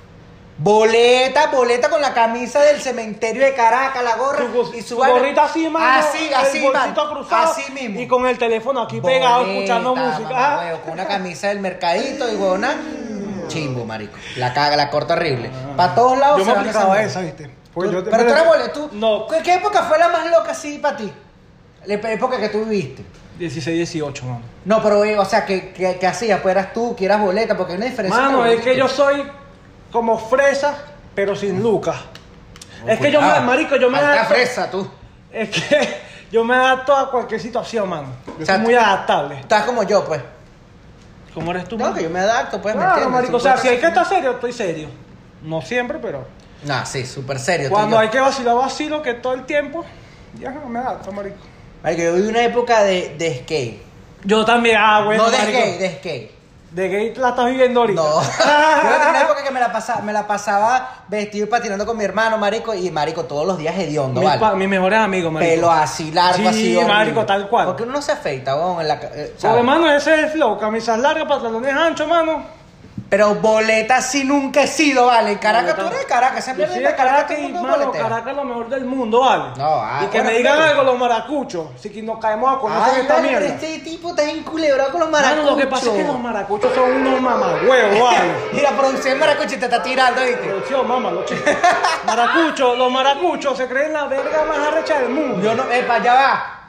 Boleta, 0.58 1.48
boleta 1.48 1.89
con 1.89 2.00
la 2.02 2.13
camisa 2.13 2.62
del 2.62 2.80
cementerio 2.80 3.44
de 3.44 3.54
Caracas, 3.56 4.04
la 4.04 4.16
gorra 4.18 4.46
Su, 4.52 4.74
y 4.76 4.82
su, 4.82 4.96
gorrita 4.98 5.46
así, 5.46 5.68
mano. 5.68 5.86
Así, 6.00 6.32
así, 6.34 6.58
el 6.60 6.72
bolsito 6.72 7.04
mano. 7.06 7.13
cruzado. 7.16 7.52
Así 7.52 7.72
mismo. 7.72 8.00
Y 8.00 8.08
con 8.08 8.26
el 8.28 8.38
teléfono 8.38 8.82
aquí 8.82 9.02
pegado, 9.02 9.39
Boleta, 9.39 9.54
escuchando 9.60 9.96
música. 9.96 10.24
mamá, 10.30 10.54
Ah. 10.54 10.60
huevo, 10.66 10.82
con 10.82 10.94
una 10.94 11.06
camisa 11.08 11.48
del 11.48 11.60
mercadito 11.60 12.32
y 12.32 12.36
huevona. 12.36 12.76
Chimbo, 13.48 13.84
marico. 13.86 14.13
La 14.38 14.54
caga, 14.54 14.76
la 14.76 14.89
corta 14.89 15.16
horrible. 15.16 15.50
Para 15.76 15.96
todos 15.96 16.18
lados 16.18 16.38
Yo 16.39 16.46
se 16.46 16.50
me 16.52 16.56
van 16.56 16.68
aplicaba 16.68 17.02
esa. 17.02 17.22
¿viste? 17.22 17.50
Porque 17.74 17.89
Tú- 17.89 17.96
yo 17.96 18.04
te- 18.04 18.12
pero 18.12 18.24
tú 18.24 18.30
eras 18.30 18.46
boleto, 18.48 18.72
tú. 18.72 18.89
No. 18.94 19.28
¿Qué, 19.28 19.42
qué 19.44 19.54
época 19.56 19.84
fue 19.84 19.98
la 19.98 20.10
más 20.10 20.26
loca 20.30 20.52
así 20.52 20.78
para 20.78 20.96
ti? 20.98 21.12
La 21.86 21.96
época 21.96 22.38
que 22.39 22.50
tú 22.50 22.63
viviste. 22.63 23.04
16, 23.39 23.76
18, 23.76 24.26
mano. 24.26 24.42
No, 24.63 24.82
pero, 24.84 25.04
eh, 25.04 25.18
o 25.18 25.26
sea, 25.26 25.44
que, 25.46 25.74
que, 25.74 25.98
que 25.98 26.08
hacías, 26.08 26.39
pues 26.42 26.54
eras 26.56 26.72
tú, 26.72 26.96
que 26.96 27.06
eras 27.06 27.20
boleta, 27.20 27.58
porque 27.58 27.74
hay 27.74 27.78
una 27.78 27.88
diferencia. 27.88 28.22
Mano, 28.22 28.46
es 28.46 28.62
que 28.62 28.76
yo 28.78 28.84
boleta 28.86 28.96
soy 28.96 29.32
como 29.93 30.17
fresa, 30.17 30.75
pero 31.15 31.36
sin 31.36 31.62
lucas. 31.63 31.95
es 32.88 32.99
que 32.99 33.12
yo 33.12 33.21
me, 33.21 33.39
marico, 33.41 33.75
yo 33.77 33.89
me 33.89 33.99
adapto. 33.99 34.34
fresa, 34.34 34.69
tú. 34.69 34.89
Es 35.32 35.49
que 35.49 35.97
yo 36.32 36.43
me 36.43 36.56
adapto 36.56 36.93
a 36.95 37.10
cualquier 37.12 37.39
situación, 37.39 37.88
mano. 37.88 38.08
Yo 38.25 38.43
O 38.43 38.45
sea, 38.45 38.56
soy 38.56 38.63
muy 38.65 38.73
adaptable. 38.73 39.39
Estás 39.39 39.63
como 39.63 39.84
yo, 39.84 40.03
pues. 40.03 40.21
¿Cómo 41.34 41.51
eres 41.51 41.67
tú, 41.67 41.77
No, 41.77 41.86
mano? 41.86 41.95
que 41.95 42.03
yo 42.03 42.10
me 42.10 42.19
adapto, 42.19 42.62
pues, 42.62 42.75
¿me 42.75 42.82
Claro, 42.82 42.95
entiendes? 42.95 43.21
marico. 43.21 43.38
O 43.38 43.39
sea, 43.39 43.58
si 43.58 43.67
hay 43.67 43.75
que 43.75 43.82
50. 43.86 44.01
estar 44.01 44.17
serio, 44.17 44.32
estoy 44.32 44.51
serio. 44.51 44.89
No 45.43 45.62
siempre, 45.62 45.99
pero. 45.99 46.25
Nah, 46.65 46.86
sí, 46.86 47.06
súper 47.06 47.39
serio. 47.39 47.69
Cuando 47.69 47.95
yo. 47.95 47.99
hay 48.01 48.10
que 48.10 48.19
vacilar, 48.19 48.56
vacilo, 48.56 49.01
que 49.01 49.13
todo 49.15 49.34
el 49.34 49.45
tiempo. 49.45 49.86
Ya 50.39 50.49
no 50.51 50.67
me 50.67 50.79
adapto, 50.79 51.12
marico. 51.12 51.38
Marico, 51.84 52.01
yo 52.01 52.13
viví 52.15 52.29
una 52.29 52.43
época 52.43 52.84
de, 52.84 53.15
de 53.17 53.39
skate. 53.43 53.82
Yo 54.23 54.43
también, 54.45 54.77
ah, 54.79 55.03
bueno. 55.06 55.23
no 55.25 55.29
de 55.32 55.38
marico. 55.38 55.60
skate, 55.60 55.79
de 55.79 55.97
skate. 55.97 56.32
De 56.73 56.89
gay 56.89 57.13
la 57.15 57.29
estás 57.29 57.45
viviendo 57.45 57.81
ahorita. 57.81 58.01
No. 58.01 58.21
Yo 58.21 59.09
una 59.09 59.21
época 59.21 59.43
que 59.43 59.51
me 59.51 59.59
la, 59.59 59.71
pasaba, 59.71 60.01
me 60.01 60.12
la 60.12 60.25
pasaba 60.25 61.03
vestido 61.07 61.45
y 61.45 61.49
patinando 61.49 61.86
con 61.86 61.95
mi 61.95 62.03
hermano, 62.03 62.38
marico, 62.39 62.73
y 62.73 62.89
marico, 62.89 63.25
todos 63.25 63.45
los 63.45 63.59
días 63.59 63.77
hediondo, 63.77 64.21
mis, 64.21 64.39
¿vale? 64.39 64.55
mis 64.57 64.67
mejores 64.67 64.97
amigos, 64.99 65.31
marico. 65.31 65.51
Pelo 65.53 65.71
así 65.71 66.12
largo, 66.12 66.38
Sí, 66.38 66.47
así. 66.47 66.75
horrible. 66.75 66.93
marico, 66.93 67.25
tal 67.27 67.47
cual. 67.47 67.67
Porque 67.67 67.83
uno 67.83 67.93
no 67.93 68.01
se 68.01 68.12
afeita, 68.13 68.55
weón, 68.55 68.81
en 68.81 68.88
la... 68.88 68.95
eh, 68.95 69.36
mano, 69.63 69.88
ese 69.91 70.13
es 70.15 70.19
el 70.23 70.29
flow. 70.31 70.57
Camisas 70.57 70.97
largas, 70.97 71.27
pantalones 71.27 71.73
anchos, 71.75 72.07
mano. 72.07 72.62
Pero 73.13 73.36
boleta 73.36 74.02
sí 74.02 74.23
nunca 74.23 74.63
he 74.63 74.67
sido, 74.67 75.06
¿vale? 75.06 75.38
Caracas, 75.38 75.76
tú 75.76 75.86
eres 75.86 75.99
de 75.99 76.06
Caracas, 76.08 76.43
siempre 76.43 76.65
soy 76.65 76.78
de 76.80 76.95
Caracas, 76.95 77.26
Caracas 77.26 77.38
y, 77.38 77.54
mano, 77.54 77.93
es 77.93 78.36
lo 78.36 78.43
mejor 78.43 78.69
del 78.69 78.86
mundo, 78.86 79.19
¿vale? 79.19 79.43
No, 79.56 79.65
ah, 79.84 79.99
y 80.04 80.08
que 80.08 80.17
bueno, 80.17 80.32
me 80.32 80.38
digan 80.39 80.58
pero- 80.58 80.69
algo 80.71 80.84
los 80.84 80.97
maracuchos. 80.97 81.67
Si 81.80 81.91
que 81.91 82.02
nos 82.02 82.17
caemos 82.17 82.56
a 82.56 82.60
conocer 82.60 82.93
Ay, 82.95 83.02
esta 83.02 83.13
vale, 83.13 83.28
pero 83.28 83.39
mierda. 83.41 83.56
este 83.56 83.80
tipo 83.84 84.10
está 84.10 84.23
enculebrado 84.23 84.91
con 84.93 85.02
los 85.02 85.12
Mano, 85.12 85.28
maracuchos. 85.28 85.52
lo 85.52 85.58
que 85.58 85.67
pasa 85.67 85.86
es 85.91 85.91
que 85.95 86.04
los 86.06 86.19
maracuchos 86.19 86.73
son 86.73 86.89
unos 86.91 87.21
mamagüevos, 87.21 87.99
¿vale? 87.99 88.34
La 88.63 88.71
producción 88.71 89.13
de 89.13 89.19
maracucho 89.19 89.60
te 89.60 89.65
está 89.65 89.84
tirando, 89.84 90.21
¿viste? 90.23 90.47
Producción, 90.47 90.88
mamá, 90.88 91.12
los. 91.12 91.26
Maracuchos, 92.08 92.78
los 92.80 92.91
maracuchos 92.91 93.56
se 93.56 93.67
creen 93.67 93.93
la 93.93 94.06
verga 94.06 94.43
más 94.45 94.58
arrecha 94.58 94.99
del 95.02 95.10
mundo. 95.10 95.39
Yo 95.39 95.54
no, 95.54 95.71
eh, 95.71 95.84
para 95.84 95.99
allá 96.02 96.13
va. 96.15 96.62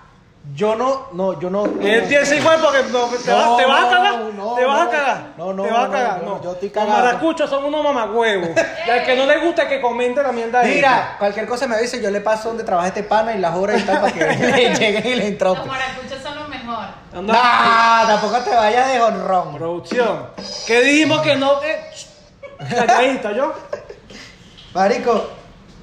Yo 0.52 0.76
no, 0.76 1.06
no, 1.14 1.40
yo 1.40 1.48
no. 1.48 1.64
Él 1.64 2.06
tiene 2.06 2.20
ese 2.22 2.36
igual 2.36 2.60
porque 2.60 2.82
no, 2.92 3.06
te, 3.06 3.30
No, 3.30 3.56
vas, 3.56 3.56
te 3.56 3.64
vas 3.66 3.80
a 3.80 3.84
no, 3.84 3.90
cagar. 3.90 4.20
no, 4.34 4.54
te 4.54 4.64
vas 4.66 4.80
a 4.80 4.84
no. 4.84 4.90
cagar. 4.90 5.26
No, 5.38 5.52
no, 5.54 5.62
te 5.62 5.70
vas 5.70 5.80
a 5.80 5.86
no, 5.86 5.92
cagar. 5.92 6.22
no, 6.22 6.28
No, 6.36 6.42
yo 6.42 6.52
estoy 6.52 6.68
Los 6.68 6.74
cagado. 6.84 7.02
maracuchos 7.04 7.48
son 7.50 7.64
unos 7.64 7.82
mamagüevos. 7.82 8.50
y 8.86 8.90
al 8.90 9.04
que 9.06 9.16
no 9.16 9.24
le 9.24 9.38
gusta 9.38 9.66
que 9.66 9.80
comente 9.80 10.22
la 10.22 10.32
mierda 10.32 10.60
de 10.60 10.74
Mira, 10.74 11.16
cualquier 11.18 11.46
cosa 11.46 11.66
me 11.66 11.78
dice, 11.78 12.00
yo 12.02 12.10
le 12.10 12.20
paso 12.20 12.48
donde 12.48 12.62
trabaja 12.62 12.88
este 12.88 13.02
pana 13.04 13.34
y 13.34 13.38
las 13.38 13.56
horas 13.56 13.80
y 13.80 13.84
tal 13.84 14.00
para 14.02 14.12
que 14.12 14.20
le 14.26 14.74
lleguen 14.74 15.06
y 15.06 15.10
le 15.10 15.16
Los 15.16 15.24
entrope. 15.28 15.66
maracuchos 15.66 16.22
son 16.22 16.36
lo 16.36 16.48
mejor. 16.48 16.84
Anda. 17.14 17.32
Nah, 17.32 18.06
tampoco 18.06 18.38
te 18.40 18.50
vayas 18.54 18.92
de 18.92 19.00
honrón. 19.00 19.54
Producción. 19.56 20.26
¿Qué 20.66 20.82
dijimos 20.82 21.22
que 21.22 21.36
no? 21.36 21.62
Eh, 21.62 21.90
calladita, 22.68 23.32
yo. 23.32 23.52
Marico, 24.74 25.30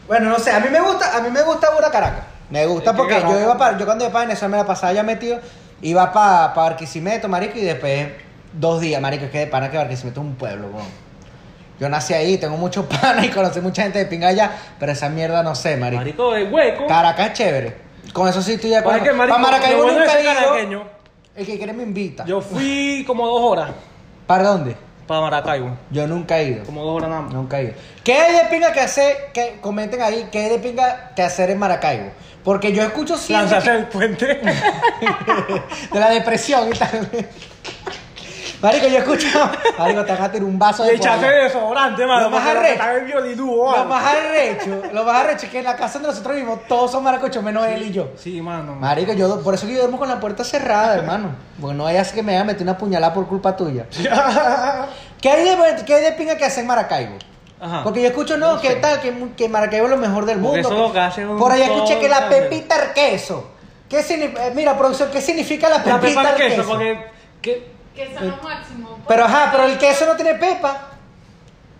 bueno, 0.08 0.30
no 0.30 0.38
sé, 0.40 0.52
a 0.52 0.60
mí 0.60 0.70
me 0.70 0.82
gusta, 0.82 1.18
a 1.18 1.22
mí 1.22 1.30
me 1.32 1.42
gusta 1.42 1.72
Bura 1.72 1.90
Caracas. 1.90 2.26
Me 2.52 2.66
gusta 2.66 2.94
porque 2.94 3.20
yo 3.22 3.40
iba 3.40 3.58
para, 3.58 3.78
yo 3.78 3.86
cuando 3.86 4.04
iba 4.04 4.12
para 4.12 4.26
Venezuela 4.26 4.52
me 4.52 4.58
la 4.58 4.68
pasaba 4.68 4.94
ya 4.94 5.04
metido, 5.04 5.40
iba 5.82 6.12
para 6.12 6.54
pa 6.54 6.62
Barquisimeto, 6.64 7.28
marico, 7.28 7.58
y 7.58 7.62
después 7.62 8.10
dos 8.54 8.82
días, 8.82 9.02
marico, 9.02 9.26
es 9.26 9.32
que 9.32 9.40
de 9.40 9.48
pana 9.48 9.72
que 9.72 9.78
Barquisimeto 9.78 10.22
es 10.22 10.28
un 10.28 10.36
pueblo, 10.36 10.68
weón. 10.68 11.12
Yo 11.80 11.90
nací 11.90 12.14
ahí, 12.14 12.38
tengo 12.38 12.58
muchos 12.58 12.86
panas 13.02 13.26
y 13.26 13.30
conocí 13.30 13.60
mucha 13.60 13.84
gente 13.84 14.00
de 14.00 14.06
pinga 14.06 14.28
allá, 14.28 14.52
pero 14.80 14.92
esa 14.92 15.10
mierda 15.10 15.42
no 15.42 15.56
sé, 15.56 15.78
marico. 15.78 16.02
Marico 16.02 16.32
de 16.34 16.44
hueco. 16.44 16.86
Caracas 16.88 17.28
es 17.28 17.34
chévere. 17.34 17.78
Con 18.14 18.28
eso 18.28 18.42
sí 18.42 18.54
estoy 18.54 18.72
de 18.72 18.78
acuerdo. 18.78 19.04
Para 19.04 19.38
Maracaibo 19.38 19.84
bueno 19.84 20.00
nunca 20.00 20.20
he 20.20 20.24
ido. 20.24 20.34
caraqueño, 20.34 20.84
El 21.36 21.46
que 21.46 21.58
quiere 21.58 21.74
me 21.74 21.84
invita. 21.84 22.26
Yo 22.26 22.42
fui 22.42 23.04
como 23.08 23.26
dos 23.26 23.42
horas 23.42 23.72
¿Para 24.28 24.44
dónde? 24.44 24.76
para 25.08 25.22
Maracaibo. 25.22 25.78
Yo 25.90 26.08
nunca 26.08 26.40
he 26.40 26.50
ido. 26.50 26.64
Como 26.64 26.86
dos 26.86 26.96
horas 26.98 27.10
nada 27.10 27.22
más. 27.24 27.34
Nunca 27.34 27.60
he 27.60 27.64
ido. 27.66 27.74
¿Qué 28.04 28.14
hay 28.14 28.34
de 28.34 28.50
pinga 28.50 28.72
que 28.72 28.80
hacer? 28.80 29.32
Que 29.34 29.58
comenten 29.60 30.02
ahí, 30.02 30.30
¿qué 30.32 30.40
hay 30.40 30.50
de 30.50 30.60
pinga 30.60 31.12
que 31.16 31.22
hacer 31.22 31.50
en 31.50 31.60
Maracaibo? 31.60 32.12
Porque 32.44 32.74
yo 32.74 32.84
escucho 32.84 33.18
siempre 33.18 33.52
Lanzarse 33.52 33.78
el 33.78 33.88
puente. 33.88 34.26
de 35.92 36.00
la 36.00 36.10
depresión 36.10 36.70
y 36.70 36.78
tal. 36.78 37.10
Marico, 38.62 38.88
yo 38.88 39.00
escucho. 39.00 39.28
Marico, 39.78 40.06
te 40.06 40.14
tirar 40.14 40.44
un 40.44 40.60
vaso 40.60 40.84
de 40.84 40.94
echaste 40.94 41.26
polla. 41.26 41.44
desodorante, 41.44 42.06
mano. 42.06 42.24
Lo 42.24 42.30
más 42.30 42.48
arrecho. 42.48 42.84
Lo 43.36 43.86
más 43.86 44.06
arrecho, 44.06 44.82
lo 44.94 45.04
más 45.04 45.16
arrecho 45.16 45.46
es 45.48 45.52
que 45.52 45.60
en 45.60 45.66
la 45.66 45.76
casa 45.76 45.98
de 45.98 46.08
nosotros 46.08 46.36
mismos 46.36 46.60
todos 46.68 46.92
son 46.92 47.04
maracuchos, 47.04 47.44
menos 47.44 47.66
él 47.66 47.84
y 47.84 47.92
yo. 47.92 48.10
Sí, 48.18 48.40
mano. 48.40 48.76
Marico, 48.76 49.14
yo 49.14 49.42
por 49.42 49.56
eso 49.56 49.66
que 49.66 49.74
yo 49.74 49.80
duermo 49.80 49.98
con 49.98 50.08
la 50.08 50.20
puerta 50.20 50.44
cerrada, 50.44 50.96
hermano. 50.96 51.30
Porque 51.60 51.76
no 51.76 51.86
vayas 51.86 52.12
que 52.12 52.22
me 52.22 52.34
vaya 52.34 52.42
a 52.42 52.46
meter 52.46 52.62
una 52.62 52.78
puñalada 52.78 53.14
por 53.14 53.28
culpa 53.28 53.56
tuya. 53.56 53.88
¿Qué 55.22 55.30
hay 55.30 55.44
de, 55.44 55.86
qué 55.86 55.94
hay 55.96 56.04
de 56.04 56.12
pinga 56.12 56.38
que 56.38 56.46
hacer 56.46 56.62
en 56.62 56.68
Maracaibo? 56.68 57.18
Ajá. 57.62 57.84
Porque 57.84 58.02
yo 58.02 58.08
escucho, 58.08 58.38
no, 58.38 58.60
¿qué 58.60 58.76
tal? 58.78 59.00
Que, 59.02 59.14
que 59.38 59.48
Maracaibo 59.48 59.86
es 59.86 59.92
lo 59.92 59.98
mejor 59.98 60.26
del 60.26 60.40
Porque 60.40 60.62
mundo. 60.62 60.70
eso 60.70 60.88
lo 60.88 60.92
que 60.92 61.00
hace 61.00 61.26
un 61.26 61.38
Por 61.38 61.52
ahí 61.52 61.62
escuché 61.62 62.00
que 62.00 62.10
la 62.10 62.28
pepita 62.28 62.76
al 62.76 62.94
queso. 62.94 63.52
¿Qué 63.88 64.02
significa? 64.02 64.48
eh, 64.48 64.52
Mira, 64.56 64.78
producción, 64.78 65.10
¿qué 65.12 65.22
significa 65.22 65.70
la 65.70 65.84
pepita, 65.84 65.96
La 65.96 66.02
pepa 66.02 66.22
al 66.22 66.26
de 66.38 66.44
queso? 66.44 66.56
queso, 66.58 66.68
porque. 66.70 67.12
Que 67.96 68.14
son 68.18 68.30
lo 68.30 68.38
máximo. 68.38 69.00
Pero 69.08 69.26
ajá, 69.26 69.50
pero 69.52 69.66
el 69.66 69.78
queso 69.78 70.06
no 70.06 70.16
tiene 70.16 70.36
pepa. 70.36 70.88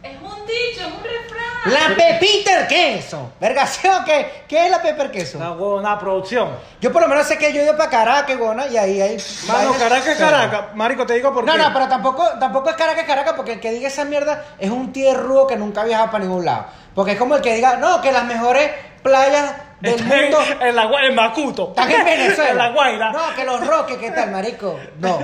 Es 0.04 0.18
un 0.20 0.46
dicho, 0.48 0.82
es 0.82 0.88
un 0.88 1.04
refrán. 1.04 1.90
La 1.90 1.96
pepita 1.96 2.58
al 2.58 2.68
queso. 2.68 3.34
Vergación, 3.40 4.04
¿qué? 4.04 4.46
¿Qué 4.48 4.66
es 4.66 4.72
la 4.72 4.82
pepa 4.82 5.04
al 5.04 5.12
queso? 5.12 5.38
La 5.38 5.52
huevona 5.52 6.00
producción. 6.00 6.50
Yo 6.80 6.92
por 6.92 7.04
lo 7.04 7.08
menos 7.08 7.28
sé 7.28 7.38
que 7.38 7.54
yo 7.54 7.62
he 7.62 7.66
ido 7.66 7.78
para 7.78 7.90
Caracas, 7.92 8.36
gona, 8.40 8.66
y 8.68 8.78
ahí 8.78 9.00
hay... 9.00 9.18
Mano, 9.48 9.74
Caracas. 9.78 10.18
Caracas. 10.18 10.62
Marico, 10.76 11.06
te 11.06 11.14
digo 11.14 11.32
por 11.32 11.44
No, 11.44 11.52
qué. 11.54 11.60
no, 11.60 11.72
pero 11.72 11.88
tampoco, 11.88 12.28
tampoco 12.40 12.72
es 12.72 12.76
Caracas, 12.76 13.04
Caracas, 13.06 13.34
porque 13.36 13.54
el 13.54 13.60
que 13.60 13.72
diga 13.72 13.88
esa 13.90 14.04
mierda 14.06 14.44
es 14.58 14.72
un 14.72 14.92
tierrudo 14.92 15.46
que 15.46 15.56
nunca 15.56 15.82
ha 15.82 15.86
viajado 15.86 16.10
para 16.10 16.24
ningún 16.24 16.46
lado. 16.46 16.66
Porque 16.96 17.12
es 17.12 17.18
como 17.20 17.36
el 17.36 17.42
que 17.44 17.54
diga, 17.54 17.78
no, 17.78 18.02
que 18.02 18.12
las 18.12 18.26
mejores 18.26 18.72
playas 19.04 19.54
del 19.82 19.94
Está 19.96 20.04
mundo 20.16 20.38
en, 20.62 20.62
en 20.68 20.76
la 20.76 20.86
Guaira, 20.86 21.08
en 21.10 21.16
Macuto. 21.16 21.68
están 21.70 21.92
en 21.92 22.06
Venezuela. 22.06 22.50
en 22.52 22.58
la 22.58 22.70
Guaira. 22.70 23.12
No, 23.12 23.36
que 23.36 23.46
los 23.46 23.68
roques, 23.68 23.98
¿qué 23.98 24.10
tal, 24.10 24.32
marico? 24.32 24.80
No, 25.00 25.20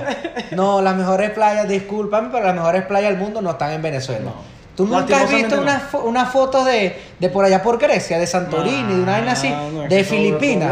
no, 0.52 0.80
las 0.82 0.94
mejores 0.94 1.30
playas, 1.30 1.66
discúlpame, 1.66 2.28
pero 2.30 2.46
las 2.46 2.54
mejores 2.54 2.84
playas 2.86 3.10
del 3.10 3.18
mundo 3.18 3.42
no 3.42 3.50
están 3.50 3.72
en 3.72 3.82
Venezuela. 3.82 4.30
¿Tú 4.78 4.86
nunca 4.86 5.22
has 5.22 5.28
visto 5.28 5.56
no. 5.56 5.62
una, 5.62 5.90
fo- 5.90 6.02
una 6.04 6.26
foto 6.26 6.64
de, 6.64 6.96
de 7.18 7.28
por 7.30 7.44
allá 7.44 7.60
por 7.62 7.78
Grecia, 7.78 8.16
de 8.16 8.28
Santorini, 8.28 8.94
de 8.94 9.02
una 9.02 9.12
vaina 9.12 9.32
así, 9.32 9.52
de 9.88 10.04
Filipinas? 10.04 10.70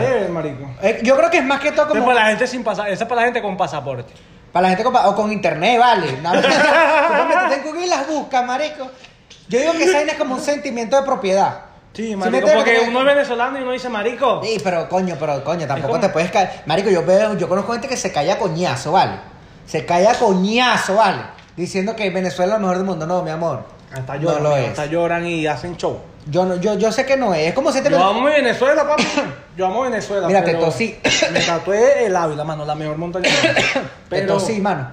Eh, 0.80 1.00
yo 1.02 1.16
creo 1.16 1.28
que 1.28 1.38
es 1.38 1.44
más 1.44 1.58
que 1.60 1.72
todo 1.72 1.88
como 1.88 2.06
para 2.06 2.20
la 2.22 2.26
gente 2.28 2.46
sin 2.46 2.62
pasar, 2.62 2.88
esa 2.88 3.02
es 3.02 3.08
para 3.08 3.22
la 3.22 3.26
gente 3.26 3.42
con 3.42 3.56
pasaporte. 3.56 4.12
para 4.52 4.62
la 4.62 4.76
gente 4.76 4.84
con, 4.84 4.94
o 4.94 5.14
con 5.16 5.32
internet, 5.32 5.80
vale. 5.80 6.06
Tú 6.12 7.72
te 7.72 7.84
y 7.84 7.88
las 7.88 8.06
buscas, 8.06 8.46
marico. 8.46 8.88
Yo 9.48 9.58
digo 9.58 9.72
que 9.72 9.82
esa 9.84 9.94
vaina 9.94 10.12
es 10.12 10.18
como 10.18 10.36
un 10.36 10.40
sentimiento 10.40 10.96
de 10.96 11.02
propiedad. 11.02 11.62
Sí, 11.92 12.10
¿Sí 12.10 12.16
marico, 12.16 12.46
porque 12.54 12.84
uno 12.88 13.00
es 13.00 13.06
venezolano 13.06 13.58
y 13.58 13.62
uno 13.62 13.72
dice 13.72 13.88
marico. 13.88 14.40
Sí, 14.44 14.60
pero 14.62 14.88
coño, 14.88 15.16
pero 15.18 15.42
coño, 15.42 15.66
tampoco 15.66 15.94
como- 15.94 16.00
te 16.00 16.10
puedes 16.10 16.30
caer. 16.30 16.62
Marico, 16.66 16.90
yo 16.90 17.04
veo, 17.04 17.36
yo 17.36 17.48
conozco 17.48 17.72
gente 17.72 17.88
que 17.88 17.96
se 17.96 18.12
cae 18.12 18.30
a 18.30 18.38
coñazo, 18.38 18.92
¿vale? 18.92 19.14
Se 19.66 19.84
cae 19.84 20.06
a 20.06 20.14
coñazo, 20.14 20.94
¿vale? 20.94 21.22
Diciendo 21.56 21.96
que 21.96 22.08
Venezuela 22.10 22.54
es 22.54 22.60
lo 22.60 22.66
mejor 22.66 22.76
del 22.76 22.86
mundo. 22.86 23.06
No, 23.06 23.22
mi 23.22 23.30
amor. 23.30 23.64
Hasta 23.92 24.16
no 24.16 24.22
lloran, 24.22 24.42
lo 24.42 24.56
es. 24.56 24.68
hasta 24.68 24.86
lloran 24.86 25.26
y 25.26 25.46
hacen 25.46 25.76
show. 25.76 26.00
Yo, 26.28 26.44
no, 26.44 26.56
yo, 26.56 26.74
yo 26.74 26.90
sé 26.90 27.06
que 27.06 27.16
no 27.16 27.32
es. 27.34 27.48
Es 27.48 27.54
como 27.54 27.70
si 27.70 27.80
te 27.82 27.90
Yo 27.90 28.02
amo 28.02 28.24
Venezuela, 28.24 28.86
papi. 28.86 29.04
Yo 29.56 29.66
amo 29.66 29.82
Venezuela. 29.82 30.26
Mira, 30.26 30.44
te 30.44 30.54
tosí. 30.54 30.98
Me 31.32 31.40
tatué 31.40 32.06
el 32.06 32.16
Ávila, 32.16 32.44
mano, 32.44 32.64
la 32.64 32.74
mejor 32.74 32.96
montaña. 32.98 33.28
Te 34.10 34.22
tosí, 34.22 34.60
mano. 34.60 34.90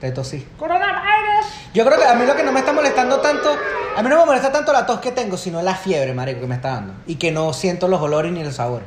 Te 0.00 0.12
tosí. 0.12 0.46
Coronavirus. 0.56 1.46
Yo 1.74 1.84
creo 1.84 1.98
que 1.98 2.04
a 2.04 2.14
mí 2.14 2.24
lo 2.24 2.36
que 2.36 2.44
no 2.44 2.52
me 2.52 2.60
está 2.60 2.72
molestando 2.72 3.18
tanto, 3.20 3.56
a 3.96 4.02
mí 4.02 4.08
no 4.08 4.16
me 4.16 4.26
molesta 4.26 4.52
tanto 4.52 4.72
la 4.72 4.86
tos 4.86 5.00
que 5.00 5.10
tengo, 5.10 5.36
sino 5.36 5.60
la 5.60 5.74
fiebre, 5.74 6.14
marico, 6.14 6.40
que 6.40 6.46
me 6.46 6.54
está 6.54 6.74
dando. 6.74 6.94
Y 7.06 7.16
que 7.16 7.32
no 7.32 7.52
siento 7.52 7.88
los 7.88 8.00
olores 8.00 8.32
ni 8.32 8.44
los 8.44 8.54
sabores. 8.54 8.86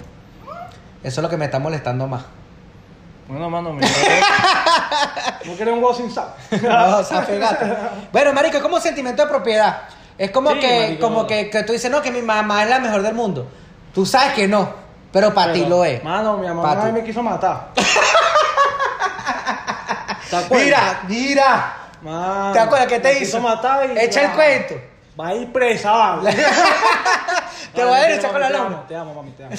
Eso 1.03 1.19
es 1.19 1.23
lo 1.23 1.29
que 1.29 1.37
me 1.37 1.45
está 1.45 1.59
molestando 1.59 2.07
más. 2.07 2.23
Bueno, 3.31 3.49
mano, 3.49 3.71
me 3.71 3.81
No 3.81 5.53
quiero 5.55 5.71
un 5.73 5.79
huevo 5.81 5.93
sin 5.93 6.11
sal. 6.11 6.33
No, 6.61 7.39
gato. 7.39 7.65
Bueno, 8.11 8.33
marico, 8.33 8.57
es 8.57 8.63
como 8.63 8.75
un 8.75 8.81
sentimiento 8.81 9.21
de 9.23 9.29
propiedad. 9.29 9.83
Es 10.17 10.31
como 10.31 10.51
Sí, 10.51 10.59
que, 10.59 10.79
marico. 10.81 11.07
como 11.07 11.25
que, 11.25 11.49
que 11.49 11.63
tú 11.63 11.71
dices, 11.71 11.89
no, 11.89 12.01
que 12.01 12.11
mi 12.11 12.21
mamá 12.21 12.63
es 12.63 12.69
la 12.69 12.79
mejor 12.79 13.01
del 13.03 13.13
mundo. 13.13 13.47
Tú 13.93 14.05
sabes 14.05 14.33
que 14.33 14.49
no, 14.49 14.69
pero 15.13 15.33
para 15.33 15.53
ti 15.53 15.59
Pero, 15.61 15.77
lo 15.77 15.85
es. 15.85 16.03
Mano, 16.03 16.35
mi 16.37 16.47
mamá 16.47 16.61
Pa' 16.61 16.71
una 16.73 16.83
vez 16.83 16.93
me 16.93 17.03
quiso 17.05 17.23
matar. 17.23 17.69
¿Te 20.29 20.35
acuerdas? 20.35 20.65
Mira, 20.65 20.99
mira. 21.07 21.73
Mano, 22.01 22.51
¿Te 22.51 22.59
acuerdas 22.59 22.87
qué 22.89 22.99
te 22.99 23.07
me 23.07 23.13
hizo? 23.13 23.37
quiso 23.37 23.39
matar 23.39 23.89
y. 23.89 23.97
Echa 23.97 24.23
el 24.23 24.31
cuento. 24.31 24.75
Va 25.17 25.27
a 25.29 25.35
ir 25.35 25.51
presa, 25.53 25.91
vale. 25.91 26.33
Te 27.73 27.85
voy 27.85 27.93
a 27.93 27.97
dar 28.01 28.11
echar 28.11 28.31
con 28.31 28.41
la 28.41 28.49
loma. 28.49 28.83
Te 28.87 28.95
amo, 28.95 29.13
mami, 29.13 29.31
te 29.31 29.45
amo. 29.45 29.55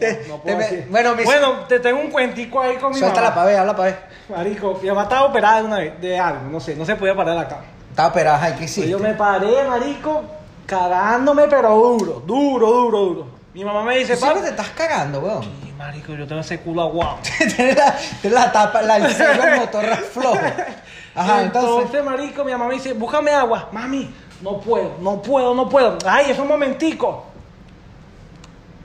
No 0.28 0.38
puedo 0.38 0.58
decir. 0.58 0.86
bueno, 0.88 1.50
te 1.68 1.80
tengo 1.80 2.00
un 2.00 2.10
cuentico 2.10 2.60
ahí 2.60 2.76
con 2.76 2.92
mi 2.92 2.98
Suéltala 2.98 3.30
mamá. 3.30 3.34
pa' 3.42 3.44
ver, 3.46 3.58
habla 3.58 3.76
pa' 3.76 3.82
ver. 3.84 3.98
Marico, 4.28 4.78
mi 4.82 4.88
mamá 4.88 5.04
estaba 5.04 5.24
operada 5.24 5.60
de 5.60 5.66
una 5.66 5.78
vez, 5.78 6.00
de 6.00 6.18
algo, 6.18 6.50
no 6.50 6.60
sé, 6.60 6.74
no 6.76 6.84
se 6.84 6.96
podía 6.96 7.16
parar 7.16 7.34
la 7.36 7.48
cama. 7.48 7.62
Estaba 7.90 8.08
operada, 8.08 8.56
¿qué 8.56 8.64
hiciste? 8.64 8.88
Yo 8.90 8.98
me 8.98 9.14
paré, 9.14 9.64
marico, 9.64 10.22
cagándome, 10.66 11.44
pero 11.48 11.70
duro, 11.70 12.22
duro, 12.26 12.66
duro, 12.66 12.98
duro. 12.98 13.26
Mi 13.54 13.64
mamá 13.64 13.82
me 13.82 13.98
dice, 13.98 14.14
Tú 14.14 14.20
siempre 14.20 14.42
te 14.42 14.50
estás 14.50 14.68
cagando, 14.70 15.20
weón. 15.20 15.42
Sí, 15.42 15.72
marico, 15.76 16.12
yo 16.14 16.26
tengo 16.26 16.42
ese 16.42 16.60
culo 16.60 16.82
aguado. 16.82 17.16
Tienes 17.56 17.76
la, 17.76 17.96
tienes 18.20 18.38
la 18.38 18.52
tapa, 18.52 18.82
la, 18.82 18.98
del 18.98 19.60
motor 19.60 19.84
flojo. 20.12 20.36
Ajá, 21.14 21.42
entonces. 21.42 21.70
entonces, 21.86 22.04
marico, 22.04 22.44
mi 22.44 22.52
mamá 22.52 22.68
me 22.68 22.74
dice, 22.74 22.92
búscame 22.92 23.32
agua. 23.32 23.68
Mami, 23.72 24.14
no 24.42 24.60
puedo, 24.60 24.92
no 25.00 25.20
puedo, 25.20 25.54
no 25.54 25.68
puedo. 25.68 25.98
Ay, 26.06 26.30
es 26.30 26.38
un 26.38 26.46
momentico. 26.46 27.24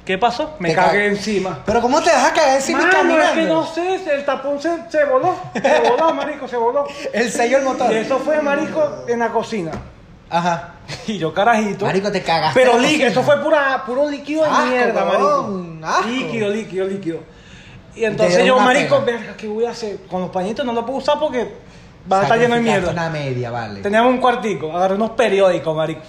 ¿Qué 0.05 0.17
pasó? 0.17 0.55
Me 0.59 0.73
cagué 0.73 0.99
ca- 0.99 1.05
encima. 1.05 1.59
Pero 1.65 1.79
¿cómo 1.81 2.01
te 2.01 2.09
vas 2.09 2.25
a 2.25 2.33
cagar 2.33 2.55
encima 2.57 2.79
Mano, 2.79 2.89
es 2.91 2.95
caminando? 2.97 3.33
que 3.35 3.43
no 3.47 3.65
sé, 3.67 4.13
el 4.15 4.25
tapón 4.25 4.61
se, 4.61 4.69
se 4.89 5.05
voló. 5.05 5.35
Se 5.53 5.89
voló, 5.89 6.13
marico, 6.13 6.47
se 6.47 6.57
voló. 6.57 6.85
El 7.13 7.31
sello 7.31 7.57
del 7.57 7.65
motor. 7.65 7.91
Y 7.91 7.95
eso 7.97 8.19
fue, 8.19 8.41
marico, 8.41 9.05
en 9.07 9.19
la 9.19 9.29
cocina. 9.29 9.71
Ajá. 10.29 10.69
Y 11.07 11.17
yo, 11.17 11.33
carajito. 11.33 11.85
Marico, 11.85 12.11
te 12.11 12.21
cagaste. 12.21 12.59
Pero 12.59 12.77
líquido, 12.77 13.07
eso 13.07 13.23
fue 13.23 13.41
pura, 13.41 13.83
puro 13.85 14.09
líquido 14.09 14.43
de 14.43 14.49
Asco, 14.49 14.65
mierda, 14.65 15.05
marico. 15.05 15.63
asco. 15.85 16.07
Líquido, 16.09 16.49
líquido, 16.49 16.87
líquido. 16.87 17.19
Y 17.95 18.03
entonces 18.05 18.43
yo, 18.45 18.59
marico, 18.59 19.01
verga, 19.05 19.35
¿qué 19.37 19.47
voy 19.47 19.65
a 19.65 19.69
hacer? 19.69 19.99
Con 20.09 20.21
los 20.21 20.29
pañitos 20.31 20.65
no 20.65 20.73
lo 20.73 20.85
puedo 20.85 20.97
usar 20.97 21.17
porque 21.19 21.47
va 22.11 22.19
a 22.19 22.23
estar 22.23 22.37
lleno 22.39 22.55
de 22.55 22.61
mierda. 22.61 22.91
Una 22.91 23.09
media, 23.09 23.51
vale. 23.51 23.79
Teníamos 23.81 24.11
un 24.11 24.17
cuartico, 24.19 24.75
agarré 24.75 24.95
unos 24.95 25.11
periódicos, 25.11 25.73
marico. 25.77 26.01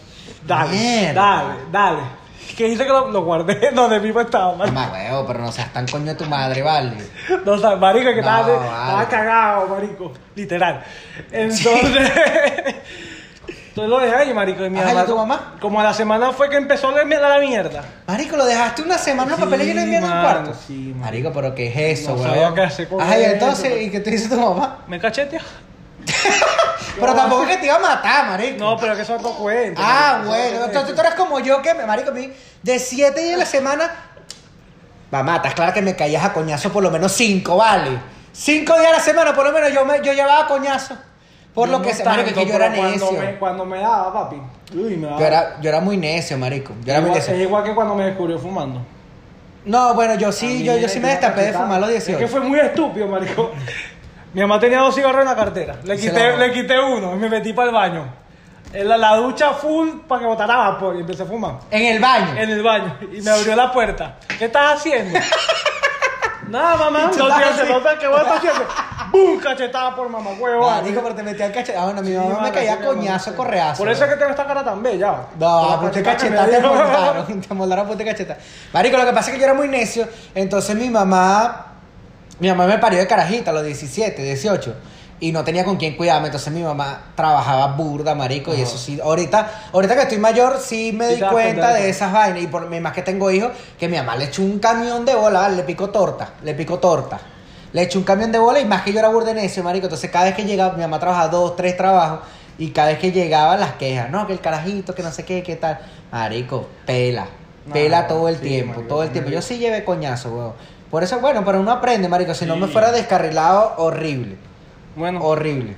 Dale, 0.45 0.71
Mierda. 0.71 1.13
dale, 1.23 1.55
dale. 1.71 1.99
Que 2.57 2.69
hice 2.69 2.85
que 2.85 2.91
lo, 2.91 3.11
lo 3.11 3.23
guardé 3.25 3.71
donde 3.75 3.99
mismo 4.01 4.21
estaba, 4.21 4.55
marico. 4.55 4.75
Mamá, 4.79 4.93
huevo, 4.93 5.27
pero 5.27 5.41
no 5.41 5.51
seas 5.53 5.73
tan 5.73 5.87
coño 5.89 6.07
de 6.07 6.15
tu 6.15 6.25
madre, 6.27 6.63
vale. 6.63 6.97
No, 7.45 7.53
o 7.53 7.59
sea, 7.59 7.77
marico, 7.77 8.13
que 8.13 8.21
estaba, 8.21 8.43
vale. 8.43 8.55
estaba 8.55 9.09
cagado, 9.09 9.69
marico. 9.69 10.13
Literal. 10.37 10.85
Entonces. 11.33 12.13
Entonces 13.69 13.91
lo 13.91 13.99
dejé 13.99 14.15
ahí, 14.15 14.33
marico. 14.33 14.65
Y 14.65 14.71
mi 14.71 14.79
Ajá, 14.79 14.93
¿y 14.93 14.95
mamá, 14.95 15.07
tu 15.07 15.17
mamá? 15.17 15.55
Como 15.61 15.81
a 15.81 15.83
la 15.83 15.93
semana 15.93 16.31
fue 16.33 16.49
que 16.49 16.57
empezó 16.57 16.91
a 16.91 16.93
leerme 16.93 17.17
la 17.17 17.41
mierda. 17.41 17.83
Marico, 18.07 18.37
lo 18.37 18.45
dejaste 18.45 18.83
una 18.83 18.99
semana 18.99 19.31
los 19.33 19.41
Sí, 19.41 19.45
papeles 19.47 19.67
llenos 19.67 19.83
de 19.85 19.91
mierda 19.91 20.07
en 20.07 20.17
el 20.17 20.23
cuarto. 20.23 20.55
sí. 20.65 20.95
Marico, 20.97 21.33
pero 21.33 21.55
¿qué 21.57 21.67
es 21.93 22.01
eso, 22.01 22.11
No 22.15 22.23
huevón? 22.23 22.31
sabía 22.35 22.55
qué 22.55 22.61
hacer 22.63 22.89
con 22.89 23.01
Ajá, 23.01 23.19
y 23.19 23.25
entonces, 23.25 23.83
¿y 23.83 23.91
qué 23.91 23.99
te 23.99 24.11
dice 24.13 24.29
tu 24.29 24.41
mamá? 24.41 24.79
¿Me 24.87 25.01
cachetea? 25.01 25.41
Pero 26.99 27.15
tampoco 27.15 27.43
es 27.45 27.49
que 27.51 27.57
te 27.59 27.67
iba 27.67 27.77
a 27.77 27.81
matar, 27.81 28.27
marico. 28.27 28.59
No, 28.59 28.77
pero 28.77 28.95
que 28.97 29.03
eso 29.03 29.17
es. 29.17 29.23
Ah, 29.77 30.19
marico, 30.19 30.35
eso 30.35 30.45
es 30.45 30.51
bueno. 30.53 30.65
Entonces 30.67 30.95
tú 30.95 31.01
eres 31.01 31.15
como 31.15 31.41
yo 31.41 31.61
que, 31.63 31.75
me- 31.75 31.87
marico, 31.87 32.11
a 32.11 32.15
mí, 32.15 32.33
de 32.63 32.79
siete 32.79 33.23
días 33.23 33.35
a 33.37 33.39
la 33.39 33.47
semana, 33.47 33.91
mamá, 35.11 35.37
estás 35.37 35.55
clara 35.55 35.73
que 35.73 35.83
me 35.83 35.97
caías 35.97 36.25
a 36.25 36.33
coñazo 36.33 36.73
por 36.73 36.83
lo 36.83 36.91
menos 36.91 37.13
cinco, 37.13 37.57
¿vale? 37.57 37.99
Cinco 38.33 38.79
días 38.79 38.89
a 38.93 38.97
la 38.97 39.01
semana, 39.01 39.35
por 39.35 39.45
lo 39.47 39.53
menos, 39.53 39.73
yo, 39.73 39.85
me, 39.85 40.01
yo 40.03 40.13
llevaba 40.13 40.47
coñazo. 40.47 40.97
Por 41.55 41.69
Yo 41.69 41.79
lo 41.79 41.83
que 41.83 41.91
no 41.91 41.95
sea, 41.97 42.05
marico, 42.07 42.29
es 42.31 42.35
que 42.35 42.47
yo 42.47 42.55
era 42.57 42.73
cuando 42.75 42.91
necio. 43.11 43.13
me, 43.21 43.39
cuando 43.39 43.65
me 43.65 43.79
daba, 43.79 44.13
papi. 44.13 44.37
Uy, 44.75 44.97
me 44.97 45.07
daba. 45.07 45.21
Yo 45.21 45.27
era, 45.27 45.61
yo 45.61 45.69
era 45.69 45.81
muy 45.81 45.97
necio, 45.97 46.37
marico. 46.37 46.73
Yo 46.85 46.91
era 46.93 47.01
muy 47.01 47.11
igual, 47.11 47.21
es 47.23 47.29
necio. 47.29 47.43
igual 47.45 47.63
que 47.65 47.75
cuando 47.77 47.95
me 47.95 48.05
descubrió 48.07 48.39
fumando. 48.41 48.81
No, 49.65 49.95
bueno, 49.95 50.17
yo 50.17 50.29
A 50.29 50.33
sí, 50.33 50.65
yo, 50.65 50.77
yo 50.77 50.89
sí 50.89 50.99
me 50.99 51.09
destapé 51.09 51.43
de 51.43 51.53
fumar 51.53 51.77
a 51.77 51.81
los 51.81 51.91
Es 51.91 52.07
18. 52.07 52.19
que 52.19 52.27
fue 52.27 52.41
muy 52.41 52.59
estúpido, 52.59 53.07
marico. 53.07 53.53
Mi 54.35 54.41
mamá 54.41 54.59
tenía 54.59 54.81
dos 54.81 54.95
cigarros 54.95 55.23
en 55.23 55.29
la 55.29 55.37
cartera. 55.37 55.77
Le 55.85 55.97
quité, 55.97 56.37
le 56.37 56.53
quité 56.53 56.79
uno 56.79 57.15
y 57.15 57.17
me 57.17 57.29
metí 57.29 57.53
para 57.53 57.69
el 57.69 57.75
baño. 57.75 58.05
En 58.73 58.89
la, 58.89 58.97
la 58.99 59.17
ducha 59.17 59.53
full 59.53 60.01
para 60.09 60.21
que 60.23 60.27
botara 60.27 60.57
vapor 60.57 60.97
y 60.97 61.01
empecé 61.01 61.23
a 61.23 61.27
fumar. 61.27 61.61
En 61.71 61.95
el 61.95 62.01
baño. 62.03 62.35
En 62.37 62.51
el 62.51 62.63
baño. 62.63 62.99
Y 63.13 63.21
me 63.23 63.31
abrió 63.31 63.55
la 63.55 63.73
puerta. 63.73 64.17
¿Qué 64.37 64.47
estás 64.47 64.75
haciendo? 64.81 65.19
Nada, 66.49 66.77
mamá. 66.77 67.11
¿Qué 67.13 67.19
No 67.19 67.27
te 67.27 67.33
no 67.33 67.81
sé 67.81 67.99
qué 68.01 68.09
voy 68.09 68.19
a 68.19 68.23
estar 68.23 68.37
haciendo. 68.39 68.65
¡Bum! 69.13 69.39
Cachetada 69.39 69.95
por 69.95 70.09
mamá, 70.09 70.31
huevo. 70.39 70.69
Marico, 70.69 71.01
pero 71.03 71.15
te 71.15 71.23
metí 71.23 71.43
al 71.43 71.53
cachetado. 71.53 71.83
Ah, 71.83 71.93
bueno, 71.93 72.03
mi 72.03 72.09
Sí, 72.09 72.17
mamá 72.17 72.41
me 72.43 72.51
caía 72.53 72.73
sí, 72.73 72.79
mi 72.81 72.87
mamá, 72.87 72.97
coñazo, 72.97 73.37
correazo. 73.37 73.79
Por 73.79 73.93
eso 73.93 74.05
es 74.05 74.11
que 74.11 74.17
tengo 74.17 74.31
esta 74.31 74.45
cara 74.45 74.65
tan 74.65 74.83
bella. 74.83 75.15
No, 75.39 75.79
pues 75.81 75.93
te 75.93 76.03
cachetada 76.03 76.47
te 76.51 76.61
moldaron, 76.61 77.41
te 77.41 77.55
moldaron, 77.55 77.87
pues 77.87 77.99
te 77.99 78.05
cachetaste. 78.05 78.43
Marico, 78.73 78.97
lo 78.97 79.05
que 79.05 79.13
pasa 79.13 79.31
es 79.31 79.35
que 79.35 79.39
yo 79.39 79.45
era 79.45 79.55
muy 79.55 79.69
necio, 79.69 80.09
entonces 80.35 80.75
mi 80.75 80.91
mamá, 80.91 81.74
mi 82.41 82.49
mamá 82.49 82.67
me 82.67 82.79
parió 82.79 82.99
de 82.99 83.07
carajita 83.07 83.51
a 83.51 83.55
los 83.55 83.65
17, 83.65 84.23
18, 84.23 84.75
y 85.21 85.33
no 85.33 85.45
tenía 85.45 85.65
con 85.65 85.77
quién 85.77 85.97
cuidarme, 85.97 86.27
entonces 86.27 86.53
mi 86.53 86.63
mamá 86.63 87.13
trabajaba 87.15 87.69
burda, 87.77 88.15
marico, 88.15 88.55
y 88.55 88.61
eso 88.61 88.77
sí, 88.77 89.01
ahorita, 89.03 89.69
ahorita 89.73 89.95
que 89.95 90.03
estoy 90.03 90.19
mayor, 90.19 90.59
sí 90.61 90.93
me 90.93 91.07
di 91.09 91.21
cuenta 91.21 91.31
cuenta 91.31 91.75
de 91.75 91.89
esas 91.89 92.13
vainas, 92.13 92.43
y 92.43 92.47
por 92.47 92.69
más 92.81 92.93
que 92.93 93.03
tengo 93.03 93.31
hijos, 93.31 93.53
que 93.79 93.89
mi 93.89 93.97
mamá 93.97 94.17
le 94.17 94.25
echó 94.25 94.43
un 94.43 94.59
camión 94.59 95.05
de 95.05 95.15
bola, 95.15 95.49
le 95.49 95.63
picó 95.63 95.91
torta, 95.91 96.33
le 96.43 96.55
picó 96.55 96.79
torta. 96.79 97.21
Le 97.75 97.83
echó 97.83 97.99
un 97.99 98.05
camión 98.05 98.31
de 98.31 98.39
bola 98.39 98.61
y 98.61 98.65
más 98.65 98.83
que 98.83 98.93
yo 98.93 99.01
era 99.01 99.09
burda 99.09 99.35
marico. 99.35 99.87
Entonces 99.87 100.09
cada 100.09 100.27
vez 100.27 100.37
que 100.37 100.45
llegaba, 100.45 100.75
mi 100.75 100.83
mamá 100.83 101.01
trabajaba 101.01 101.27
dos, 101.27 101.57
tres 101.57 101.77
trabajos. 101.77 102.21
Y 102.57 102.71
cada 102.71 102.91
vez 102.91 103.01
que 103.01 103.11
llegaba 103.11 103.57
las 103.57 103.73
quejas, 103.73 104.11
no, 104.11 104.29
que 104.29 104.33
el 104.33 104.39
carajito, 104.39 104.95
que 104.95 105.03
no 105.03 105.11
sé 105.11 105.25
qué, 105.25 105.43
qué 105.43 105.57
tal. 105.57 105.81
Marico, 106.13 106.69
pela. 106.87 107.27
No, 107.67 107.73
Pela 107.73 108.07
todo 108.07 108.29
el 108.29 108.37
sí, 108.37 108.43
tiempo, 108.43 108.83
todo 108.83 109.03
el 109.03 109.11
tiempo. 109.11 109.29
Yo 109.29 109.43
sí 109.43 109.59
llevé 109.59 109.85
coñazo, 109.85 110.31
weón. 110.31 110.53
Por 110.95 111.03
eso, 111.03 111.19
bueno, 111.19 111.45
pero 111.45 111.59
uno 111.59 111.73
aprende, 111.73 112.09
marico. 112.09 112.35
Si 112.35 112.47
no 112.47 112.55
me 112.55 112.69
fuera 112.69 112.93
descarrilado, 112.93 113.75
horrible. 113.79 114.37
Bueno. 114.95 115.21
Horrible. 115.23 115.75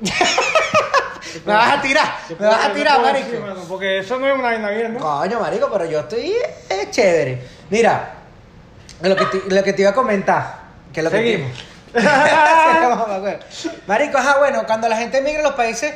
me 1.44 1.52
vas 1.52 1.74
a 1.74 1.82
tirar, 1.82 2.14
¿qué 2.26 2.34
me 2.34 2.46
vas 2.46 2.64
a 2.64 2.72
tirar, 2.72 3.02
marico. 3.02 3.26
decir, 3.26 3.40
mano? 3.40 3.60
Porque 3.68 3.98
eso 3.98 4.18
no 4.18 4.26
es 4.26 4.32
una 4.32 4.44
vaina 4.44 4.70
bien, 4.70 4.94
¿no? 4.94 5.00
Coño, 5.00 5.38
marico, 5.38 5.68
pero 5.70 5.84
yo 5.84 6.00
estoy 6.00 6.32
eh, 6.70 6.88
chévere. 6.90 7.46
Mira, 7.68 8.14
lo 9.02 9.16
que, 9.16 9.26
te, 9.26 9.54
lo 9.54 9.62
que 9.62 9.74
te 9.74 9.82
iba 9.82 9.90
a 9.90 9.94
comentar. 9.94 10.60
Que 10.94 11.02
lo 11.02 11.10
que 11.10 11.18
te- 11.18 11.22
Seguimos. 11.24 11.64
Me 11.92 12.00
acuerdo. 12.08 13.40
marico, 13.86 14.16
ajá, 14.16 14.38
bueno, 14.38 14.62
cuando 14.66 14.88
la 14.88 14.96
gente 14.96 15.18
emigra 15.18 15.40
a 15.40 15.42
los 15.42 15.56
países, 15.56 15.92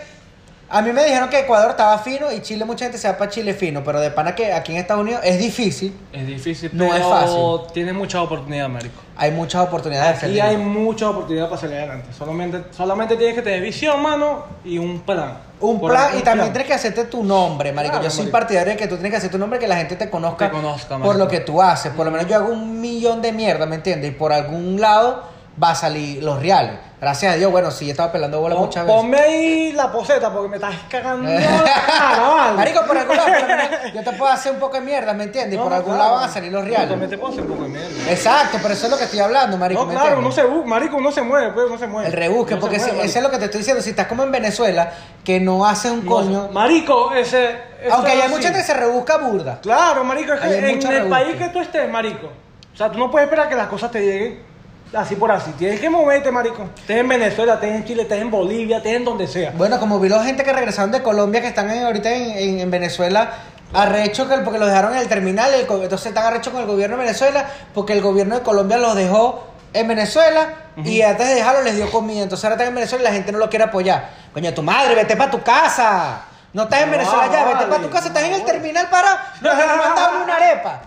a 0.73 0.81
mí 0.83 0.91
me 0.93 1.05
dijeron 1.05 1.29
que 1.29 1.39
Ecuador 1.41 1.71
estaba 1.71 1.99
fino 1.99 2.33
y 2.33 2.41
Chile, 2.41 2.65
mucha 2.65 2.87
gente 2.87 2.97
se 2.99 3.07
va 3.07 3.19
para 3.19 3.31
Chile 3.31 3.53
fino, 3.53 3.85
pero 3.85 4.01
de 4.01 4.11
pana 4.11 4.35
que 4.35 4.53
aquí 4.53 4.73
en 4.73 4.79
Estados 4.79 5.03
Unidos 5.03 5.21
es 5.23 5.39
difícil, 5.39 5.95
Es 6.13 6.27
difícil, 6.27 6.71
No 6.73 6.85
pero 6.89 6.97
es 6.97 7.05
fácil. 7.05 7.73
tiene 7.75 7.93
muchas 7.93 8.23
oportunidades, 8.23 8.71
marico. 8.73 9.01
hay 9.17 9.31
muchas 9.33 9.63
oportunidades. 9.63 10.19
salir. 10.21 10.41
hay 10.41 10.57
muchas 10.57 11.11
oportunidades 11.11 11.51
para 11.51 11.61
salir 11.61 11.77
adelante. 11.77 12.09
Solamente, 12.17 12.63
solamente 12.71 13.17
tienes 13.17 13.35
que 13.35 13.43
tener 13.43 13.61
visión, 13.61 14.03
mano, 14.03 14.45
y 14.65 14.79
un 14.79 15.01
plan. 15.01 15.39
Un 15.61 15.79
Por 15.79 15.93
plan 15.93 16.09
y 16.19 16.23
también 16.23 16.47
plan. 16.47 16.53
tienes 16.55 16.67
que 16.69 16.75
hacerte 16.75 17.05
tu 17.05 17.23
nombre, 17.23 17.71
marico. 17.73 17.93
Claro, 17.93 18.05
yo 18.05 18.11
soy 18.11 18.25
marico. 18.25 18.39
partidario 18.39 18.73
de 18.73 18.79
que 18.79 18.87
tú 18.89 18.95
tienes 18.97 19.13
que 19.13 19.19
hacer 19.19 19.31
tu 19.31 19.39
nombre, 19.39 19.59
que 19.59 19.69
la 19.69 19.77
gente 19.77 19.95
te 19.97 20.11
conozca, 20.11 20.47
Te 20.47 20.53
conozca, 20.53 20.99
por 20.99 21.17
lo 21.17 21.29
que 21.29 21.41
tú 21.41 21.63
haces. 21.63 21.93
Por 21.93 22.05
lo 22.07 22.11
menos 22.11 22.27
yo 22.27 22.35
hago 22.37 22.49
un 22.53 22.81
millón 22.81 23.21
de 23.23 23.31
mierda, 23.33 23.67
¿me 23.67 23.77
entiendes? 23.77 24.11
Y 24.11 24.15
por 24.15 24.33
algún 24.33 24.81
lado 24.81 25.23
va 25.63 25.71
a 25.71 25.75
salir 25.75 26.23
los 26.23 26.41
reales. 26.41 26.79
Gracias 27.01 27.33
a 27.35 27.37
Dios, 27.37 27.51
bueno, 27.51 27.71
sí, 27.73 27.87
yo 27.87 27.91
estaba 27.91 28.13
pelando 28.13 28.41
bola 28.41 28.55
Pon- 28.55 28.67
muchas 28.67 28.85
veces. 28.87 29.01
Ponme 29.01 29.19
ahí 29.19 29.73
la 29.73 29.91
poseta 29.91 30.33
porque 30.33 30.49
me 30.49 30.57
estás 30.57 30.75
cagando 30.89 31.29
cara, 31.99 32.21
vale. 32.29 32.57
Marico, 32.57 32.87
por 32.87 32.97
algún 32.97 33.17
lado, 33.17 33.29
por 33.29 33.93
yo 33.93 34.05
te 34.05 34.13
puedo 34.13 34.31
hacer 34.33 34.53
un 34.53 34.61
poco 34.61 34.75
de 34.77 34.83
mierda, 34.83 35.13
¿me 35.13 35.25
entiendes? 35.25 35.55
Y 35.55 35.57
No, 35.57 35.65
por 35.65 35.73
no, 35.73 35.77
algún 35.79 35.95
claro. 35.95 36.05
lado 36.11 36.21
van 36.21 36.31
a 36.31 36.33
salir 36.33 36.53
los 36.53 36.65
reales. 36.65 37.11
te 37.11 37.19
puedo 37.19 37.33
hacer 37.33 37.43
un 37.43 37.49
poco 37.51 37.63
de 37.65 37.69
mierda. 37.71 38.11
Exacto, 38.11 38.59
pero 38.63 38.75
eso 38.75 38.87
es 38.87 38.93
lo 38.93 38.99
que 38.99 39.05
estoy 39.05 39.19
hablando, 39.19 39.57
marico. 39.59 39.81
No, 39.81 39.87
¿me 39.89 39.95
claro, 39.95 40.19
uno 40.21 40.29
entiendes? 40.29 40.55
se 40.63 40.69
marico, 40.69 40.97
uno 40.97 41.11
se 41.13 41.23
mueve, 41.23 41.51
pues, 41.51 41.67
uno 41.69 41.79
se 41.79 41.87
mueve. 41.89 42.07
El 42.09 42.13
rebusque, 42.15 42.55
Uno 42.55 42.61
porque 42.61 42.79
mueve, 42.79 42.93
si- 42.93 43.01
eso 43.01 43.19
es 43.19 43.25
lo 43.25 43.31
que 43.33 43.39
te 43.39 43.45
estoy 43.47 43.59
diciendo. 43.59 43.83
Si 43.83 43.91
estás 43.91 44.07
como 44.07 44.23
en 44.23 44.31
Venezuela, 44.31 44.93
que 45.25 45.41
no 45.41 45.67
haces 45.67 45.91
un 45.91 46.05
No, 46.05 46.11
coño. 46.11 46.49
Marico, 46.53 47.13
ese. 47.15 47.57
Aunque 47.91 48.13
hay 48.13 48.29
mucha 48.29 48.45
gente 48.45 48.61
que 48.61 48.65
se 48.65 48.75
rebusca 48.75 49.17
burda. 49.19 49.59
Claro, 49.61 50.05
marico, 50.05 50.35
es 50.35 50.41
que 50.41 50.47
en 50.57 50.65
el 50.67 50.81
rebusque. 50.81 51.11
país 51.11 51.37
que 51.37 51.49
tú 51.49 51.59
estés, 51.61 51.91
marico. 51.91 52.29
O 52.73 52.77
sea, 52.77 52.91
tú 52.93 52.99
no 53.01 53.11
puedes 53.11 53.27
esperar 53.27 53.49
que 53.49 53.57
las 53.57 53.67
cosas 53.67 53.91
te 53.91 54.01
lleguen 54.01 54.52
así 54.95 55.17
por 55.17 55.31
así. 55.33 55.51
Tienes 55.53 55.81
que 55.81 55.89
moverte, 55.91 56.31
marico. 56.31 56.65
Estés 56.77 56.99
en 56.99 57.09
Venezuela, 57.09 57.55
estés 57.55 57.75
en 57.75 57.85
Chile, 57.85 58.03
estés 58.03 58.21
en 58.21 58.31
Bolivia, 58.31 58.79
estés 58.79 58.95
en 58.97 59.05
donde 59.05 59.27
sea. 59.27 59.53
Bueno, 59.57 59.79
como 59.81 59.99
vi 60.01 60.09
la 60.09 60.23
gente 60.25 60.45
que 60.45 60.53
regresaron 60.53 60.91
de 60.93 61.03
Colombia, 61.03 61.41
que 61.41 61.49
están 61.49 61.71
en- 61.71 61.85
ahorita 61.85 62.11
en, 62.11 62.31
en- 62.31 62.61
en 62.61 62.71
Venezuela, 62.71 63.31
arrecho 63.75 64.29
que, 64.29 64.37
porque 64.39 64.59
los 64.59 64.69
dejaron 64.69 64.93
en 64.93 64.99
el 64.99 65.09
terminal, 65.09 65.53
el 65.55 65.61
entonces 65.63 66.07
están 66.07 66.27
arrecho 66.27 66.53
con 66.53 66.61
el 66.61 66.67
gobierno 66.67 66.97
de 66.97 67.05
Venezuela, 67.05 67.47
porque 67.75 67.93
el 67.95 68.03
gobierno 68.03 68.37
de 68.37 68.43
Colombia 68.43 68.77
los 68.79 68.95
dejó 68.95 69.47
en 69.73 69.89
Venezuela 69.89 70.49
y 70.85 71.01
antes 71.01 71.27
de 71.29 71.35
dejarlo 71.37 71.63
les 71.63 71.77
dio 71.77 71.91
comida. 71.91 72.23
Entonces 72.23 72.45
ahora 72.45 72.57
están 72.57 72.69
en 72.69 72.75
Venezuela 72.75 73.03
y 73.03 73.07
la 73.09 73.13
gente 73.15 73.33
no 73.33 73.39
lo 73.39 73.49
quiere 73.49 73.65
apoyar. 73.65 74.11
Coño, 74.35 74.53
tu 74.53 74.63
madre, 74.63 74.95
vete 74.95 75.17
para 75.17 75.31
tu 75.31 75.43
casa. 75.43 76.25
No 76.53 76.65
estás 76.65 76.81
en 76.83 76.91
No, 76.91 76.99
Venezuela 76.99 77.29
ya, 77.33 77.45
vete 77.47 77.65
para 77.65 77.83
tu 77.83 77.89
casa, 77.89 78.09
estás 78.09 78.25
en 78.25 78.35
el 78.35 78.45
terminal 78.45 78.89
para. 78.91 79.33
No, 79.41 79.55
no, 79.55 80.25
una 80.25 80.37
arepa. 80.37 80.83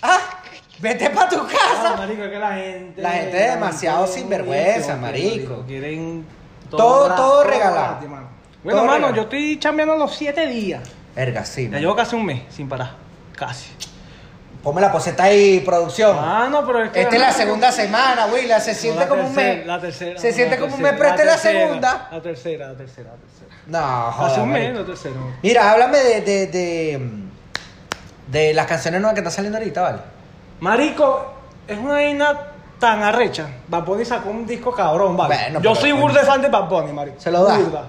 Ah, 0.00 0.18
vete 0.80 1.10
para 1.10 1.28
tu 1.28 1.46
casa. 1.46 1.94
marico, 1.96 2.24
es 2.24 2.30
que 2.30 2.38
la 2.38 2.52
gente. 2.54 3.02
La 3.02 3.10
gente 3.12 3.44
es 3.44 3.50
demasiado 3.54 4.04
gente 4.06 4.20
sinvergüenza, 4.20 4.96
marico. 4.96 5.64
Quieren 5.66 6.24
Todo- 6.70 7.04
gratis, 7.06 7.16
todo 7.24 7.44
regalado. 7.44 8.08
mano. 8.08 8.28
Bueno, 8.62 8.78
Todo 8.78 8.86
mano, 8.86 8.92
regalado. 9.08 9.14
yo 9.16 9.22
estoy 9.22 9.58
chambeando 9.58 9.96
los 9.96 10.14
siete 10.14 10.46
días. 10.46 10.82
Verga, 11.14 11.44
sí. 11.44 11.68
Ya 11.70 11.78
llevo 11.78 11.96
casi 11.96 12.14
un 12.16 12.24
mes 12.26 12.42
sin 12.50 12.68
parar. 12.68 12.92
Casi. 13.36 13.70
Ponme 14.62 14.80
la 14.80 14.90
poseta 14.90 15.22
ahí, 15.24 15.60
producción. 15.60 16.16
Ah, 16.20 16.48
no, 16.50 16.66
pero 16.66 16.82
es 16.82 16.90
que. 16.90 17.00
Esta 17.02 17.14
es 17.14 17.20
la 17.20 17.32
segunda 17.32 17.70
semana, 17.72 18.26
Willa. 18.26 18.58
Se 18.60 18.74
siente 18.74 19.06
como 19.06 19.26
un 19.26 19.34
mes. 19.34 19.64
La 19.66 19.80
tercera. 19.80 20.18
Se 20.18 20.32
siente 20.32 20.58
como 20.58 20.74
un 20.74 20.82
mes, 20.82 20.94
pero 20.98 21.08
esta 21.10 21.22
es 21.22 21.26
la 21.26 21.38
segunda. 21.38 22.08
La 22.10 22.20
tercera, 22.20 22.68
la 22.68 22.76
tercera, 22.76 23.10
la 23.10 23.16
tercera. 23.16 23.62
No, 23.66 24.12
joder. 24.12 24.32
Hace 24.32 24.40
un 24.40 24.50
mes, 24.50 24.74
la 24.74 24.84
tercera. 24.84 25.14
Mira, 25.42 25.70
háblame 25.70 25.98
de, 25.98 26.20
de, 26.22 26.46
de, 26.48 27.08
de 28.26 28.54
las 28.54 28.66
canciones 28.66 29.00
nuevas 29.00 29.14
que 29.14 29.20
están 29.20 29.32
saliendo 29.32 29.58
ahorita, 29.58 29.80
¿vale? 29.82 29.98
Marico, 30.60 31.32
es 31.66 31.78
una 31.78 31.92
vaina 31.94 32.36
tan 32.78 33.02
arrecha. 33.02 33.46
Bad 33.68 33.84
Bunny 33.84 34.04
sacó 34.04 34.30
un 34.30 34.46
disco 34.46 34.72
cabrón, 34.72 35.16
vale. 35.16 35.34
Bueno, 35.36 35.54
yo 35.60 35.72
pero 35.72 35.74
soy 35.76 35.92
burda 35.92 36.20
fan 36.24 36.42
de 36.42 36.48
Bad 36.48 36.68
Bunny, 36.68 36.92
marico. 36.92 37.20
Se 37.20 37.30
lo 37.30 37.44
da. 37.44 37.58
Burda. 37.58 37.84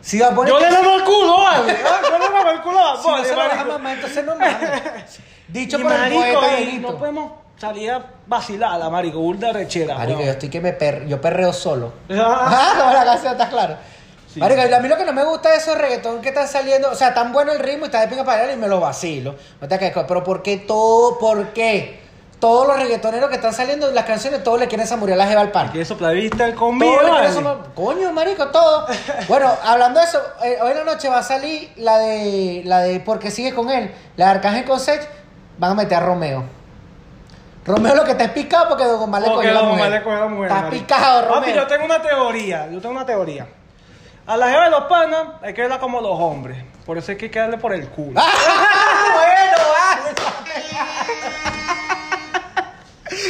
Si 0.00 0.18
va 0.18 0.28
a 0.28 0.34
poner. 0.34 0.52
Yo 0.52 0.60
le 0.60 0.70
mamo 0.70 0.94
el 0.96 1.04
culo, 1.04 1.36
vale. 1.38 1.76
Ah, 1.84 2.00
Yo 2.02 2.18
le 2.18 2.30
mamo 2.30 2.50
el 2.50 2.60
culo 2.60 2.78
a 2.78 2.94
Bad 2.94 3.02
Si 3.02 3.08
no 3.08 3.24
se 3.24 3.30
lo 3.30 3.36
marico. 3.36 3.64
mamar, 3.68 3.94
entonces 3.94 4.24
no 4.24 4.36
mames. 4.36 5.20
Dicho 5.48 5.78
Y 5.78 5.82
por 5.82 5.92
el 5.92 5.98
marico, 5.98 6.22
poeta 6.40 6.60
y 6.60 6.64
Benito. 6.66 6.92
no 6.92 6.98
podemos 6.98 7.32
salir 7.56 7.90
a 7.90 8.04
vacilar 8.26 8.82
a 8.82 8.90
marico, 8.90 9.18
burda 9.18 9.52
rechera. 9.52 9.94
Marico, 9.96 10.18
yo 10.18 10.24
weón. 10.24 10.30
estoy 10.30 10.48
que 10.50 10.60
me 10.60 10.72
per... 10.72 11.06
yo 11.06 11.20
perreo 11.20 11.52
solo. 11.52 11.92
Ah, 12.10 12.48
Ah, 12.50 12.74
como 12.78 12.92
la 12.92 13.04
canción, 13.04 13.32
está 13.32 13.48
claro. 13.48 13.76
Sí. 14.34 14.40
Marico, 14.40 14.62
a 14.62 14.80
mí 14.80 14.88
lo 14.88 14.96
que 14.96 15.04
no 15.04 15.12
me 15.12 15.22
gusta 15.22 15.50
de 15.52 15.58
esos 15.58 15.78
reggaetón 15.78 16.20
que 16.20 16.30
están 16.30 16.48
saliendo, 16.48 16.90
o 16.90 16.96
sea, 16.96 17.14
tan 17.14 17.32
bueno 17.32 17.52
el 17.52 17.60
ritmo 17.60 17.84
y 17.84 17.86
está 17.86 18.00
de 18.00 18.08
pinga 18.08 18.24
para 18.24 18.52
y 18.52 18.56
me 18.56 18.66
lo 18.66 18.80
vacilo. 18.80 19.36
No 19.60 19.68
te 19.68 19.78
quedes, 19.78 19.94
pero 20.08 20.24
¿por 20.24 20.42
qué 20.42 20.56
todo? 20.56 21.20
¿Por 21.20 21.52
qué? 21.52 22.00
Todos 22.40 22.66
los 22.66 22.76
reggaetoneros 22.76 23.30
que 23.30 23.36
están 23.36 23.54
saliendo, 23.54 23.88
las 23.92 24.04
canciones, 24.04 24.42
todos 24.42 24.58
le 24.58 24.66
quieren 24.66 24.88
samurear 24.88 25.16
la 25.18 25.28
jeva 25.28 25.40
al 25.40 25.52
pan. 25.52 25.68
Aquí 25.68 25.78
eso 25.78 25.96
plavista 25.96 26.46
el 26.46 26.54
Todos 26.54 26.58
conmigo, 26.58 27.00
le 27.00 27.10
vale. 27.10 27.30
Coño, 27.76 28.12
marico, 28.12 28.48
todo. 28.48 28.88
Bueno, 29.28 29.52
hablando 29.62 30.00
de 30.00 30.06
eso, 30.06 30.20
eh, 30.42 30.58
hoy 30.60 30.72
en 30.72 30.78
la 30.78 30.84
noche 30.84 31.08
va 31.08 31.18
a 31.18 31.22
salir 31.22 31.70
la 31.76 31.98
de, 31.98 32.62
la 32.64 32.80
de 32.80 32.98
Porque 32.98 33.30
sigue 33.30 33.54
con 33.54 33.70
él, 33.70 33.94
la 34.16 34.24
de 34.26 34.30
Arcángel 34.32 34.64
con 34.64 34.80
Sech, 34.80 35.08
van 35.58 35.70
a 35.70 35.74
meter 35.74 35.98
a 35.98 36.00
Romeo. 36.00 36.42
Romeo 37.64 37.94
lo 37.94 38.04
que 38.04 38.10
está 38.10 38.24
es 38.24 38.30
picado 38.32 38.68
porque 38.68 38.84
Don 38.84 39.00
Omar 39.00 39.22
le 39.22 39.28
cogió 39.28 39.52
la 39.52 39.62
mujer. 39.62 40.02
Está 40.42 40.70
picado, 40.70 41.22
Romeo. 41.22 41.40
Papi, 41.40 41.52
yo 41.54 41.66
tengo 41.68 41.84
una 41.84 42.02
teoría, 42.02 42.68
yo 42.68 42.80
tengo 42.80 42.96
una 42.96 43.06
teoría. 43.06 43.46
A 44.26 44.36
la 44.38 44.48
jeva 44.48 44.64
de 44.64 44.70
los 44.70 44.84
panas 44.84 45.24
hay 45.42 45.52
que 45.52 45.60
verla 45.62 45.78
como 45.78 46.00
los 46.00 46.18
hombres. 46.18 46.56
Por 46.86 46.96
eso 46.96 47.12
hay 47.12 47.18
que 47.18 47.28
darle 47.28 47.58
por 47.58 47.72
el 47.74 47.88
culo. 47.88 48.20
bueno, 48.22 49.58
vale. 49.78 50.14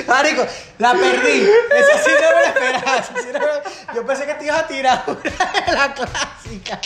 Marico, 0.07 0.47
la 0.79 0.93
perdí. 0.93 1.43
Eso 1.43 1.99
sí 2.05 2.11
no 2.15 2.29
me 2.37 2.41
lo 2.41 2.47
esperaba. 2.47 2.97
eso 2.99 3.13
sí 3.21 3.29
no 3.33 3.39
me- 3.41 3.95
Yo 3.95 4.07
pensé 4.07 4.27
que 4.27 4.35
te 4.35 4.45
ibas 4.45 4.59
a 4.61 4.67
tirar 4.67 5.03
una- 5.07 5.73
la 5.75 5.95
clásica. 5.95 6.81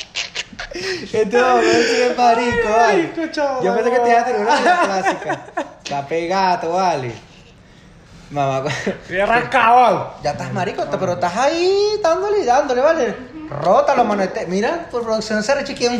Entonces, 1.13 2.17
marico, 2.17 2.69
vale. 2.71 2.85
Ay, 2.93 3.13
escucha, 3.15 3.61
Yo 3.63 3.75
pensé 3.75 3.91
que 3.91 3.99
te 4.01 4.09
ibas 4.11 4.23
a 4.23 4.25
tirar 4.27 4.41
una 4.41 4.57
de 4.57 4.65
la 4.65 4.79
clásica. 4.81 5.41
La 5.91 6.07
pegato, 6.07 6.73
vale. 6.73 7.13
Mamá, 8.31 8.65
Tierra 9.09 9.49
cabal. 9.49 10.09
ya 10.23 10.33
estás 10.33 10.53
marico, 10.53 10.85
pero 11.01 11.15
estás 11.15 11.35
ahí 11.37 11.99
dándole 12.03 12.41
y 12.41 12.45
dándole, 12.45 12.81
vale. 12.83 13.17
Rótalo, 13.49 14.05
manete. 14.05 14.47
Mira, 14.47 14.87
por 14.91 15.03
producción 15.03 15.43
se 15.43 15.55
rechiquea. 15.55 15.91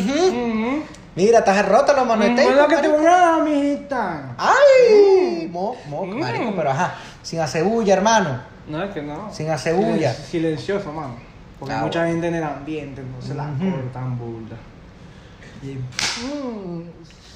Mira, 1.15 1.39
estás 1.39 1.67
rótalo, 1.67 2.05
manete. 2.05 2.45
Bueno, 2.45 2.69
que 2.69 2.77
te 2.77 2.89
voy 2.89 3.07
a 3.07 3.39
mijita. 3.43 4.35
¡Ay! 4.37 5.49
Mo, 5.51 5.75
mo, 5.89 6.05
Mm. 6.05 6.19
marico, 6.21 6.53
pero 6.55 6.71
ajá. 6.71 6.95
Sin 7.23 7.41
hacer 7.41 7.65
bulla, 7.65 7.95
hermano. 7.95 8.41
No, 8.69 8.85
es 8.85 8.93
que 8.93 9.01
no. 9.01 9.33
Sin 9.33 9.49
hacer 9.51 9.75
bulla. 9.75 10.13
Silen- 10.13 10.27
Silencioso, 10.31 10.93
mano. 10.93 11.15
Porque 11.59 11.73
Ah, 11.75 11.79
hay 11.79 11.85
mucha 11.85 12.07
gente 12.07 12.29
en 12.29 12.35
el 12.35 12.45
ambiente, 12.45 13.01
entonces 13.01 13.35
la 13.35 13.45
Ujú. 13.45 13.71
cortan 13.71 14.19
burda. 14.19 14.57
Y. 15.63 15.79
Mmm, 16.25 16.83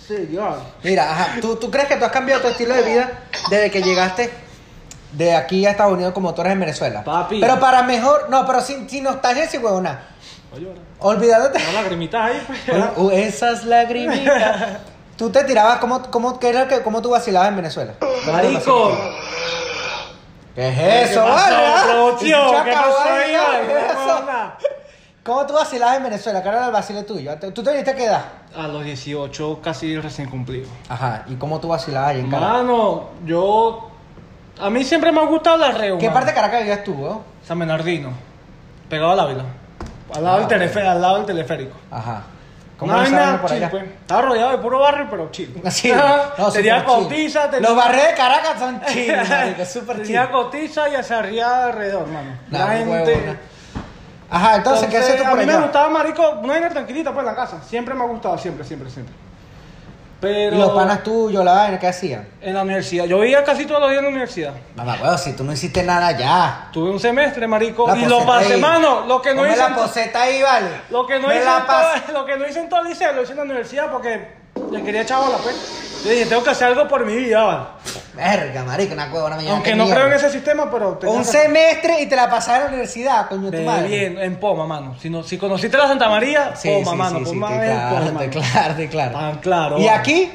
serio. 0.06 0.54
Mira, 0.84 1.10
ajá. 1.10 1.40
¿Tú, 1.40 1.56
¿Tú 1.56 1.70
crees 1.70 1.88
que 1.88 1.96
tú 1.96 2.04
has 2.04 2.12
cambiado 2.12 2.42
tu 2.42 2.48
estilo 2.48 2.74
de 2.74 2.82
vida 2.82 3.10
desde 3.50 3.70
que 3.70 3.82
llegaste 3.82 4.30
de 5.12 5.34
aquí 5.34 5.66
a 5.66 5.70
Estados 5.70 5.92
Unidos 5.92 6.12
como 6.12 6.34
tú 6.34 6.40
eres 6.40 6.54
en 6.54 6.60
Venezuela? 6.60 7.04
Papi. 7.04 7.40
Pero 7.40 7.60
para 7.60 7.82
mejor, 7.82 8.28
no, 8.30 8.46
pero 8.46 8.60
sin, 8.60 8.88
sin 8.88 9.04
nostalgia, 9.04 9.48
sin 9.48 9.64
huevona. 9.64 10.00
Oye, 10.54 10.66
ahora. 10.66 10.80
Olvidándote. 10.98 11.58
Una 11.70 11.80
lagrimita 11.80 12.24
ahí, 12.24 12.42
pues. 12.46 12.60
Uh, 12.96 13.10
esas 13.10 13.64
lagrimitas. 13.64 14.78
Tú 15.16 15.30
te 15.30 15.44
tirabas, 15.44 15.78
¿cómo, 15.78 16.02
cómo, 16.10 16.38
qué 16.38 16.48
era 16.48 16.66
que, 16.66 16.82
cómo 16.82 17.00
tú 17.00 17.10
vacilabas 17.10 17.50
en 17.50 17.56
Venezuela? 17.56 17.94
Marico. 18.26 18.98
¿Qué 20.54 20.68
es 20.68 21.10
eso, 21.10 21.22
¿Qué 21.24 21.30
pasó, 21.30 21.54
vale? 21.54 22.18
¿Qué 22.64 22.72
pasó 22.72 23.02
ahí. 23.02 23.32
¿Cómo 25.22 25.46
tú 25.46 25.54
vacilabas 25.54 25.98
en 25.98 26.02
Venezuela? 26.02 26.42
¿Qué 26.42 26.48
era 26.48 26.66
el 26.66 26.72
vacile 26.72 27.04
tuyo? 27.04 27.32
¿Tú 27.54 27.62
te 27.62 27.70
viniste 27.70 27.92
a 27.92 27.94
qué 27.94 28.06
edad? 28.06 28.24
A 28.56 28.66
los 28.66 28.84
18 28.84 29.60
casi 29.62 29.96
recién 29.98 30.28
cumplido. 30.28 30.66
Ajá, 30.88 31.24
¿y 31.28 31.36
cómo 31.36 31.60
tú 31.60 31.68
vacilabas 31.68 32.10
ahí 32.10 32.20
en 32.20 32.30
Caracas? 32.30 32.64
Mano, 32.64 33.10
yo. 33.24 33.91
A 34.62 34.70
mí 34.70 34.84
siempre 34.84 35.10
me 35.12 35.20
ha 35.20 35.24
gustado 35.24 35.56
la 35.56 35.72
reu. 35.72 35.98
¿Qué 35.98 36.10
parte 36.10 36.30
de 36.30 36.34
Caracas 36.34 36.60
vivías 36.60 36.84
tú, 36.84 36.92
weón? 36.94 37.20
San 37.44 37.58
Bernardino. 37.58 38.10
Pegado 38.88 39.12
al 39.12 39.20
Ávila. 39.20 39.44
Al 40.14 40.24
lado, 40.24 40.36
Ah, 40.36 40.46
del, 40.46 40.48
telefe- 40.60 40.86
al 40.86 41.00
lado 41.02 41.16
del 41.16 41.26
teleférico. 41.26 41.76
Ajá. 41.90 42.22
¿Cómo 42.78 42.92
vaina 42.92 43.18
vaina 43.20 43.40
por 43.42 43.52
allá? 43.52 43.70
pues. 43.70 43.84
Estaba 43.84 44.22
rodeado 44.22 44.50
de 44.52 44.58
puro 44.58 44.80
barrio, 44.80 45.06
pero 45.10 45.30
chill. 45.30 45.60
Sí, 45.70 45.92
no, 46.38 46.50
tenía 46.52 46.80
súper 46.80 46.94
chill. 46.96 47.04
cotiza, 47.08 47.50
tenía... 47.50 47.68
Los 47.68 47.76
barrios 47.76 48.06
de 48.08 48.14
Caracas 48.14 48.58
son 48.58 48.80
chill, 48.86 49.16
marico, 49.28 49.64
súper 49.64 49.96
chill. 49.96 50.06
Tenía 50.06 50.30
cotiza 50.30 50.88
y 50.88 51.02
se 51.02 51.14
arriba 51.14 51.64
alrededor, 51.66 52.06
mano. 52.08 52.30
Nah, 52.50 52.58
la 52.58 52.66
huevona. 52.66 53.04
gente... 53.06 53.38
Ajá, 54.30 54.56
entonces, 54.56 54.88
¿qué 54.88 54.96
haces 54.98 55.16
tú 55.16 55.24
a 55.24 55.28
por 55.30 55.38
mí 55.38 55.44
me 55.46 55.52
allá? 55.52 55.62
gustaba, 55.62 55.88
marico, 55.90 56.30
una 56.42 56.52
vaina 56.54 56.68
tranquilita 56.70 57.12
pues 57.12 57.20
en 57.20 57.26
la 57.26 57.34
casa. 57.36 57.62
Siempre 57.62 57.94
me 57.94 58.02
ha 58.02 58.06
gustado, 58.06 58.38
siempre, 58.38 58.64
siempre, 58.64 58.88
siempre. 58.90 59.14
Pero... 60.22 60.54
¿Y 60.54 60.58
los 60.60 60.70
panas 60.70 61.02
tuyos, 61.02 61.44
la 61.44 61.52
vaina, 61.52 61.80
qué 61.80 61.88
hacían? 61.88 62.28
En 62.40 62.54
la 62.54 62.62
universidad. 62.62 63.06
Yo 63.06 63.18
vivía 63.18 63.42
casi 63.42 63.66
todos 63.66 63.80
los 63.80 63.90
días 63.90 63.98
en 63.98 64.04
la 64.04 64.10
universidad. 64.10 64.54
Mamá, 64.76 64.96
weón, 65.02 65.18
si 65.18 65.32
tú 65.32 65.42
no 65.42 65.52
hiciste 65.52 65.82
nada 65.82 66.16
ya. 66.16 66.68
Tuve 66.72 66.90
un 66.90 67.00
semestre, 67.00 67.48
marico, 67.48 67.88
La 67.88 67.98
y 67.98 68.04
lo 68.06 68.24
pasé, 68.24 68.54
ahí. 68.54 68.60
mano. 68.60 69.04
Lo 69.04 69.20
que 69.20 69.34
no 69.34 69.44
hice... 69.44 69.56
la 69.56 69.74
poseta 69.74 70.22
ahí, 70.22 70.40
vale. 70.40 70.68
Lo 70.90 71.04
que 71.08 71.18
no, 71.18 71.26
hice 71.34 71.44
todo, 71.66 72.12
lo 72.20 72.24
que 72.24 72.36
no 72.36 72.46
hice 72.46 72.60
en 72.60 72.68
todo 72.68 72.82
el 72.82 72.90
liceo, 72.90 73.12
lo 73.14 73.22
hice 73.22 73.32
en 73.32 73.38
la 73.38 73.42
universidad 73.42 73.90
porque 73.90 74.28
le 74.70 74.82
quería 74.84 75.02
echar 75.02 75.28
la 75.28 75.38
pues. 75.38 75.56
Yo 76.04 76.10
dije, 76.12 76.26
tengo 76.26 76.44
que 76.44 76.50
hacer 76.50 76.68
algo 76.68 76.86
por 76.86 77.04
mi 77.04 77.16
vida, 77.16 77.42
¿vale? 77.42 77.64
Verga, 78.14 78.62
marico, 78.64 78.92
una 78.92 79.10
huevona 79.10 79.36
me 79.36 79.48
Aunque 79.48 79.74
no 79.74 79.88
creo 79.88 80.06
en 80.06 80.12
ese 80.12 80.30
sistema, 80.30 80.70
pero... 80.70 80.98
Un 81.06 81.24
semestre 81.24 82.02
y 82.02 82.06
te 82.06 82.14
la 82.14 82.28
pasaste 82.28 82.56
en 82.56 82.60
la 82.64 82.68
universidad, 82.68 83.28
coño, 83.28 83.50
tu 83.50 83.56
madre. 83.62 83.88
bien, 83.88 84.18
en 84.18 84.36
Poma, 84.36 84.66
mano. 84.66 84.94
Si, 85.00 85.08
no, 85.08 85.22
si 85.22 85.38
conociste 85.38 85.78
la 85.78 85.86
Santa 85.88 86.10
María, 86.10 86.54
Sí, 86.54 86.68
Poma, 86.84 86.90
sí, 86.90 86.96
mano. 86.98 87.18
sí, 87.20 87.24
sí, 87.24 87.30
Poma 87.30 87.54
es 87.64 87.70
claro, 87.70 87.96
Poma, 88.06 88.20
te 88.20 88.28
mano. 88.28 88.30
claro, 88.52 88.74
te 88.74 88.88
claro. 88.88 89.12
Tan 89.18 89.38
claro. 89.38 89.78
Y 89.78 89.88
aquí, 89.88 90.30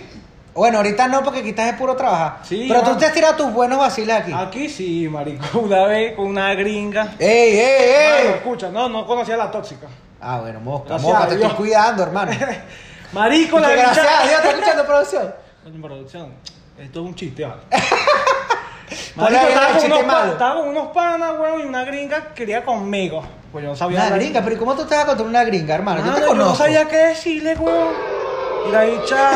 bueno, 0.55 0.78
ahorita 0.78 1.07
no, 1.07 1.23
porque 1.23 1.39
aquí 1.41 1.49
estás 1.49 1.67
de 1.67 1.73
puro 1.73 1.95
trabajar. 1.95 2.39
Sí, 2.43 2.65
Pero 2.67 2.80
tú 2.80 2.86
mano. 2.88 2.97
te 2.97 3.05
has 3.05 3.13
tirado 3.13 3.36
tus 3.36 3.53
buenos 3.53 3.78
vaciles 3.78 4.15
aquí. 4.15 4.32
Aquí 4.36 4.69
sí, 4.69 5.07
marico. 5.07 5.59
Una 5.59 5.84
vez 5.86 6.15
con 6.15 6.25
una 6.25 6.51
gringa. 6.55 7.13
¡Ey, 7.19 7.59
ey, 7.59 8.09
Mano, 8.11 8.30
ey! 8.30 8.36
escucha, 8.38 8.69
no, 8.69 8.89
no 8.89 9.05
conocía 9.05 9.36
a 9.36 9.38
la 9.38 9.51
tóxica. 9.51 9.86
Ah, 10.19 10.39
bueno, 10.39 10.59
mosca, 10.61 10.89
Gracias 10.89 11.11
mosca, 11.11 11.25
a 11.25 11.28
te 11.30 11.36
estoy 11.36 11.51
cuidando, 11.51 12.01
hermano. 12.01 12.32
Marico, 13.13 13.59
la 13.59 13.69
gracias 13.69 13.99
a 14.05 14.23
Dios, 14.23 14.34
¿estás 14.39 14.53
escuchando 14.55 14.86
producción? 14.88 15.34
Coño, 15.63 15.82
producción, 15.82 16.34
esto 16.80 16.99
es 17.01 17.05
un 17.05 17.15
chiste, 17.15 17.43
¿vale? 17.45 17.61
Marico, 19.15 19.41
estaba, 19.47 19.67
el 19.67 19.71
con 19.73 19.82
chiste 19.82 19.88
unos 19.93 19.99
pa- 20.05 20.19
malo. 20.19 20.32
estaba 20.34 20.55
con 20.55 20.67
unos 20.69 20.88
panas, 20.88 21.32
weón, 21.39 21.61
y 21.61 21.63
una 21.63 21.84
gringa 21.84 22.34
quería 22.34 22.63
conmigo. 22.63 23.23
Pues 23.51 23.63
yo 23.63 23.71
no 23.71 23.75
sabía 23.75 23.97
Una 23.97 24.05
hablar. 24.07 24.19
gringa, 24.19 24.41
pero 24.43 24.55
¿y 24.55 24.59
¿cómo 24.59 24.75
tú 24.75 24.86
te 24.86 24.95
vas 24.95 25.03
a 25.03 25.07
contar 25.07 25.25
una 25.25 25.43
gringa, 25.43 25.75
hermano? 25.75 26.01
Mano, 26.01 26.11
yo 26.11 26.15
te 26.15 26.21
yo 26.21 26.34
no 26.34 26.39
conozco. 26.43 26.57
sabía 26.63 26.88
qué 26.88 26.97
decirle, 26.97 27.55
weón. 27.55 27.93
Y 28.65 28.71
la 28.71 28.81
dicha, 28.81 29.31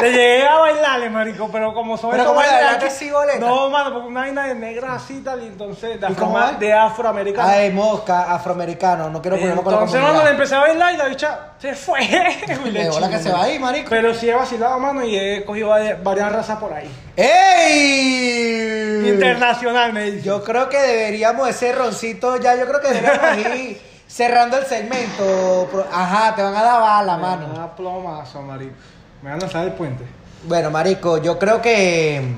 le 0.00 0.10
llegué 0.10 0.46
a 0.46 0.58
bailarle, 0.58 1.10
marico, 1.10 1.48
pero 1.52 1.72
como 1.72 1.96
soy 1.96 2.10
Pero 2.12 2.22
estos 2.22 2.34
¿cómo 2.34 2.42
le 2.42 2.48
bailarines- 2.48 2.64
bailaste 2.64 2.86
así, 2.86 3.10
boleta? 3.10 3.38
No, 3.38 3.70
mano, 3.70 3.92
porque 3.92 4.08
una 4.08 4.20
vaina 4.22 4.46
de 4.46 4.54
negra 4.54 4.94
así 4.94 5.20
tal, 5.20 5.42
y 5.42 5.46
entonces, 5.46 6.00
de, 6.00 6.06
¿Y 6.08 6.10
afro- 6.12 6.58
de 6.58 6.72
afroamericano. 6.72 7.48
Ay, 7.48 7.70
mosca, 7.70 8.32
afroamericano, 8.34 9.08
no 9.10 9.22
quiero 9.22 9.36
ponerlo 9.38 9.62
con 9.62 9.72
la 9.72 9.78
entonces, 9.80 10.02
mano, 10.02 10.24
le 10.24 10.30
empecé 10.30 10.54
a 10.56 10.60
bailar 10.60 10.94
y 10.94 10.96
la 10.96 11.04
bicha 11.06 11.40
se 11.58 11.74
fue. 11.74 12.00
Le 12.72 12.88
bola 12.90 13.08
que 13.08 13.18
se 13.18 13.30
va 13.30 13.44
ahí, 13.44 13.58
marico. 13.58 13.90
Pero 13.90 14.12
sí 14.14 14.28
he 14.28 14.34
vacilado, 14.34 14.78
mano, 14.80 15.04
y 15.04 15.16
he 15.16 15.44
cogido 15.44 15.68
varias, 15.68 16.02
varias 16.02 16.32
razas 16.32 16.58
por 16.58 16.72
ahí. 16.72 16.90
¡Ey! 17.16 19.08
Internacional, 19.08 19.92
me 19.92 20.10
dice. 20.10 20.22
Yo 20.22 20.42
creo 20.42 20.68
que 20.68 20.78
deberíamos 20.78 21.48
ese 21.48 21.72
roncito 21.72 22.36
ya, 22.38 22.54
yo 22.56 22.66
creo 22.66 22.80
que 22.80 22.88
deberíamos 22.88 23.38
ir 23.60 23.80
cerrando 24.12 24.58
el 24.58 24.66
segmento. 24.66 25.68
Ajá, 25.92 26.34
te 26.34 26.42
van 26.42 26.54
a 26.54 26.62
dar 26.62 26.80
bala, 26.80 27.16
Me 27.16 27.22
mano. 27.22 27.48
da 27.54 27.74
plomazo, 27.74 28.42
marico. 28.42 28.74
Me 29.22 29.30
van 29.30 29.38
a 29.38 29.42
lanzar 29.42 29.64
el 29.66 29.72
puente. 29.72 30.04
Bueno, 30.44 30.70
marico, 30.70 31.18
yo 31.18 31.38
creo 31.38 31.62
que 31.62 32.34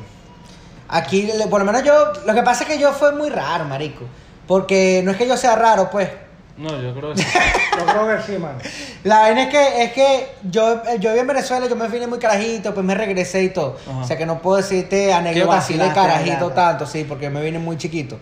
aquí, 0.89 1.23
le- 1.23 1.47
por 1.47 1.61
lo 1.61 1.65
menos 1.67 1.83
yo, 1.83 2.13
lo 2.27 2.35
que 2.35 2.43
pasa 2.43 2.65
es 2.65 2.69
que 2.71 2.79
yo 2.79 2.93
fue 2.93 3.13
muy 3.13 3.31
raro, 3.31 3.65
marico. 3.65 4.05
Porque 4.47 5.01
no 5.05 5.11
es 5.11 5.17
que 5.17 5.27
yo 5.27 5.37
sea 5.37 5.57
raro, 5.57 5.91
pues. 5.91 6.11
No, 6.57 6.69
yo 6.81 6.95
creo 6.95 7.13
que 7.15 7.23
sí. 7.23 7.27
yo 7.79 7.87
creo 7.87 8.09
que 8.17 8.23
sí, 8.23 8.39
mano. 8.39 8.59
La 9.03 9.21
vaina 9.21 9.45
es 9.45 9.49
que, 9.49 9.83
es 9.85 9.93
que 9.93 10.29
yo, 10.45 10.83
yo 11.01 11.11
viví 11.11 11.21
en 11.21 11.27
Venezuela, 11.27 11.67
yo 11.67 11.75
me 11.75 11.89
vine 11.89 12.07
muy 12.07 12.19
carajito, 12.19 12.73
pues 12.75 12.87
me 12.87 12.95
regresé 12.95 13.43
y 13.43 13.49
todo. 13.49 13.77
Ajá. 13.91 13.99
O 14.01 14.05
sea 14.07 14.17
que 14.19 14.27
no 14.27 14.41
puedo 14.41 14.59
decirte 14.59 15.13
anécdotas 15.13 15.65
así 15.65 15.75
de 15.77 15.89
carajito 15.93 16.51
tanto, 16.51 16.87
sí, 16.87 17.05
porque 17.05 17.31
me 17.31 17.43
vine 17.43 17.59
muy 17.59 17.77
chiquito. 17.79 18.19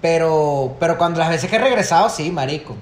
Pero, 0.00 0.76
pero 0.80 0.96
cuando 0.96 1.18
las 1.18 1.28
veces 1.28 1.50
que 1.50 1.56
he 1.56 1.58
regresado, 1.58 2.08
sí, 2.08 2.30
marico. 2.30 2.76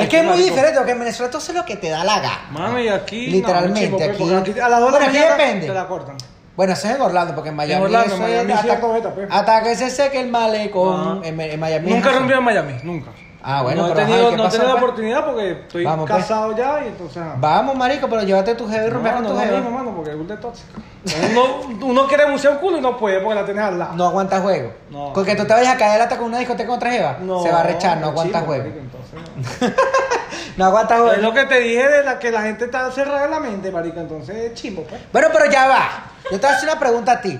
Es 0.00 0.08
que 0.08 0.18
es 0.18 0.24
muy 0.24 0.38
diferente, 0.42 0.76
porque 0.78 0.92
en 0.92 0.98
Venezuela 0.98 1.30
tú 1.30 1.38
haces 1.38 1.54
lo 1.54 1.64
que 1.64 1.76
te 1.76 1.88
da 1.90 2.04
la 2.04 2.20
gana. 2.20 2.48
Y 2.82 2.88
aquí. 2.88 3.26
Literalmente, 3.28 3.90
no, 3.90 4.42
chico, 4.42 4.52
aquí- 4.52 4.60
a 4.60 4.68
las 4.68 4.80
2 4.80 4.92
de 4.92 5.00
la 5.00 5.06
mañana 5.06 5.36
depende. 5.36 5.66
Te 5.66 5.74
la 5.74 5.86
cortan. 5.88 6.16
Bueno, 6.56 6.72
eso 6.72 6.88
es 6.88 6.96
en 6.96 7.00
Orlando, 7.02 7.34
porque 7.34 7.50
en 7.50 7.56
Miami. 7.56 7.84
Orlando, 7.84 8.14
en 8.16 8.22
es 8.22 8.28
Miami 8.28 8.52
hasta, 8.52 8.80
pues. 8.80 9.28
hasta 9.30 9.62
que 9.62 9.76
se 9.76 9.90
seque 9.90 10.20
el 10.20 10.28
malecón. 10.28 11.24
En, 11.24 11.40
en 11.40 11.60
Miami. 11.60 11.90
Nunca 11.90 12.10
rompió 12.10 12.38
en 12.38 12.44
Miami, 12.44 12.74
nunca. 12.82 13.10
Ah, 13.50 13.62
bueno, 13.62 13.80
no 13.80 13.88
he 13.88 13.90
pero 13.92 14.00
ajá, 14.02 14.10
tenido, 14.12 14.30
¿qué 14.30 14.36
no 14.36 14.46
he 14.46 14.50
tenido 14.50 14.66
la 14.68 14.72
pues? 14.74 14.82
oportunidad 14.82 15.24
porque 15.24 15.50
estoy 15.52 15.84
Vamos, 15.84 16.06
pues. 16.10 16.20
casado 16.22 16.54
ya 16.54 16.84
y 16.84 16.88
entonces. 16.88 17.22
Vamos, 17.38 17.76
marico, 17.76 18.06
pero 18.06 18.22
llévate 18.22 18.54
tu 18.54 18.68
jeva 18.68 18.84
y 18.84 18.90
rompea 18.90 19.12
no, 19.12 19.16
con 19.18 19.24
no 19.24 19.30
tu 19.32 19.38
es 19.40 19.44
jeva. 19.46 19.60
mismo, 19.60 19.78
mano, 19.78 19.92
porque 19.96 20.10
es 20.10 20.28
de 20.28 20.36
tóxica. 20.36 20.78
Uno, 21.30 21.86
uno 21.86 22.06
quiere 22.06 22.30
bucear 22.30 22.52
un 22.54 22.58
culo 22.58 22.76
y 22.76 22.80
no 22.82 22.98
puede 22.98 23.20
porque 23.20 23.34
la 23.36 23.44
tienes 23.46 23.64
al 23.64 23.78
lado. 23.78 23.94
No 23.94 24.04
aguanta 24.08 24.40
juego. 24.40 24.72
No. 24.90 25.12
Porque 25.14 25.34
tú 25.34 25.46
te 25.46 25.54
vayas 25.54 25.74
a 25.74 25.78
caer 25.78 26.02
hasta 26.02 26.18
con 26.18 26.26
una 26.26 26.38
discoteca 26.40 26.66
con 26.68 26.76
otra 26.76 26.90
jeva. 26.90 27.16
se 27.42 27.50
va 27.50 27.60
a 27.60 27.62
rechar, 27.62 27.96
no 27.98 28.08
aguanta 28.08 28.40
chico, 28.40 28.46
juego. 28.52 28.64
marico, 28.64 28.80
entonces, 28.80 29.60
no. 29.62 29.68
No 30.58 30.64
aguanta 30.66 30.96
Es 30.96 31.00
juego. 31.02 31.22
lo 31.22 31.32
que 31.32 31.44
te 31.44 31.60
dije 31.60 31.88
de 31.88 32.04
la 32.04 32.18
que 32.18 32.30
la 32.32 32.42
gente 32.42 32.64
está 32.66 32.90
cerrada 32.90 33.24
en 33.26 33.30
la 33.30 33.40
mente, 33.40 33.70
marico. 33.70 33.98
Entonces 34.00 34.36
es 34.36 34.54
chimbo, 34.54 34.82
pues. 34.82 35.00
Bueno, 35.12 35.28
pero 35.32 35.50
ya 35.50 35.68
va. 35.68 35.88
Yo 36.24 36.38
te 36.38 36.46
voy 36.46 36.50
a 36.52 36.56
hacer 36.56 36.68
una 36.68 36.78
pregunta 36.78 37.12
a 37.12 37.20
ti. 37.22 37.38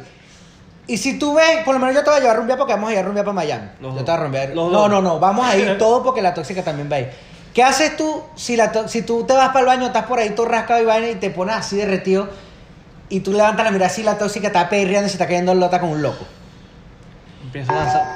Y 0.88 0.96
si 0.96 1.18
tú 1.18 1.34
ves, 1.34 1.64
por 1.64 1.74
lo 1.74 1.80
menos 1.80 1.94
yo 1.94 2.02
te 2.02 2.08
voy 2.08 2.18
a 2.18 2.22
llevar 2.22 2.38
rumbear 2.38 2.58
porque 2.58 2.72
vamos 2.72 2.88
a 2.88 2.92
ir 2.94 2.98
a 2.98 3.02
rumbear 3.02 3.24
para 3.24 3.34
Miami. 3.34 3.68
Los 3.78 3.94
yo 3.94 4.04
te 4.04 4.10
voy 4.10 4.20
a 4.20 4.22
rumbear. 4.22 4.48
No, 4.54 4.70
dos. 4.70 4.90
no, 4.90 5.02
no. 5.02 5.20
Vamos 5.20 5.46
a 5.46 5.54
ir 5.54 5.76
todos 5.78 6.02
porque 6.02 6.22
la 6.22 6.32
tóxica 6.32 6.64
también 6.64 6.90
va 6.90 6.96
a 6.96 7.00
ir. 7.00 7.10
¿Qué 7.52 7.62
haces 7.62 7.96
tú 7.96 8.22
si, 8.34 8.56
la 8.56 8.88
si 8.88 9.02
tú 9.02 9.24
te 9.24 9.34
vas 9.34 9.48
para 9.48 9.60
el 9.60 9.66
baño, 9.66 9.86
estás 9.86 10.06
por 10.06 10.18
ahí 10.18 10.30
todo 10.30 10.46
rascado 10.46 10.80
y 10.82 10.86
vaina 10.86 11.10
y 11.10 11.16
te 11.16 11.28
pones 11.30 11.56
así 11.56 11.76
derretido 11.76 12.28
y 13.10 13.20
tú 13.20 13.32
levantas 13.32 13.64
la 13.64 13.70
mirada 13.70 13.90
así 13.90 14.02
la 14.02 14.16
tóxica 14.16 14.46
está 14.46 14.68
perreando 14.68 15.06
y 15.06 15.10
se 15.10 15.16
está 15.16 15.26
cayendo 15.26 15.52
en 15.52 15.60
lota 15.60 15.78
como 15.78 15.92
un 15.92 16.00
loco? 16.02 16.24
Empiezo 17.42 17.70
a 17.72 17.74
lanzar. 17.74 18.06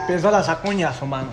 Empiezo 0.00 0.28
a 0.28 0.30
lanzar 0.30 0.60
coñazo, 0.62 1.06
mano. 1.06 1.28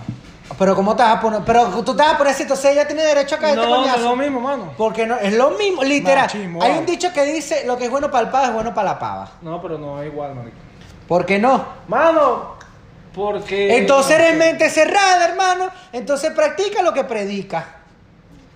Pero 0.58 0.76
¿cómo 0.76 0.94
te 0.94 1.02
vas 1.02 1.16
a 1.16 1.20
poner? 1.20 1.40
Pero 1.44 1.68
tú 1.84 1.94
te 1.96 2.02
vas 2.02 2.14
a 2.14 2.18
poner 2.18 2.32
así, 2.32 2.42
entonces 2.42 2.72
ella 2.72 2.86
tiene 2.86 3.02
derecho 3.02 3.34
a 3.34 3.38
caerte 3.38 3.56
No, 3.60 3.68
no 3.68 3.76
coñazo. 3.76 3.96
es 3.96 4.02
lo 4.04 4.16
mismo, 4.16 4.40
mano. 4.40 4.72
Porque 4.76 5.06
no, 5.06 5.16
es 5.16 5.32
lo 5.34 5.50
mismo, 5.52 5.82
literal. 5.82 6.26
Machismo, 6.26 6.62
Hay 6.62 6.72
un 6.78 6.86
dicho 6.86 7.12
que 7.12 7.24
dice, 7.24 7.64
lo 7.66 7.76
que 7.76 7.86
es 7.86 7.90
bueno 7.90 8.10
para 8.10 8.24
el 8.24 8.30
pavo 8.30 8.46
es 8.46 8.52
bueno 8.52 8.74
para 8.74 8.92
la 8.92 8.98
pava. 8.98 9.30
No, 9.42 9.60
pero 9.60 9.78
no 9.78 10.02
es 10.02 10.08
igual, 10.10 10.34
marico. 10.34 10.56
¿Por 11.08 11.24
qué 11.26 11.38
no? 11.38 11.64
Mano, 11.88 12.56
porque. 13.14 13.76
Entonces 13.78 14.18
eres 14.18 14.36
mente 14.36 14.68
cerrada, 14.70 15.26
hermano. 15.28 15.68
Entonces 15.92 16.32
practica 16.32 16.82
lo 16.82 16.92
que 16.92 17.04
predica. 17.04 17.64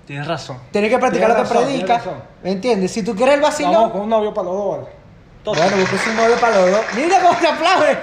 Tienes 0.06 0.26
razón. 0.26 0.58
Tienes 0.72 0.90
que 0.90 0.98
practicar 0.98 1.28
lo 1.28 1.36
que 1.36 1.42
Tienes 1.42 1.54
razón, 1.56 1.64
predica. 1.68 1.86
tienes 1.86 2.04
razón. 2.06 2.22
¿Me 2.42 2.50
entiendes? 2.52 2.90
Si 2.92 3.02
tú 3.04 3.14
quieres 3.14 3.34
el 3.36 3.40
Vamos 3.40 3.54
vacilón, 3.58 3.90
con 3.90 4.00
un 4.02 4.08
novio 4.08 4.34
para 4.34 4.46
los 4.48 4.56
dos, 4.56 4.78
vale. 4.78 4.88
bueno, 5.44 5.76
búsquese 5.76 6.10
un 6.10 6.16
novio 6.16 6.36
para 6.40 6.56
los 6.60 6.70
dos. 6.72 6.80
Mira 6.96 7.20
cómo 7.20 7.36
te 7.38 7.46
aplaude. 7.46 7.98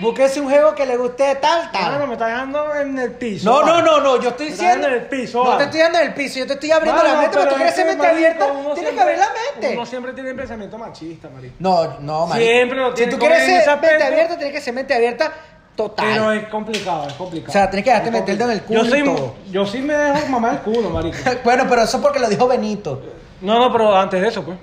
Es. 0.00 0.02
Búsquese 0.02 0.40
un 0.40 0.48
juego 0.48 0.74
que 0.74 0.86
le 0.86 0.96
guste 0.96 1.34
tal, 1.36 1.70
tal. 1.70 2.06
me 2.06 2.14
está 2.14 2.26
dejando 2.26 2.74
en 2.74 2.98
el 2.98 3.12
piso. 3.12 3.50
No, 3.50 3.64
no, 3.64 3.82
no, 3.82 4.00
no, 4.00 4.20
yo 4.20 4.30
estoy 4.30 4.46
Me 4.46 4.52
diciendo. 4.52 4.86
en 4.86 4.94
el 4.94 5.06
piso, 5.06 5.44
no 5.44 5.56
te 5.56 5.64
estoy 5.64 5.80
dando 5.80 5.98
en 5.98 6.06
el 6.08 6.14
piso, 6.14 6.38
yo 6.38 6.46
te 6.46 6.54
estoy 6.54 6.70
abriendo 6.70 7.02
Mano, 7.02 7.14
la 7.14 7.20
mente, 7.20 7.36
pero 7.36 7.50
tú 7.50 7.54
quieres 7.56 7.72
es 7.72 7.76
ser 7.76 7.86
mente 7.86 8.06
abierta, 8.06 8.46
tienes 8.74 8.92
que 8.92 9.00
abrir 9.00 9.18
la 9.18 9.28
mente. 9.54 9.76
Uno 9.76 9.86
siempre 9.86 10.12
tiene 10.12 10.34
pensamiento 10.34 10.78
machista, 10.78 11.28
marico. 11.28 11.54
No, 11.58 12.00
no, 12.00 12.26
marico. 12.26 12.50
Siempre 12.50 12.78
lo 12.78 12.88
Si 12.90 12.94
tiene 12.96 13.12
tú 13.12 13.18
como 13.18 13.30
quieres 13.30 13.64
ser 13.64 13.80
mente 13.80 14.04
abierta, 14.04 14.36
tienes 14.36 14.54
que 14.54 14.60
ser 14.60 14.74
mente 14.74 14.94
abierta 14.94 15.32
total. 15.76 16.06
Pero 16.12 16.32
es 16.32 16.48
complicado, 16.48 17.06
es 17.06 17.14
complicado. 17.14 17.50
O 17.50 17.52
sea, 17.52 17.70
tienes 17.70 17.84
que 17.84 17.90
dejarte 17.90 18.08
Es 18.08 18.20
meter 18.20 18.40
en 18.42 18.50
el 18.50 18.62
culo 18.62 18.84
Yo, 18.84 18.90
soy, 18.90 19.50
yo 19.50 19.66
sí 19.66 19.78
me 19.78 19.94
dejo 19.94 20.26
mamar 20.28 20.54
el 20.54 20.60
culo, 20.60 20.90
marico. 20.90 21.16
bueno, 21.44 21.66
pero 21.68 21.82
eso 21.82 22.00
porque 22.00 22.18
lo 22.18 22.28
dijo 22.28 22.46
Benito. 22.48 23.02
No, 23.40 23.58
no, 23.58 23.72
pero 23.72 23.96
antes 23.96 24.20
de 24.20 24.28
eso, 24.28 24.44
pues. 24.44 24.58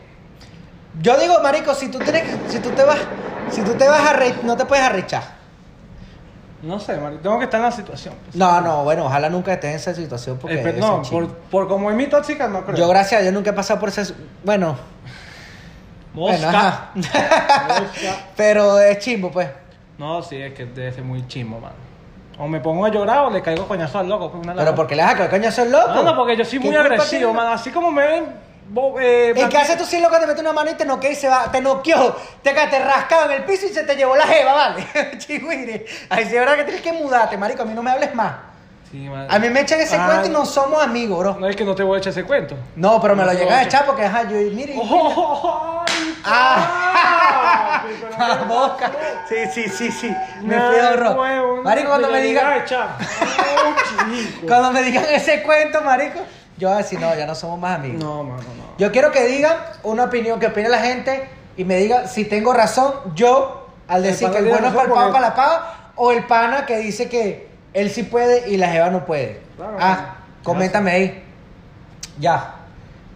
Yo 1.01 1.17
digo, 1.19 1.39
marico, 1.41 1.73
si 1.75 1.89
tú 1.89 1.99
tienes, 1.99 2.23
si 2.47 2.59
tú 2.59 2.69
te 2.71 2.83
vas, 2.83 2.97
si 3.51 3.61
tú 3.61 3.73
te 3.73 3.87
vas 3.87 4.01
a 4.09 4.13
re- 4.13 4.35
no 4.43 4.55
te 4.57 4.65
puedes 4.65 4.83
arrechar. 4.85 5.37
No 6.63 6.79
sé, 6.79 6.97
marico. 6.97 7.21
Tengo 7.21 7.37
que 7.37 7.45
estar 7.45 7.59
en 7.59 7.65
la 7.65 7.71
situación. 7.71 8.15
pues. 8.23 8.35
No, 8.35 8.61
no, 8.61 8.83
bueno, 8.83 9.05
ojalá 9.05 9.29
nunca 9.29 9.53
estés 9.53 9.69
en 9.71 9.75
esa 9.75 9.93
situación 9.93 10.37
porque 10.39 10.55
debe 10.57 10.73
no, 10.79 11.01
por, 11.03 11.27
por 11.27 11.67
como 11.67 11.89
es 11.91 11.95
mi 11.95 12.07
tóxica, 12.07 12.47
no 12.47 12.65
creo. 12.65 12.75
yo 12.77 12.87
gracias 12.87 13.19
a 13.19 13.21
Dios 13.21 13.33
nunca 13.33 13.51
he 13.51 13.53
pasado 13.53 13.79
por 13.79 13.89
ese, 13.89 14.13
bueno, 14.43 14.75
Mosca. 16.13 16.89
pero 18.35 18.79
es 18.79 18.97
chimbo, 18.99 19.31
pues. 19.31 19.49
No, 19.97 20.21
sí, 20.21 20.35
es 20.41 20.53
que 20.53 20.65
debe 20.65 20.91
ser 20.91 21.03
muy 21.03 21.27
chimbo, 21.27 21.59
mano. 21.59 21.75
O 22.39 22.47
me 22.47 22.59
pongo 22.59 22.85
a 22.85 22.89
llorar 22.89 23.25
o 23.25 23.29
le 23.31 23.41
caigo 23.41 23.67
coñazo 23.67 23.99
al 23.99 24.07
loco. 24.09 24.31
Pues 24.31 24.43
una 24.43 24.53
Pero 24.53 24.65
lata. 24.65 24.75
porque 24.75 24.95
le 24.95 25.01
das 25.01 25.13
a 25.13 25.17
que 25.17 25.29
coño 25.29 25.51
soy 25.51 25.69
loco. 25.69 25.87
No, 25.93 26.03
no, 26.03 26.15
porque 26.15 26.37
yo 26.37 26.45
soy 26.45 26.59
¿Qué 26.59 26.67
muy 26.67 26.75
agresivo, 26.75 27.33
mano. 27.33 27.49
Así 27.51 27.71
como 27.71 27.91
me 27.91 28.05
ven. 28.05 28.25
Eh, 28.99 29.31
¿Y 29.31 29.33
qué 29.33 29.45
blanquito- 29.45 29.57
haces 29.61 29.77
tú 29.77 29.85
si 29.85 29.99
loco 29.99 30.19
te 30.19 30.27
mete 30.27 30.41
una 30.41 30.53
mano 30.53 30.69
y 30.71 30.73
te 30.75 30.85
noquea 30.85 31.11
y 31.11 31.15
se 31.15 31.27
va, 31.29 31.51
te 31.51 31.61
noqueó, 31.61 32.15
te, 32.41 32.51
te 32.53 32.79
rascaba 32.79 33.25
en 33.25 33.31
el 33.31 33.43
piso 33.45 33.65
y 33.65 33.69
se 33.69 33.83
te 33.83 33.95
llevó 33.95 34.15
la 34.15 34.27
jeva, 34.27 34.53
vale? 34.53 34.87
Chigüire. 35.17 35.85
Ay, 36.09 36.25
sí, 36.25 36.35
es 36.35 36.39
verdad 36.39 36.55
que 36.57 36.63
tienes 36.63 36.81
que 36.81 36.93
mudarte, 36.93 37.37
marico, 37.37 37.61
a 37.63 37.65
mí 37.65 37.73
no 37.73 37.81
me 37.83 37.91
hables 37.91 38.13
más. 38.13 38.33
Sí. 38.91 39.05
A 39.29 39.37
mí 39.39 39.49
me 39.49 39.59
echan 39.61 39.81
ese 39.81 39.97
Ah. 39.97 40.05
cuento 40.05 40.27
y 40.27 40.29
no 40.31 40.45
somos 40.45 40.81
amigos, 40.81 41.19
bro. 41.19 41.35
No 41.37 41.47
es 41.49 41.55
que 41.57 41.65
no 41.65 41.75
te 41.75 41.83
voy 41.83 41.97
a 41.97 41.99
echar 41.99 42.11
ese 42.11 42.23
cuento. 42.23 42.55
No, 42.77 43.01
pero 43.01 43.17
me 43.17 43.23
No 43.23 43.31
lo 43.31 43.37
te 43.37 43.43
llegas 43.43 43.59
a 43.59 43.63
echar 43.63 43.85
porque, 43.85 44.05
ajá, 44.05 44.23
yo, 44.23 44.37
mire. 44.53 44.75
¡Oh, 44.77 45.83
Ah. 46.23 47.81
papi, 47.83 47.93
pero 48.01 48.17
La 48.27 48.35
boca. 48.43 48.91
Sí, 49.27 49.35
sí, 49.53 49.69
sí, 49.69 49.91
sí. 49.91 50.15
Me 50.41 50.55
fui 50.59 50.77
horror. 50.79 51.63
Marico, 51.63 51.89
cuando 51.89 52.09
me 52.09 52.21
digan. 52.21 52.63
Oh, 52.71 54.45
cuando 54.47 54.71
me 54.71 54.83
digan 54.83 55.03
ese 55.09 55.43
cuento, 55.43 55.81
marico, 55.81 56.19
yo 56.57 56.69
voy 56.69 56.75
a 56.75 56.77
decir, 56.79 56.99
no, 56.99 57.15
ya 57.15 57.25
no 57.25 57.35
somos 57.35 57.59
más 57.59 57.79
amigos. 57.79 58.03
No, 58.03 58.23
mano, 58.23 58.41
no. 58.41 58.77
Yo 58.77 58.91
quiero 58.91 59.11
que 59.11 59.25
digan 59.25 59.55
una 59.83 60.05
opinión, 60.05 60.39
que 60.39 60.47
opine 60.47 60.69
la 60.69 60.79
gente 60.79 61.29
y 61.55 61.65
me 61.65 61.77
diga 61.77 62.07
si 62.07 62.25
tengo 62.25 62.53
razón 62.53 62.93
yo 63.15 63.67
al 63.87 64.03
decir 64.03 64.29
que 64.29 64.39
el 64.39 64.49
bueno 64.49 64.67
es 64.67 64.73
para 64.73 64.87
el 64.87 64.93
pavo, 64.93 65.11
para 65.11 65.29
la 65.29 65.35
pava, 65.35 65.91
o 65.95 66.11
el 66.11 66.25
pana 66.25 66.65
que 66.65 66.77
dice 66.77 67.09
que 67.09 67.47
él 67.73 67.89
sí 67.89 68.03
puede 68.03 68.49
y 68.49 68.57
la 68.57 68.69
jeva 68.69 68.89
no 68.89 69.05
puede. 69.05 69.41
Claro, 69.55 69.77
ah, 69.79 70.15
coméntame 70.43 70.91
ahí. 70.91 71.23
Ya. 72.19 72.55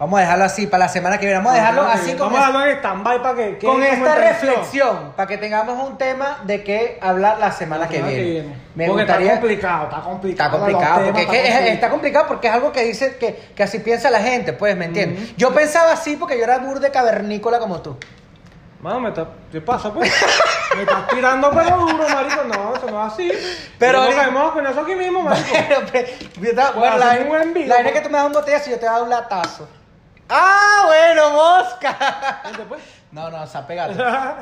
Vamos 0.02 0.18
a 0.18 0.22
dejarlo 0.22 0.44
así 0.46 0.66
para 0.66 0.86
la 0.86 0.88
semana 0.88 1.16
que 1.16 1.26
viene. 1.26 1.38
Vamos 1.38 1.52
a 1.52 1.56
dejarlo 1.56 1.82
así 1.82 2.10
con, 2.14 2.32
Vamos 2.32 2.40
a 2.40 2.46
dejarlo 2.48 2.66
en 2.66 2.76
stand-by 2.78 3.22
para 3.22 3.36
que. 3.36 3.58
con 3.58 3.82
esta 3.84 4.14
reflexión, 4.16 5.12
para 5.14 5.28
que 5.28 5.38
tengamos 5.38 5.88
un 5.88 5.96
tema 5.96 6.40
de 6.42 6.64
qué 6.64 6.98
hablar 7.00 7.38
la 7.38 7.52
semana, 7.52 7.82
La 7.84 7.88
que, 7.88 8.02
viene. 8.02 8.56
Me 8.74 8.86
porque 8.88 9.04
gustaría. 9.04 9.26
está 9.34 9.40
complicado, 9.40 9.84
está 9.84 10.00
complicado. 10.00 10.56
Está 10.56 10.58
complicado, 10.58 11.04
porque 11.04 11.20
es 11.22 11.28
temas 11.28 11.40
que 11.60 11.68
es- 11.68 11.74
está 11.74 11.90
complicado 11.90 12.26
porque 12.26 12.48
es 12.48 12.52
algo 12.54 12.72
que 12.72 12.82
dice 12.84 13.16
que, 13.16 13.52
que 13.54 13.62
así 13.62 13.78
piensa 13.78 14.10
la 14.10 14.18
gente, 14.20 14.52
pues, 14.52 14.76
¿me 14.76 14.86
entiendes? 14.86 15.36
Yo 15.36 15.54
pensaba 15.54 15.92
así 15.92 16.16
porque 16.16 16.36
yo 16.36 16.42
era 16.42 16.58
burde 16.58 16.90
cavernícola 16.90 17.60
como 17.60 17.80
tú. 17.80 17.96
Mano, 18.80 18.98
me 18.98 19.10
está... 19.10 19.28
¿qué 19.52 19.60
pasa, 19.60 19.92
pues? 19.94 20.12
me 20.74 20.82
estás 20.82 21.06
tirando 21.06 21.48
pero 21.52 21.76
duro, 21.78 22.08
marico. 22.08 22.42
No, 22.48 22.74
eso 22.74 22.86
no 22.90 23.06
es 23.06 23.12
así. 23.12 23.30
Pero 23.78 24.02
nos 24.02 24.14
caemos 24.16 24.50
con 24.50 24.66
eso 24.66 24.80
aquí 24.80 24.96
mismo, 24.96 25.22
marico. 25.22 25.46
Pero, 25.68 25.80
pero, 25.92 26.08
yo 26.40 26.50
estaba- 26.50 26.72
bueno, 26.72 26.98
la, 26.98 27.18
buen 27.20 27.54
video, 27.54 27.68
la 27.68 27.74
vaina 27.76 27.90
es 27.90 27.92
pues. 27.92 28.02
que 28.02 28.08
tú 28.08 28.10
me 28.12 28.18
das 28.18 28.26
un 28.26 28.32
botellazo 28.32 28.68
y 28.70 28.72
yo 28.72 28.78
te 28.80 28.86
voy 28.86 28.88
a 28.88 28.92
dar 28.94 29.02
un 29.04 29.10
latazo. 29.10 29.68
¡Ah, 30.34 30.84
bueno, 30.86 31.30
mosca! 31.30 32.42
Pues. 32.68 32.80
No, 33.10 33.28
no, 33.30 33.46
se 33.46 33.58
ha 33.58 33.66
pegado. 33.66 33.92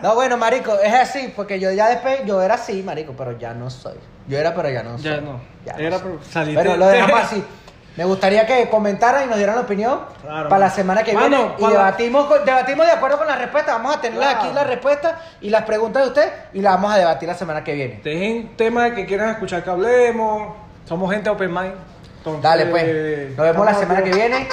No, 0.00 0.14
bueno, 0.14 0.36
marico, 0.36 0.78
es 0.78 0.94
así, 0.94 1.32
porque 1.34 1.58
yo 1.58 1.72
ya 1.72 1.88
después, 1.88 2.20
yo 2.24 2.40
era 2.40 2.54
así, 2.54 2.82
marico, 2.84 3.12
pero 3.18 3.36
ya 3.36 3.52
no 3.54 3.68
soy. 3.70 3.94
Yo 4.28 4.38
era, 4.38 4.54
pero 4.54 4.70
ya 4.70 4.84
no 4.84 4.96
soy. 4.96 5.10
Ya 5.10 5.20
no. 5.20 5.40
Ya 5.64 5.72
Era, 5.72 5.98
pero 5.98 6.20
saliste- 6.22 6.62
Pero 6.62 6.76
lo 6.76 6.86
dejamos 6.86 7.20
así. 7.24 7.44
Me 7.96 8.04
gustaría 8.04 8.46
que 8.46 8.68
comentaran 8.70 9.24
y 9.24 9.26
nos 9.26 9.36
dieran 9.36 9.56
la 9.56 9.62
opinión 9.62 10.00
Claro, 10.22 10.48
para 10.48 10.60
la 10.66 10.70
semana 10.70 11.02
que 11.02 11.12
Mano, 11.12 11.28
viene. 11.28 11.54
Y 11.58 11.72
debatimos, 11.72 12.26
con- 12.26 12.44
debatimos 12.44 12.86
de 12.86 12.92
acuerdo 12.92 13.18
con 13.18 13.26
las 13.26 13.38
respuestas. 13.38 13.74
Vamos 13.74 13.96
a 13.96 14.00
tener 14.00 14.18
Claro. 14.20 14.38
aquí 14.38 14.52
las 14.54 14.66
respuestas 14.68 15.14
y 15.40 15.50
las 15.50 15.64
preguntas 15.64 16.02
de 16.04 16.08
usted 16.08 16.32
y 16.52 16.60
las 16.60 16.74
vamos 16.74 16.92
a 16.94 16.98
debatir 16.98 17.28
la 17.28 17.34
semana 17.34 17.64
que 17.64 17.74
viene. 17.74 18.00
Dejen 18.04 18.56
temas 18.56 18.92
que 18.92 19.04
quieran 19.04 19.30
escuchar 19.30 19.64
que 19.64 19.70
hablemos. 19.70 20.54
Somos 20.88 21.10
gente 21.12 21.28
open 21.28 21.52
mind. 21.52 21.74
Entonces, 22.18 22.42
Dale, 22.42 22.66
pues. 22.66 23.36
Nos 23.36 23.46
vemos 23.46 23.66
la 23.66 23.74
semana 23.74 24.02
que 24.04 24.12
viene. 24.12 24.48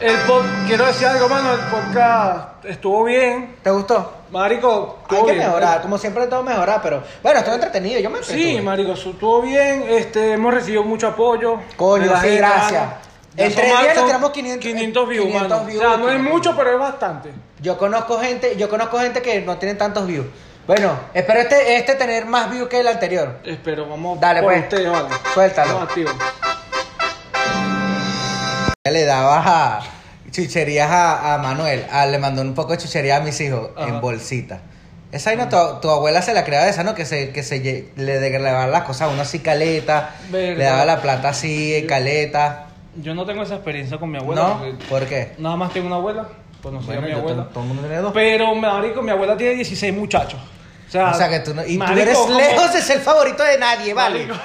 El 0.00 0.16
pod- 0.26 0.66
quiero 0.66 0.86
decir 0.86 1.06
algo, 1.06 1.28
mano. 1.28 1.52
El 1.52 1.60
podcast 1.60 2.64
estuvo 2.64 3.04
bien. 3.04 3.56
¿Te 3.62 3.70
gustó? 3.70 4.14
Marico, 4.30 5.00
Hay 5.08 5.16
que 5.24 5.32
bien. 5.32 5.38
mejorar, 5.38 5.82
como 5.82 5.98
siempre 5.98 6.26
todo 6.28 6.42
mejorar, 6.42 6.80
pero 6.82 7.02
bueno, 7.22 7.38
estuvo 7.40 7.54
entretenido, 7.56 7.98
yo 8.00 8.10
me 8.10 8.22
Sí, 8.22 8.60
marico, 8.62 8.92
estuvo 8.92 9.42
bien. 9.42 9.84
Este, 9.88 10.32
hemos 10.34 10.54
recibido 10.54 10.84
mucho 10.84 11.08
apoyo. 11.08 11.58
Coño, 11.76 12.04
sí, 12.04 12.20
gente, 12.28 12.36
gracias. 12.36 12.82
En 13.36 13.54
tres 13.54 13.66
días 13.80 14.04
tiramos 14.04 14.30
500 14.30 14.60
500 14.64 15.08
views, 15.08 15.26
500 15.26 15.50
mano. 15.50 15.64
views. 15.66 15.84
O 15.84 15.88
sea, 15.88 15.96
no 15.98 16.10
es 16.10 16.20
mucho, 16.20 16.54
pero 16.56 16.72
es 16.72 16.78
bastante. 16.78 17.30
Yo 17.60 17.76
conozco 17.76 18.18
gente, 18.20 18.56
yo 18.56 18.68
conozco 18.68 18.98
gente 18.98 19.20
que 19.22 19.40
no 19.42 19.56
tiene 19.58 19.74
tantos 19.74 20.06
views. 20.06 20.26
Bueno, 20.66 20.92
espero 21.14 21.40
este, 21.40 21.76
este 21.76 21.94
tener 21.96 22.26
más 22.26 22.50
views 22.50 22.68
que 22.68 22.80
el 22.80 22.88
anterior. 22.88 23.38
Espero, 23.44 23.88
vamos 23.88 24.20
Dale, 24.20 24.40
por 24.42 24.52
pues. 24.52 24.62
vale. 24.92 25.08
Suéltalo. 25.34 25.74
Vamos 25.74 26.49
Le 28.88 29.04
daba 29.04 29.82
chucherías 30.30 30.90
a, 30.90 31.34
a 31.34 31.38
Manuel, 31.38 31.84
a- 31.92 32.06
le 32.06 32.16
mandó 32.16 32.40
un 32.40 32.54
poco 32.54 32.72
de 32.72 32.78
chuchería 32.78 33.16
a 33.16 33.20
mis 33.20 33.38
hijos 33.42 33.68
Ajá. 33.76 33.86
en 33.90 34.00
bolsita. 34.00 34.62
Esa 35.12 35.28
vaina, 35.34 35.50
tu, 35.50 35.56
tu 35.82 35.90
abuela 35.90 36.22
se 36.22 36.32
la 36.32 36.44
creaba 36.46 36.64
de 36.64 36.70
esa, 36.70 36.82
¿no? 36.82 36.94
Que 36.94 37.04
se, 37.04 37.28
que 37.30 37.42
se 37.42 37.90
le 37.94 38.18
regalaban 38.20 38.70
las 38.72 38.84
cosas 38.84 39.02
a 39.02 39.08
uno 39.08 39.20
así 39.20 39.40
caleta, 39.40 40.14
Verdad. 40.30 40.56
le 40.56 40.64
daba 40.64 40.84
la 40.86 41.02
plata 41.02 41.28
así 41.28 41.84
caleta. 41.86 42.68
Yo 42.96 43.14
no 43.14 43.26
tengo 43.26 43.42
esa 43.42 43.56
experiencia 43.56 43.98
con 43.98 44.10
mi 44.10 44.16
abuela. 44.16 44.40
¿No? 44.44 44.58
porque 44.60 44.84
¿Por 44.88 45.04
qué? 45.06 45.32
Nada 45.36 45.56
más 45.56 45.74
tengo 45.74 45.86
una 45.88 45.96
abuela. 45.96 46.28
Conocí 46.62 46.90
a 46.90 47.02
mi 47.02 47.12
abuela. 47.12 47.48
todo 47.52 47.60
el 47.64 47.66
mundo 47.68 47.82
tiene 47.82 47.98
dos. 47.98 48.12
Pero, 48.14 48.54
marico, 48.54 49.02
mi 49.02 49.10
abuela 49.10 49.36
tiene 49.36 49.56
16 49.56 49.92
muchachos. 49.92 50.40
O 50.88 50.90
sea, 50.90 51.10
O 51.10 51.14
sea 51.14 51.28
que 51.28 51.40
tú 51.40 51.52
no, 51.52 51.66
y 51.66 51.76
tú 51.76 51.92
eres 51.92 52.18
lejos 52.30 52.72
de 52.72 52.80
ser 52.80 52.96
el 52.96 53.02
favorito 53.02 53.42
de 53.44 53.58
nadie, 53.58 53.92
¿vale? 53.92 54.26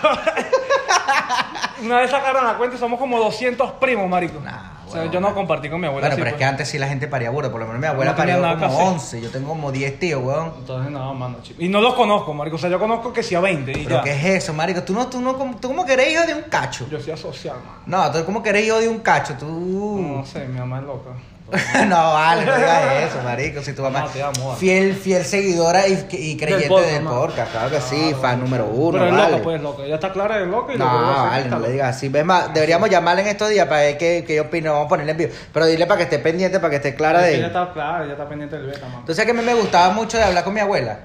Una 1.84 1.98
vez 2.00 2.12
sacaron 2.12 2.46
la 2.46 2.58
cuenta 2.58 2.76
y 2.76 2.80
somos 2.80 3.00
como 3.00 3.20
200 3.20 3.74
primos, 3.74 4.10
marico. 4.10 4.40
Nah, 4.40 4.76
o 4.86 4.90
sea, 4.90 5.02
huevón. 5.02 5.12
yo 5.12 5.20
no 5.20 5.34
compartí 5.34 5.70
con 5.70 5.82
mi 5.82 5.88
abuela. 5.88 6.08
Bueno, 6.08 6.14
así, 6.14 6.22
pero 6.22 6.30
es 6.30 6.34
pues. 6.34 6.40
que 6.40 6.46
antes 6.46 6.70
sí 6.70 6.78
la 6.78 6.88
gente 6.88 7.08
paría 7.08 7.30
burda, 7.30 7.52
por 7.52 7.60
lo 7.60 7.68
menos 7.68 7.82
mi 7.82 7.88
abuela 7.88 8.12
No 8.12 8.18
parió 8.18 8.36
como 8.38 8.66
hacer. 8.66 8.88
11, 8.88 9.22
yo 9.22 9.30
tengo 9.30 9.50
como 9.50 9.72
10 9.72 10.00
tíos, 10.00 10.24
weón. 10.24 10.54
Entonces, 10.58 10.92
no, 10.92 11.14
mano, 11.14 11.38
chico. 11.42 11.62
Y 11.62 11.70
no 11.70 11.82
los 11.82 11.94
conozco, 11.96 12.34
marico. 12.34 12.56
O 12.56 12.60
sea, 12.60 12.70
yo 12.70 12.80
conozco 12.80 13.12
que 13.12 13.24
sí 13.24 13.36
a 13.36 13.40
20 13.40 13.72
y 13.72 13.84
¿Pero 13.84 13.98
ya. 13.98 14.02
qué 14.04 14.12
es 14.12 14.44
eso, 14.44 14.54
marico? 14.54 14.84
Tú 14.84 14.94
no, 14.94 15.08
tú 15.08 15.20
no, 15.22 15.36
tú 15.36 15.68
como 15.68 15.86
que 15.86 15.94
eres 15.94 16.12
hijo 16.14 16.26
de 16.26 16.34
un 16.34 16.44
cacho. 16.44 16.88
Yo 16.90 17.00
soy 17.00 17.14
asociado, 17.14 17.60
mano. 17.60 17.80
No, 17.86 18.12
tú 18.12 18.26
como 18.26 18.42
que 18.42 18.50
eres 18.50 18.66
hijo 18.66 18.80
de 18.80 18.88
un 18.88 19.00
cacho, 19.00 19.36
tú... 19.38 20.16
No 20.18 20.26
sé, 20.26 20.48
mi 20.48 20.60
mamá 20.60 20.80
es 20.80 20.86
loca. 20.86 21.12
no, 21.88 22.14
vale, 22.14 22.44
no 22.46 22.56
digas 22.56 22.84
eso, 23.12 23.22
marico. 23.24 23.62
Si 23.62 23.74
tu 23.74 23.84
mamá 23.84 24.08
No, 24.16 24.46
vale. 24.48 24.60
fiel, 24.60 24.96
fiel 24.96 25.24
seguidora 25.24 25.88
y, 25.88 26.08
y 26.12 26.38
creyente 26.38 26.68
podcast, 26.68 26.90
del 26.92 27.04
podcast, 27.04 27.52
claro 27.52 27.70
que 27.70 27.82
sí, 27.82 27.96
Claro, 28.10 28.18
fan 28.22 28.40
número 28.40 28.66
uno, 28.66 28.92
Pero 28.94 29.06
es 29.06 29.12
vale. 29.12 29.32
loca, 29.32 29.44
pues, 29.44 29.62
loca. 29.62 29.84
Ella 29.84 29.96
está 29.96 30.12
clara 30.12 30.38
de 30.40 30.48
loca 30.48 30.74
y 30.74 30.78
No, 30.78 30.86
lo 30.86 30.92
que 30.92 30.98
voy 30.98 31.06
a 31.06 31.12
hacer 31.14 31.26
es 31.26 31.30
vale, 31.44 31.50
no 31.50 31.60
le 31.60 31.72
digas 31.72 31.96
así. 31.96 32.10
Ves 32.10 32.26
más, 32.26 32.54
deberíamos 32.54 32.90
llamarle 32.90 33.22
en 33.22 33.28
estos 33.28 33.50
días 33.50 33.68
para 33.68 33.82
ver 33.82 33.98
qué, 34.00 34.24
qué 34.26 34.42
opina. 34.42 34.72
Vamos 34.72 34.88
a 34.88 34.90
ponerle 34.90 35.12
en 35.12 35.18
vivo. 35.20 35.32
Pero 35.54 35.66
dile 35.68 35.86
para 35.86 35.98
que 36.00 36.04
esté 36.06 36.20
pendiente, 36.20 36.60
para 36.60 36.72
que 36.72 36.76
esté 36.78 36.96
clara 36.96 37.20
Es 37.22 37.26
de 37.34 37.36
Ella 37.38 37.48
está 37.48 37.72
clara, 37.74 38.04
ella 38.04 38.14
está 38.14 38.28
pendiente 38.28 38.58
del 38.58 38.66
beta, 38.66 38.86
mano. 38.88 39.00
Entonces, 39.02 39.24
que 39.26 39.32
a 39.32 39.34
mí 39.36 39.42
me 39.44 39.54
gustaba 39.54 39.94
mucho 39.94 40.18
de 40.18 40.24
hablar 40.24 40.44
con 40.44 40.54
mi 40.54 40.60
abuela. 40.62 41.00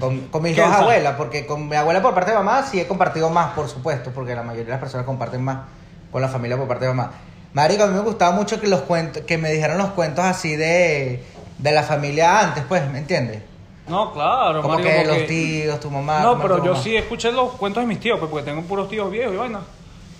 Con, 0.00 0.22
con 0.28 0.42
mis 0.42 0.52
¿Quién 0.54 0.66
dos 0.66 0.74
sabe? 0.74 0.84
abuelas, 0.94 1.14
porque 1.16 1.46
con 1.46 1.68
mi 1.68 1.76
abuela 1.76 2.02
por 2.02 2.12
parte 2.12 2.32
de 2.32 2.36
mamá 2.36 2.64
sí 2.68 2.80
he 2.80 2.88
compartido 2.88 3.30
más, 3.30 3.52
por 3.52 3.68
supuesto, 3.68 4.10
porque 4.12 4.34
la 4.34 4.42
mayoría 4.42 4.64
de 4.64 4.70
las 4.72 4.80
personas 4.80 5.06
comparten 5.06 5.42
más 5.44 5.58
con 6.10 6.20
la 6.20 6.26
familia 6.28 6.56
por 6.56 6.66
parte 6.66 6.86
de 6.86 6.92
mamá. 6.92 7.12
Marico, 7.56 7.84
a 7.84 7.86
mí 7.86 7.94
me 7.94 8.00
gustaba 8.00 8.36
mucho 8.36 8.60
que 8.60 8.66
los 8.68 8.82
cuentos, 8.82 9.22
que 9.22 9.38
me 9.38 9.50
dijeran 9.50 9.78
los 9.78 9.88
cuentos 9.92 10.22
así 10.26 10.56
de, 10.56 11.24
de 11.56 11.72
la 11.72 11.82
familia 11.82 12.38
antes, 12.40 12.62
pues, 12.68 12.86
¿me 12.90 12.98
entiendes? 12.98 13.40
No, 13.88 14.12
claro, 14.12 14.60
Como 14.60 14.74
marico, 14.74 14.90
que 14.90 14.96
porque- 15.04 15.18
los 15.20 15.26
tíos, 15.26 15.80
tu 15.80 15.90
mamá. 15.90 16.20
No, 16.20 16.34
tu 16.36 16.42
pero 16.42 16.58
tu 16.58 16.64
yo 16.66 16.76
sí 16.76 16.94
escuché 16.94 17.32
los 17.32 17.52
cuentos 17.52 17.82
de 17.82 17.86
mis 17.86 17.98
tíos, 17.98 18.18
pues, 18.18 18.30
porque 18.30 18.44
tengo 18.50 18.60
puros 18.60 18.90
tíos 18.90 19.10
viejos 19.10 19.32
y 19.32 19.38
vaina. 19.38 19.60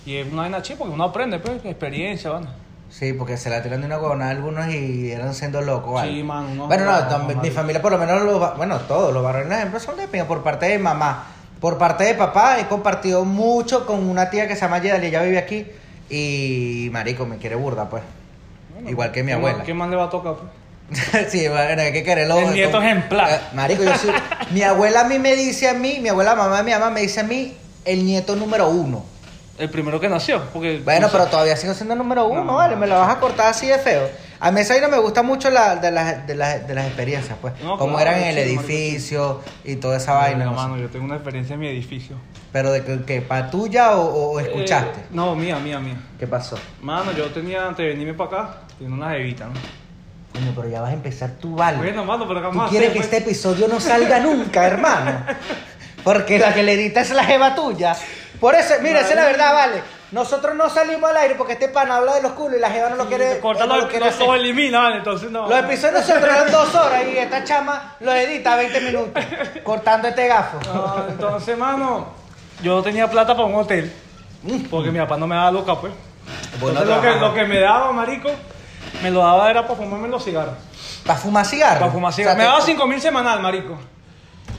Y 0.07 0.17
es 0.17 0.33
una 0.33 0.43
vaina 0.43 0.63
chica 0.63 0.79
porque 0.79 0.95
uno 0.95 1.05
aprende, 1.05 1.39
pues, 1.39 1.63
experiencia, 1.63 2.31
vaina. 2.31 2.55
Sí, 2.89 3.13
porque 3.13 3.37
se 3.37 3.51
la 3.51 3.63
tiran 3.63 3.81
de 3.83 3.87
una 3.87 3.99
huevona 3.99 4.31
algunos 4.31 4.69
y 4.73 5.11
eran 5.13 5.35
siendo 5.35 5.61
locos, 5.61 5.93
¿vale? 5.93 6.11
Sí, 6.11 6.23
mano, 6.23 6.49
no, 6.55 6.67
Bueno, 6.69 6.87
no, 6.87 6.93
no, 6.93 7.19
no, 7.19 7.35
no, 7.35 7.43
mi 7.43 7.51
familia 7.51 7.83
por 7.83 7.93
lo 7.93 7.99
menos, 7.99 8.23
los, 8.23 8.57
bueno, 8.57 8.79
todos 8.89 9.13
los 9.13 9.23
barrios 9.23 9.53
ejemplo 9.53 9.79
son 9.79 9.99
de 9.99 10.09
pinga 10.09 10.25
por 10.25 10.43
parte 10.43 10.65
de 10.69 10.79
mamá. 10.79 11.27
Por 11.61 11.77
parte 11.77 12.05
de 12.05 12.15
papá 12.15 12.59
he 12.61 12.67
compartido 12.67 13.27
mucho 13.27 13.85
con 13.85 14.09
una 14.09 14.31
tía 14.31 14.49
que 14.49 14.55
se 14.55 14.63
llama 14.63 14.79
Yedali, 14.79 15.09
ella 15.09 15.21
vive 15.21 15.37
aquí 15.37 15.67
y 16.11 16.89
marico, 16.93 17.27
me 17.27 17.39
quiere 17.39 17.57
burda, 17.57 17.89
pues. 17.89 18.03
Bueno, 18.73 18.91
Igual 18.91 19.13
que 19.13 19.23
mi 19.23 19.29
¿qué 19.29 19.35
abuela. 19.35 19.65
¿Qué 19.65 19.75
más 19.75 19.89
le 19.91 19.97
va 19.97 20.05
a 20.05 20.11
tocar, 20.11 20.35
pues? 20.35 20.51
sí, 21.33 21.49
bueno, 21.49 21.83
hay 21.83 21.93
que 21.93 22.05
quererlo. 22.05 22.39
El 22.39 22.53
nieto 22.53 22.81
ejemplar. 22.81 23.31
Eh, 23.31 23.41
Marico, 23.55 23.83
yo 23.83 23.97
soy. 23.97 24.13
mi 24.51 24.63
abuela 24.63 25.01
a 25.01 25.05
mí 25.05 25.19
me 25.19 25.35
dice 25.35 25.69
a 25.69 25.75
mí, 25.75 25.99
mi 26.01 26.09
abuela 26.09 26.35
mamá 26.37 26.59
de 26.59 26.63
mi 26.63 26.71
mamá 26.73 26.91
me 26.91 27.01
dice 27.01 27.21
a 27.21 27.25
mí 27.25 27.55
el 27.85 28.05
nieto 28.05 28.37
número 28.37 28.69
uno. 28.69 29.05
El 29.59 29.71
primero 29.71 29.99
que 29.99 30.09
nació, 30.09 30.43
porque... 30.53 30.81
Bueno, 30.85 31.07
no 31.07 31.13
pero 31.13 31.27
todavía 31.27 31.57
sigo 31.57 31.73
siendo 31.73 31.95
el 31.95 31.99
número 31.99 32.27
uno, 32.27 32.45
No. 32.45 32.57
¿vale? 32.57 32.77
Me 32.77 32.87
la 32.87 32.99
vas 32.99 33.17
a 33.17 33.19
cortar 33.21 33.49
así 33.49 33.67
de 33.67 33.79
feo. 33.79 34.07
A 34.39 34.51
mí 34.51 34.61
esa 34.61 34.75
vaina 34.75 34.89
me 34.89 34.99
gusta 34.99 35.23
mucho 35.23 35.51
la, 35.51 35.77
de, 35.77 35.91
las, 35.91 36.27
de, 36.27 36.35
las, 36.35 36.67
de 36.67 36.75
las 36.75 36.87
experiencias, 36.87 37.37
pues. 37.41 37.55
No, 37.63 37.79
Como 37.79 37.97
claro, 37.97 38.11
eran 38.11 38.23
en 38.23 38.29
el 38.29 38.49
sí, 38.49 38.55
marico, 38.57 38.63
edificio 38.73 39.41
y 39.65 39.77
toda 39.77 39.97
esa 39.97 40.13
vaina. 40.15 40.45
No 40.45 40.53
mano, 40.53 40.77
yo 40.77 40.89
tengo 40.89 41.05
una 41.05 41.15
experiencia 41.17 41.55
en 41.55 41.61
mi 41.61 41.69
edificio. 41.69 42.17
Pero 42.53 42.71
de 42.73 42.85
que, 42.85 43.03
que 43.05 43.23
para 43.23 43.51
tuya 43.51 43.97
o, 43.97 44.33
o 44.33 44.41
escuchaste. 44.41 45.01
Eh, 45.01 45.07
no, 45.11 45.35
mía, 45.35 45.59
mía, 45.59 45.79
mía. 45.81 45.97
¿Qué 46.19 46.27
pasó? 46.27 46.59
Mano, 46.83 47.13
yo 47.13 47.27
tenía, 47.27 47.67
antes 47.67 47.85
de 47.85 47.93
venirme 47.93 48.15
para 48.15 48.31
acá, 48.43 48.59
tenía 48.79 48.95
una 48.95 49.11
jevita, 49.11 49.47
¿no? 49.47 49.53
Coño, 50.33 50.53
pero 50.55 50.69
ya 50.69 50.81
vas 50.83 50.91
a 50.91 50.95
empezar 50.95 51.31
tú, 51.41 51.55
vale. 51.57 51.79
Bueno, 51.79 52.05
mano, 52.05 52.29
pero 52.29 52.43
¿qué 52.43 52.59
Tú 52.59 52.65
quieres 52.69 52.91
hacer, 52.91 52.93
que 52.93 52.99
pues? 52.99 53.05
este 53.05 53.17
episodio 53.19 53.69
no 53.69 53.81
salga 53.81 54.19
nunca, 54.21 54.67
hermano. 54.67 55.25
Porque 56.05 56.39
la 56.39 56.55
que 56.55 56.63
le 56.63 56.75
edita 56.75 57.01
es 57.01 57.11
la 57.11 57.25
jeva 57.25 57.55
tuya. 57.55 57.97
Por 58.39 58.55
eso, 58.55 58.75
mira, 58.83 59.01
esa 59.01 59.11
es 59.11 59.17
la 59.17 59.25
verdad, 59.25 59.55
vale. 59.55 59.83
Nosotros 60.13 60.55
no 60.55 60.71
salimos 60.71 61.11
al 61.11 61.17
aire 61.17 61.35
porque 61.35 61.55
este 61.55 61.69
pana 61.69 61.97
habla 61.97 62.15
de 62.15 62.23
los 62.23 62.33
culos 62.33 62.57
y 62.59 62.61
la 62.61 62.71
jeva 62.71 62.91
no 62.91 62.97
lo 62.97 63.07
quiere. 63.07 63.41
Corta 63.41 63.67
no 63.67 63.75
los 63.75 63.85
lo 63.85 63.91
quiere 63.91 64.05
los 64.07 64.15
hacer. 64.15 64.25
todo 64.27 64.37
elimina, 64.37 64.81
vale, 64.83 64.97
entonces 64.99 65.31
no. 65.31 65.49
Los 65.49 65.59
episodios 65.59 66.01
nosotros 66.09 66.25
eran 66.25 66.53
dos 66.53 66.75
horas 66.75 67.03
y 67.13 67.19
esta 67.19 67.43
chama 67.45 67.97
los 68.01 68.15
edita 68.15 68.55
20 68.57 68.81
minutos. 68.83 69.25
Cortando 69.65 70.09
este 70.09 70.29
gafo. 70.29 70.59
No, 70.73 71.09
entonces, 71.09 71.59
mano, 71.59 72.07
yo 72.63 72.83
tenía 72.83 73.11
plata 73.11 73.35
para 73.35 73.47
un 73.49 73.57
hotel. 73.57 73.93
Porque 74.71 74.91
mi 74.93 74.99
papá 75.01 75.17
no 75.17 75.27
me 75.27 75.35
daba 75.35 75.51
loca, 75.51 75.75
pues. 75.81 75.93
Bueno, 76.61 76.81
Entonces, 76.83 77.21
lo, 77.21 77.35
que, 77.35 77.43
lo 77.43 77.49
me 77.49 77.59
daba, 77.61 77.91
marico, 77.93 78.31
me 79.03 79.11
lo 79.11 79.21
daba 79.21 79.51
era 79.51 79.63
para 79.67 79.75
fumarme 79.75 80.07
los 80.09 80.25
cigarros. 80.25 80.55
¿Para 81.05 81.19
fumar 81.19 81.45
cigarros? 81.45 81.81
Para 81.81 81.93
fumar 81.93 82.11
O 82.11 82.13
sea, 82.15 82.23
cigarros. 82.25 82.39
me 82.39 82.45
te- 82.45 82.49
daba 82.51 82.61
5 82.61 82.87
mil 82.87 83.01
semanal, 83.01 83.41
marico. 83.41 83.77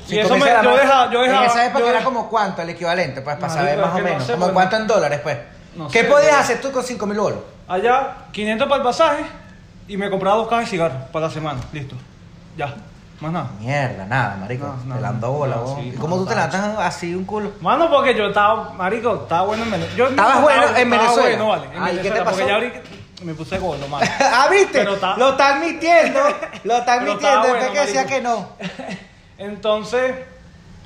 Y 0.10 0.20
eso 0.20 0.38
me, 0.38 0.46
la 0.46 0.64
yo 0.64 0.76
dejaba, 0.78 1.12
yo 1.12 1.22
dejaba. 1.22 1.46
En 1.46 1.50
esa 1.52 1.66
época 1.66 1.90
era 1.90 2.04
como 2.04 2.30
cuánto 2.30 2.62
el 2.62 2.70
equivalente, 2.70 3.22
pues, 3.22 3.36
para 3.38 3.54
saber 3.54 3.78
más 3.80 3.94
o 3.94 3.98
no 3.98 4.04
menos. 4.04 4.24
sé, 4.24 4.34
como 4.34 4.46
pues, 4.46 4.54
cuánto 4.54 4.76
en 4.78 4.88
dólares, 4.88 5.20
pues. 5.24 5.38
No 5.76 5.88
¿Qué 5.90 6.02
sé, 6.02 6.06
podías 6.08 6.30
pero- 6.32 6.40
hacer 6.42 6.62
tú 6.62 6.72
con 6.72 6.84
5 6.84 7.06
mil 7.06 7.20
bolos? 7.20 7.40
Allá, 7.68 8.16
500 8.32 8.68
para 8.68 8.78
el 8.78 8.84
pasaje 8.84 9.24
y 9.88 9.98
me 9.98 10.10
compraba 10.10 10.38
dos 10.38 10.48
cajas 10.48 10.66
de 10.66 10.72
cigarros 10.72 10.98
para 11.12 11.28
la 11.28 11.32
semana. 11.34 11.60
Listo. 11.72 11.96
Ya. 12.58 12.74
Más 13.20 13.32
nada. 13.32 13.50
Mierda, 13.60 14.06
nada, 14.06 14.38
marico. 14.40 14.76
No, 14.86 14.96
te 14.96 15.02
la 15.02 15.10
ando 15.10 15.32
bola, 15.32 15.56
no, 15.56 15.62
vos. 15.64 15.80
sí, 15.80 15.88
¿Y 15.90 15.92
no, 15.92 16.02
cómo 16.02 16.18
tú 16.18 16.26
te 16.28 16.36
no, 16.36 16.42
lanzas 16.42 16.78
así 16.80 17.14
un 17.16 17.26
culo? 17.26 17.52
Mano, 17.62 17.90
porque 17.90 18.16
yo 18.16 18.28
estaba, 18.28 18.72
marico, 18.74 19.22
estaba 19.24 19.42
bueno 19.44 19.64
en 19.64 19.72
Venezuela. 19.72 20.10
¿Estabas 20.10 20.36
no, 20.36 20.42
bueno 20.42 20.62
estaba- 20.62 20.80
en 20.82 20.90
Venezuela? 20.90 21.22
bueno, 21.22 21.48
vale. 21.48 21.66
En 21.76 21.84
Ah, 21.84 21.92
¿y 21.92 21.96
qué 21.98 22.04
te 22.04 22.10
Venezuela, 22.10 22.24
pasó? 22.26 22.38
Porque 22.38 22.48
ya 22.50 22.56
ahorita 22.56 22.80
me 23.24 23.34
puse 23.34 23.58
gordo, 23.60 23.88
mano. 23.88 24.06
ah, 24.20 24.48
¿viste? 24.52 24.80
Pero 24.80 24.94
está- 24.96 25.18
Lo 25.18 25.30
están 25.32 25.62
mintiendo. 25.62 26.20
Lo 26.64 26.76
mintiendo. 26.76 27.12
estaba 27.14 27.42
Después 27.44 27.52
bueno, 27.60 27.74
que 27.74 27.80
decía 27.82 28.06
que 28.06 28.22
no. 28.22 28.48
Entonces, 29.38 30.14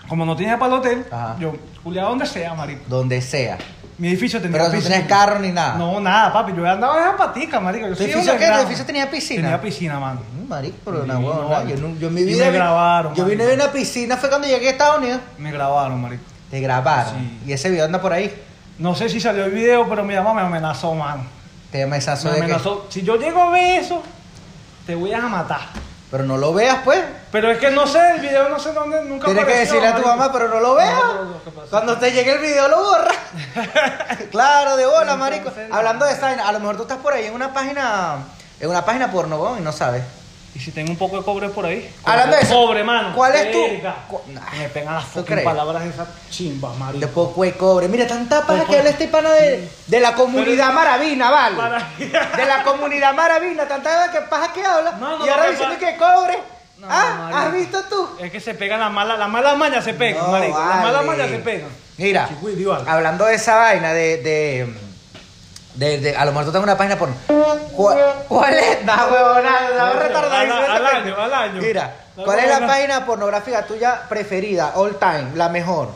como 0.07 0.25
no 0.25 0.35
tenía 0.35 0.57
para 0.59 0.73
el 0.73 0.79
hotel, 0.79 1.05
Ajá. 1.11 1.35
yo 1.39 1.53
culiaba 1.83 2.09
donde 2.09 2.25
sea, 2.25 2.53
marico. 2.53 2.81
Donde 2.87 3.21
sea. 3.21 3.57
Mi 3.97 4.07
edificio 4.07 4.41
tenía 4.41 4.57
Pero 4.57 4.69
no 4.69 4.71
piscina. 4.75 4.95
tenías 4.95 5.09
carro 5.09 5.39
ni 5.39 5.51
nada. 5.51 5.75
No, 5.75 5.99
nada, 5.99 6.33
papi. 6.33 6.53
Yo 6.55 6.67
andaba 6.67 7.11
en 7.11 7.17
patica, 7.17 7.59
marico. 7.59 7.87
Yo 7.87 7.95
¿Tu 7.95 8.03
edificio 8.03 8.35
qué? 8.37 8.47
¿Tu 8.47 8.53
edificio 8.53 8.85
tenía 8.85 9.09
piscina? 9.11 9.41
Tenía 9.43 9.61
piscina, 9.61 9.99
mano. 9.99 10.21
Mm, 10.43 10.47
Marico, 10.49 10.77
pero 10.83 11.03
una 11.03 11.19
huevona. 11.19 11.63
Yo, 11.65 11.77
no- 11.77 11.95
yo 11.99 12.07
en 12.07 12.13
mi 12.15 12.21
y 12.21 12.25
vida. 12.25 12.45
me 12.45 12.51
vi- 12.51 12.57
grabaron, 12.57 13.13
Yo 13.15 13.25
vine 13.25 13.43
marico. 13.43 13.57
ver 13.57 13.65
una 13.67 13.71
piscina, 13.73 14.17
fue 14.17 14.29
cuando 14.29 14.47
llegué 14.47 14.67
a 14.69 14.71
Estados 14.71 14.97
Unidos. 14.97 15.21
Me 15.37 15.51
grabaron, 15.51 16.01
marico. 16.01 16.23
Te 16.49 16.59
grabaron. 16.59 17.13
Sí. 17.13 17.39
Y 17.47 17.53
ese 17.53 17.69
video 17.69 17.85
anda 17.85 18.01
por 18.01 18.11
ahí. 18.11 18.33
No 18.79 18.95
sé 18.95 19.07
si 19.07 19.19
salió 19.21 19.45
el 19.45 19.51
video, 19.51 19.87
pero 19.87 20.03
mi 20.03 20.15
mamá 20.15 20.33
me 20.33 20.41
amenazó, 20.41 20.95
mano. 20.95 21.23
Te 21.71 21.83
amenazó 21.83 22.25
Me 22.27 22.31
de 22.31 22.37
que. 22.39 22.43
amenazó. 22.45 22.87
Si 22.89 23.03
yo 23.03 23.15
llego 23.17 23.39
a 23.39 23.51
ver 23.51 23.81
eso, 23.81 24.01
te 24.87 24.95
voy 24.95 25.13
a 25.13 25.21
matar. 25.21 25.61
Pero 26.11 26.25
no 26.25 26.37
lo 26.37 26.53
veas, 26.53 26.79
pues. 26.83 26.99
Pero 27.31 27.49
es 27.49 27.57
que 27.57 27.71
no 27.71 27.87
sé, 27.87 28.15
el 28.15 28.19
video 28.19 28.49
no 28.49 28.59
sé 28.59 28.73
dónde, 28.73 29.01
nunca 29.05 29.25
Tienes 29.27 29.45
que 29.45 29.57
decirle 29.59 29.87
a 29.87 29.95
tu 29.95 30.01
marico. 30.01 30.09
mamá, 30.09 30.31
pero 30.33 30.49
no 30.49 30.59
lo 30.59 30.75
veas. 30.75 30.93
No, 30.93 31.69
Cuando 31.69 31.97
te 31.97 32.11
llegue 32.11 32.33
el 32.33 32.39
video 32.39 32.67
lo 32.67 32.83
borra. 32.83 33.11
claro, 34.31 34.75
de 34.75 34.85
bola, 34.85 35.15
marico. 35.15 35.49
Hablando 35.71 36.05
de 36.05 36.11
esa 36.11 36.31
a 36.31 36.51
lo 36.51 36.59
mejor 36.59 36.75
tú 36.75 36.81
estás 36.83 36.97
por 36.97 37.13
ahí 37.13 37.27
en 37.27 37.33
una 37.33 37.53
página, 37.53 38.17
en 38.59 38.69
una 38.69 38.83
página 38.83 39.09
porno, 39.09 39.57
y 39.57 39.61
no 39.61 39.71
sabes. 39.71 40.03
Y 40.53 40.59
si 40.59 40.71
tengo 40.71 40.91
un 40.91 40.97
poco 40.97 41.17
de 41.17 41.23
cobre 41.23 41.47
por 41.49 41.65
ahí. 41.65 41.89
Hablando 42.03 42.35
de 42.35 42.41
eso, 42.41 42.53
Cobre, 42.55 42.83
mano. 42.83 43.13
¿cuál 43.15 43.33
es 43.35 43.51
tu- 43.53 43.61
Verga. 43.61 43.95
cu- 44.09 44.21
nah, 44.27 44.41
Me 44.57 44.67
pegan 44.69 44.95
las 44.95 45.05
¿tú 45.05 45.09
fucking 45.19 45.25
crees? 45.25 45.45
palabras 45.45 45.83
esas 45.85 46.07
chimbas, 46.29 46.75
marico. 46.77 46.99
De 46.99 47.07
poco 47.07 47.43
de 47.43 47.53
cobre. 47.53 47.87
Mira, 47.87 48.05
tanta 48.05 48.45
paja 48.45 48.65
que 48.65 48.77
habla 48.77 48.89
este 48.89 49.07
pana 49.07 49.31
de, 49.31 49.69
de 49.87 49.99
la 50.01 50.13
comunidad 50.13 50.73
maravina, 50.73 51.31
¿vale? 51.31 51.55
De 52.37 52.45
la 52.45 52.63
comunidad 52.63 53.13
maravina, 53.13 53.65
tanta 53.67 54.11
que 54.11 54.19
paja 54.21 54.51
que 54.51 54.65
habla. 54.65 54.91
No, 54.99 55.19
no, 55.19 55.25
y 55.25 55.29
ahora 55.29 55.45
no, 55.45 55.51
diciendo 55.51 55.75
que 55.79 55.95
cobre. 55.95 56.37
No, 56.79 56.87
ah, 56.89 57.15
marico. 57.31 57.37
¿has 57.37 57.53
visto 57.53 57.83
tú? 57.89 58.09
Es 58.19 58.31
que 58.31 58.39
se 58.41 58.53
pegan 58.55 58.79
las 58.81 58.91
malas, 58.91 59.17
las 59.19 59.29
malas 59.29 59.55
mañas 59.55 59.83
se 59.85 59.93
pegan, 59.93 60.25
No, 60.25 60.31
marico. 60.31 60.57
Las 60.59 60.67
vale. 60.67 60.81
malas 60.83 61.05
mañas 61.05 61.29
se 61.29 61.37
pegan. 61.39 61.69
Mira, 61.97 62.29
vale. 62.41 62.89
hablando 62.89 63.25
de 63.25 63.35
esa 63.35 63.55
vaina 63.55 63.93
de, 63.93 64.17
de, 64.17 64.73
de, 65.75 65.97
de- 65.99 66.15
a 66.15 66.25
lo 66.25 66.31
mejor 66.31 66.45
tú 66.45 66.51
tengas 66.51 66.63
una 66.65 66.77
página 66.77 66.97
por 66.97 67.09
¿cuál, 67.75 67.99
cuál 68.27 68.53
es? 68.53 68.83
No, 68.85 68.93
huevona, 68.93 69.51
no, 69.77 69.93
retardadísimo 69.99 70.55
al- 70.59 70.71
al 70.71 70.85
año, 70.87 71.15
al 71.17 71.33
año. 71.33 71.61
Mira, 71.61 71.93
¿cuál 72.15 72.39
es 72.39 72.47
la 72.59 72.67
página 72.67 73.05
pornográfica 73.05 73.65
tuya 73.65 74.01
preferida, 74.09 74.73
all 74.75 74.97
time, 74.97 75.31
la 75.35 75.49
mejor? 75.49 75.89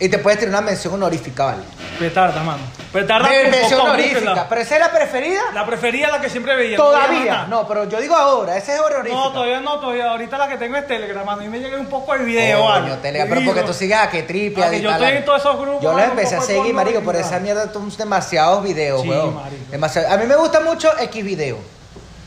Y 0.00 0.08
te 0.08 0.18
puedes 0.18 0.40
tirar 0.40 0.50
una 0.50 0.60
mención 0.60 0.92
honorífica, 0.94 1.44
¿vale? 1.44 1.62
Petarda, 2.00 2.42
mano. 2.42 2.62
Petarda 2.92 3.28
con 3.28 3.50
mención 3.50 3.80
honorífica, 3.80 4.46
pero 4.48 4.60
esa 4.60 4.74
es 4.74 4.80
la 4.80 4.90
preferida. 4.92 5.40
La 5.54 5.64
preferida, 5.64 6.10
la 6.10 6.20
que 6.20 6.28
siempre 6.28 6.56
veía. 6.56 6.76
Todavía, 6.76 7.46
no, 7.48 7.66
pero 7.68 7.88
yo 7.88 8.00
digo 8.00 8.16
ahora, 8.16 8.56
esa 8.56 8.74
es 8.74 8.80
honorífica. 8.80 9.14
No, 9.14 9.32
todavía 9.32 9.60
no, 9.60 9.78
todavía. 9.78 10.10
Ahorita 10.10 10.36
la 10.36 10.48
que 10.48 10.56
tengo 10.56 10.76
es 10.76 10.86
Telegram, 10.88 11.24
mano. 11.24 11.42
Y 11.44 11.48
me 11.48 11.60
llega 11.60 11.78
un 11.78 11.86
poco 11.86 12.12
de 12.12 12.24
video, 12.24 12.58
Coño, 12.60 12.68
¿vale? 12.70 12.96
Telegram, 12.96 13.28
pero 13.28 13.44
porque 13.44 13.62
tú 13.62 13.72
sigues 13.72 13.96
a 13.98 14.10
que 14.10 14.24
tripia. 14.24 14.72
Yo 14.76 14.90
estoy 14.90 15.12
en 15.12 15.24
todos 15.24 15.40
esos 15.40 15.60
grupos, 15.60 15.82
Yo 15.82 15.92
los 15.92 16.02
empecé 16.02 16.34
a 16.34 16.38
poco 16.38 16.48
de 16.48 16.54
seguir, 16.54 16.74
porno 16.74 16.84
marico, 16.90 17.00
por 17.04 17.16
esa 17.16 17.38
mierda 17.38 17.72
son 17.72 17.96
demasiados 17.96 18.64
videos, 18.64 19.02
Sí, 19.02 19.08
weón. 19.08 19.34
marico. 19.34 19.70
Demasiado. 19.70 20.12
A 20.12 20.16
mí 20.16 20.26
me 20.26 20.34
gusta 20.34 20.58
mucho 20.60 20.90
X 20.98 21.24
video. 21.24 21.58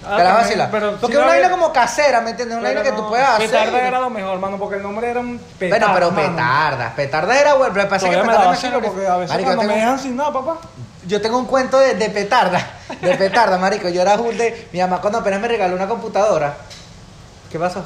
Ah, 0.08 0.18
Te 0.18 0.24
la 0.24 0.30
también, 0.30 0.36
vacilar. 0.46 0.72
pero 0.72 0.98
Porque 0.98 1.16
es 1.16 1.22
una 1.22 1.28
vaina 1.28 1.50
como 1.50 1.74
casera, 1.74 2.22
¿me 2.22 2.30
entiendes? 2.32 2.58
Una 2.58 2.68
vaina 2.70 2.84
que 2.84 2.92
tú 2.94 3.08
puedas 3.10 3.30
hacer. 3.36 3.50
Petarda 3.50 3.88
era 3.88 4.00
lo 4.00 4.10
mejor, 4.10 4.40
mano, 4.40 4.58
porque 4.58 4.76
el 4.78 4.84
nombre 4.84 5.10
era 5.10 5.20
un 5.20 5.40
petarda. 5.60 5.88
Bueno, 5.88 5.94
pero 5.94 6.12
mano. 6.12 6.36
petardas. 6.36 6.94
Petardas 6.94 7.38
era 7.38 7.54
bueno, 7.56 7.74
pero 7.74 7.90
pasa 7.90 8.06
que 8.10 8.16
petardas 8.18 8.64
me 8.64 8.72
porque 8.82 9.08
a 9.08 9.18
veces 9.18 9.30
Marico, 9.32 9.48
cuando 9.50 9.64
yo 9.64 9.68
me 9.68 9.74
tengo- 9.76 9.86
dejan 9.86 10.00
sin 10.00 10.16
nada, 10.16 10.32
papá. 10.34 10.58
Yo 11.06 11.22
tengo 11.22 11.38
un 11.38 11.46
cuento 11.46 11.80
de, 11.80 11.94
de 11.96 12.10
petarda, 12.10 12.60
de 13.02 13.16
petarda, 13.16 13.58
marico. 13.58 13.88
Yo 13.90 14.02
era 14.02 14.18
full 14.18 14.36
de... 14.36 14.68
Mi 14.74 14.80
mamá 14.82 15.00
cuando 15.00 15.20
apenas 15.20 15.40
me 15.40 15.48
regaló 15.48 15.76
una 15.76 15.88
computadora... 15.88 16.54
¿Qué 17.52 17.58
pasó? 17.58 17.86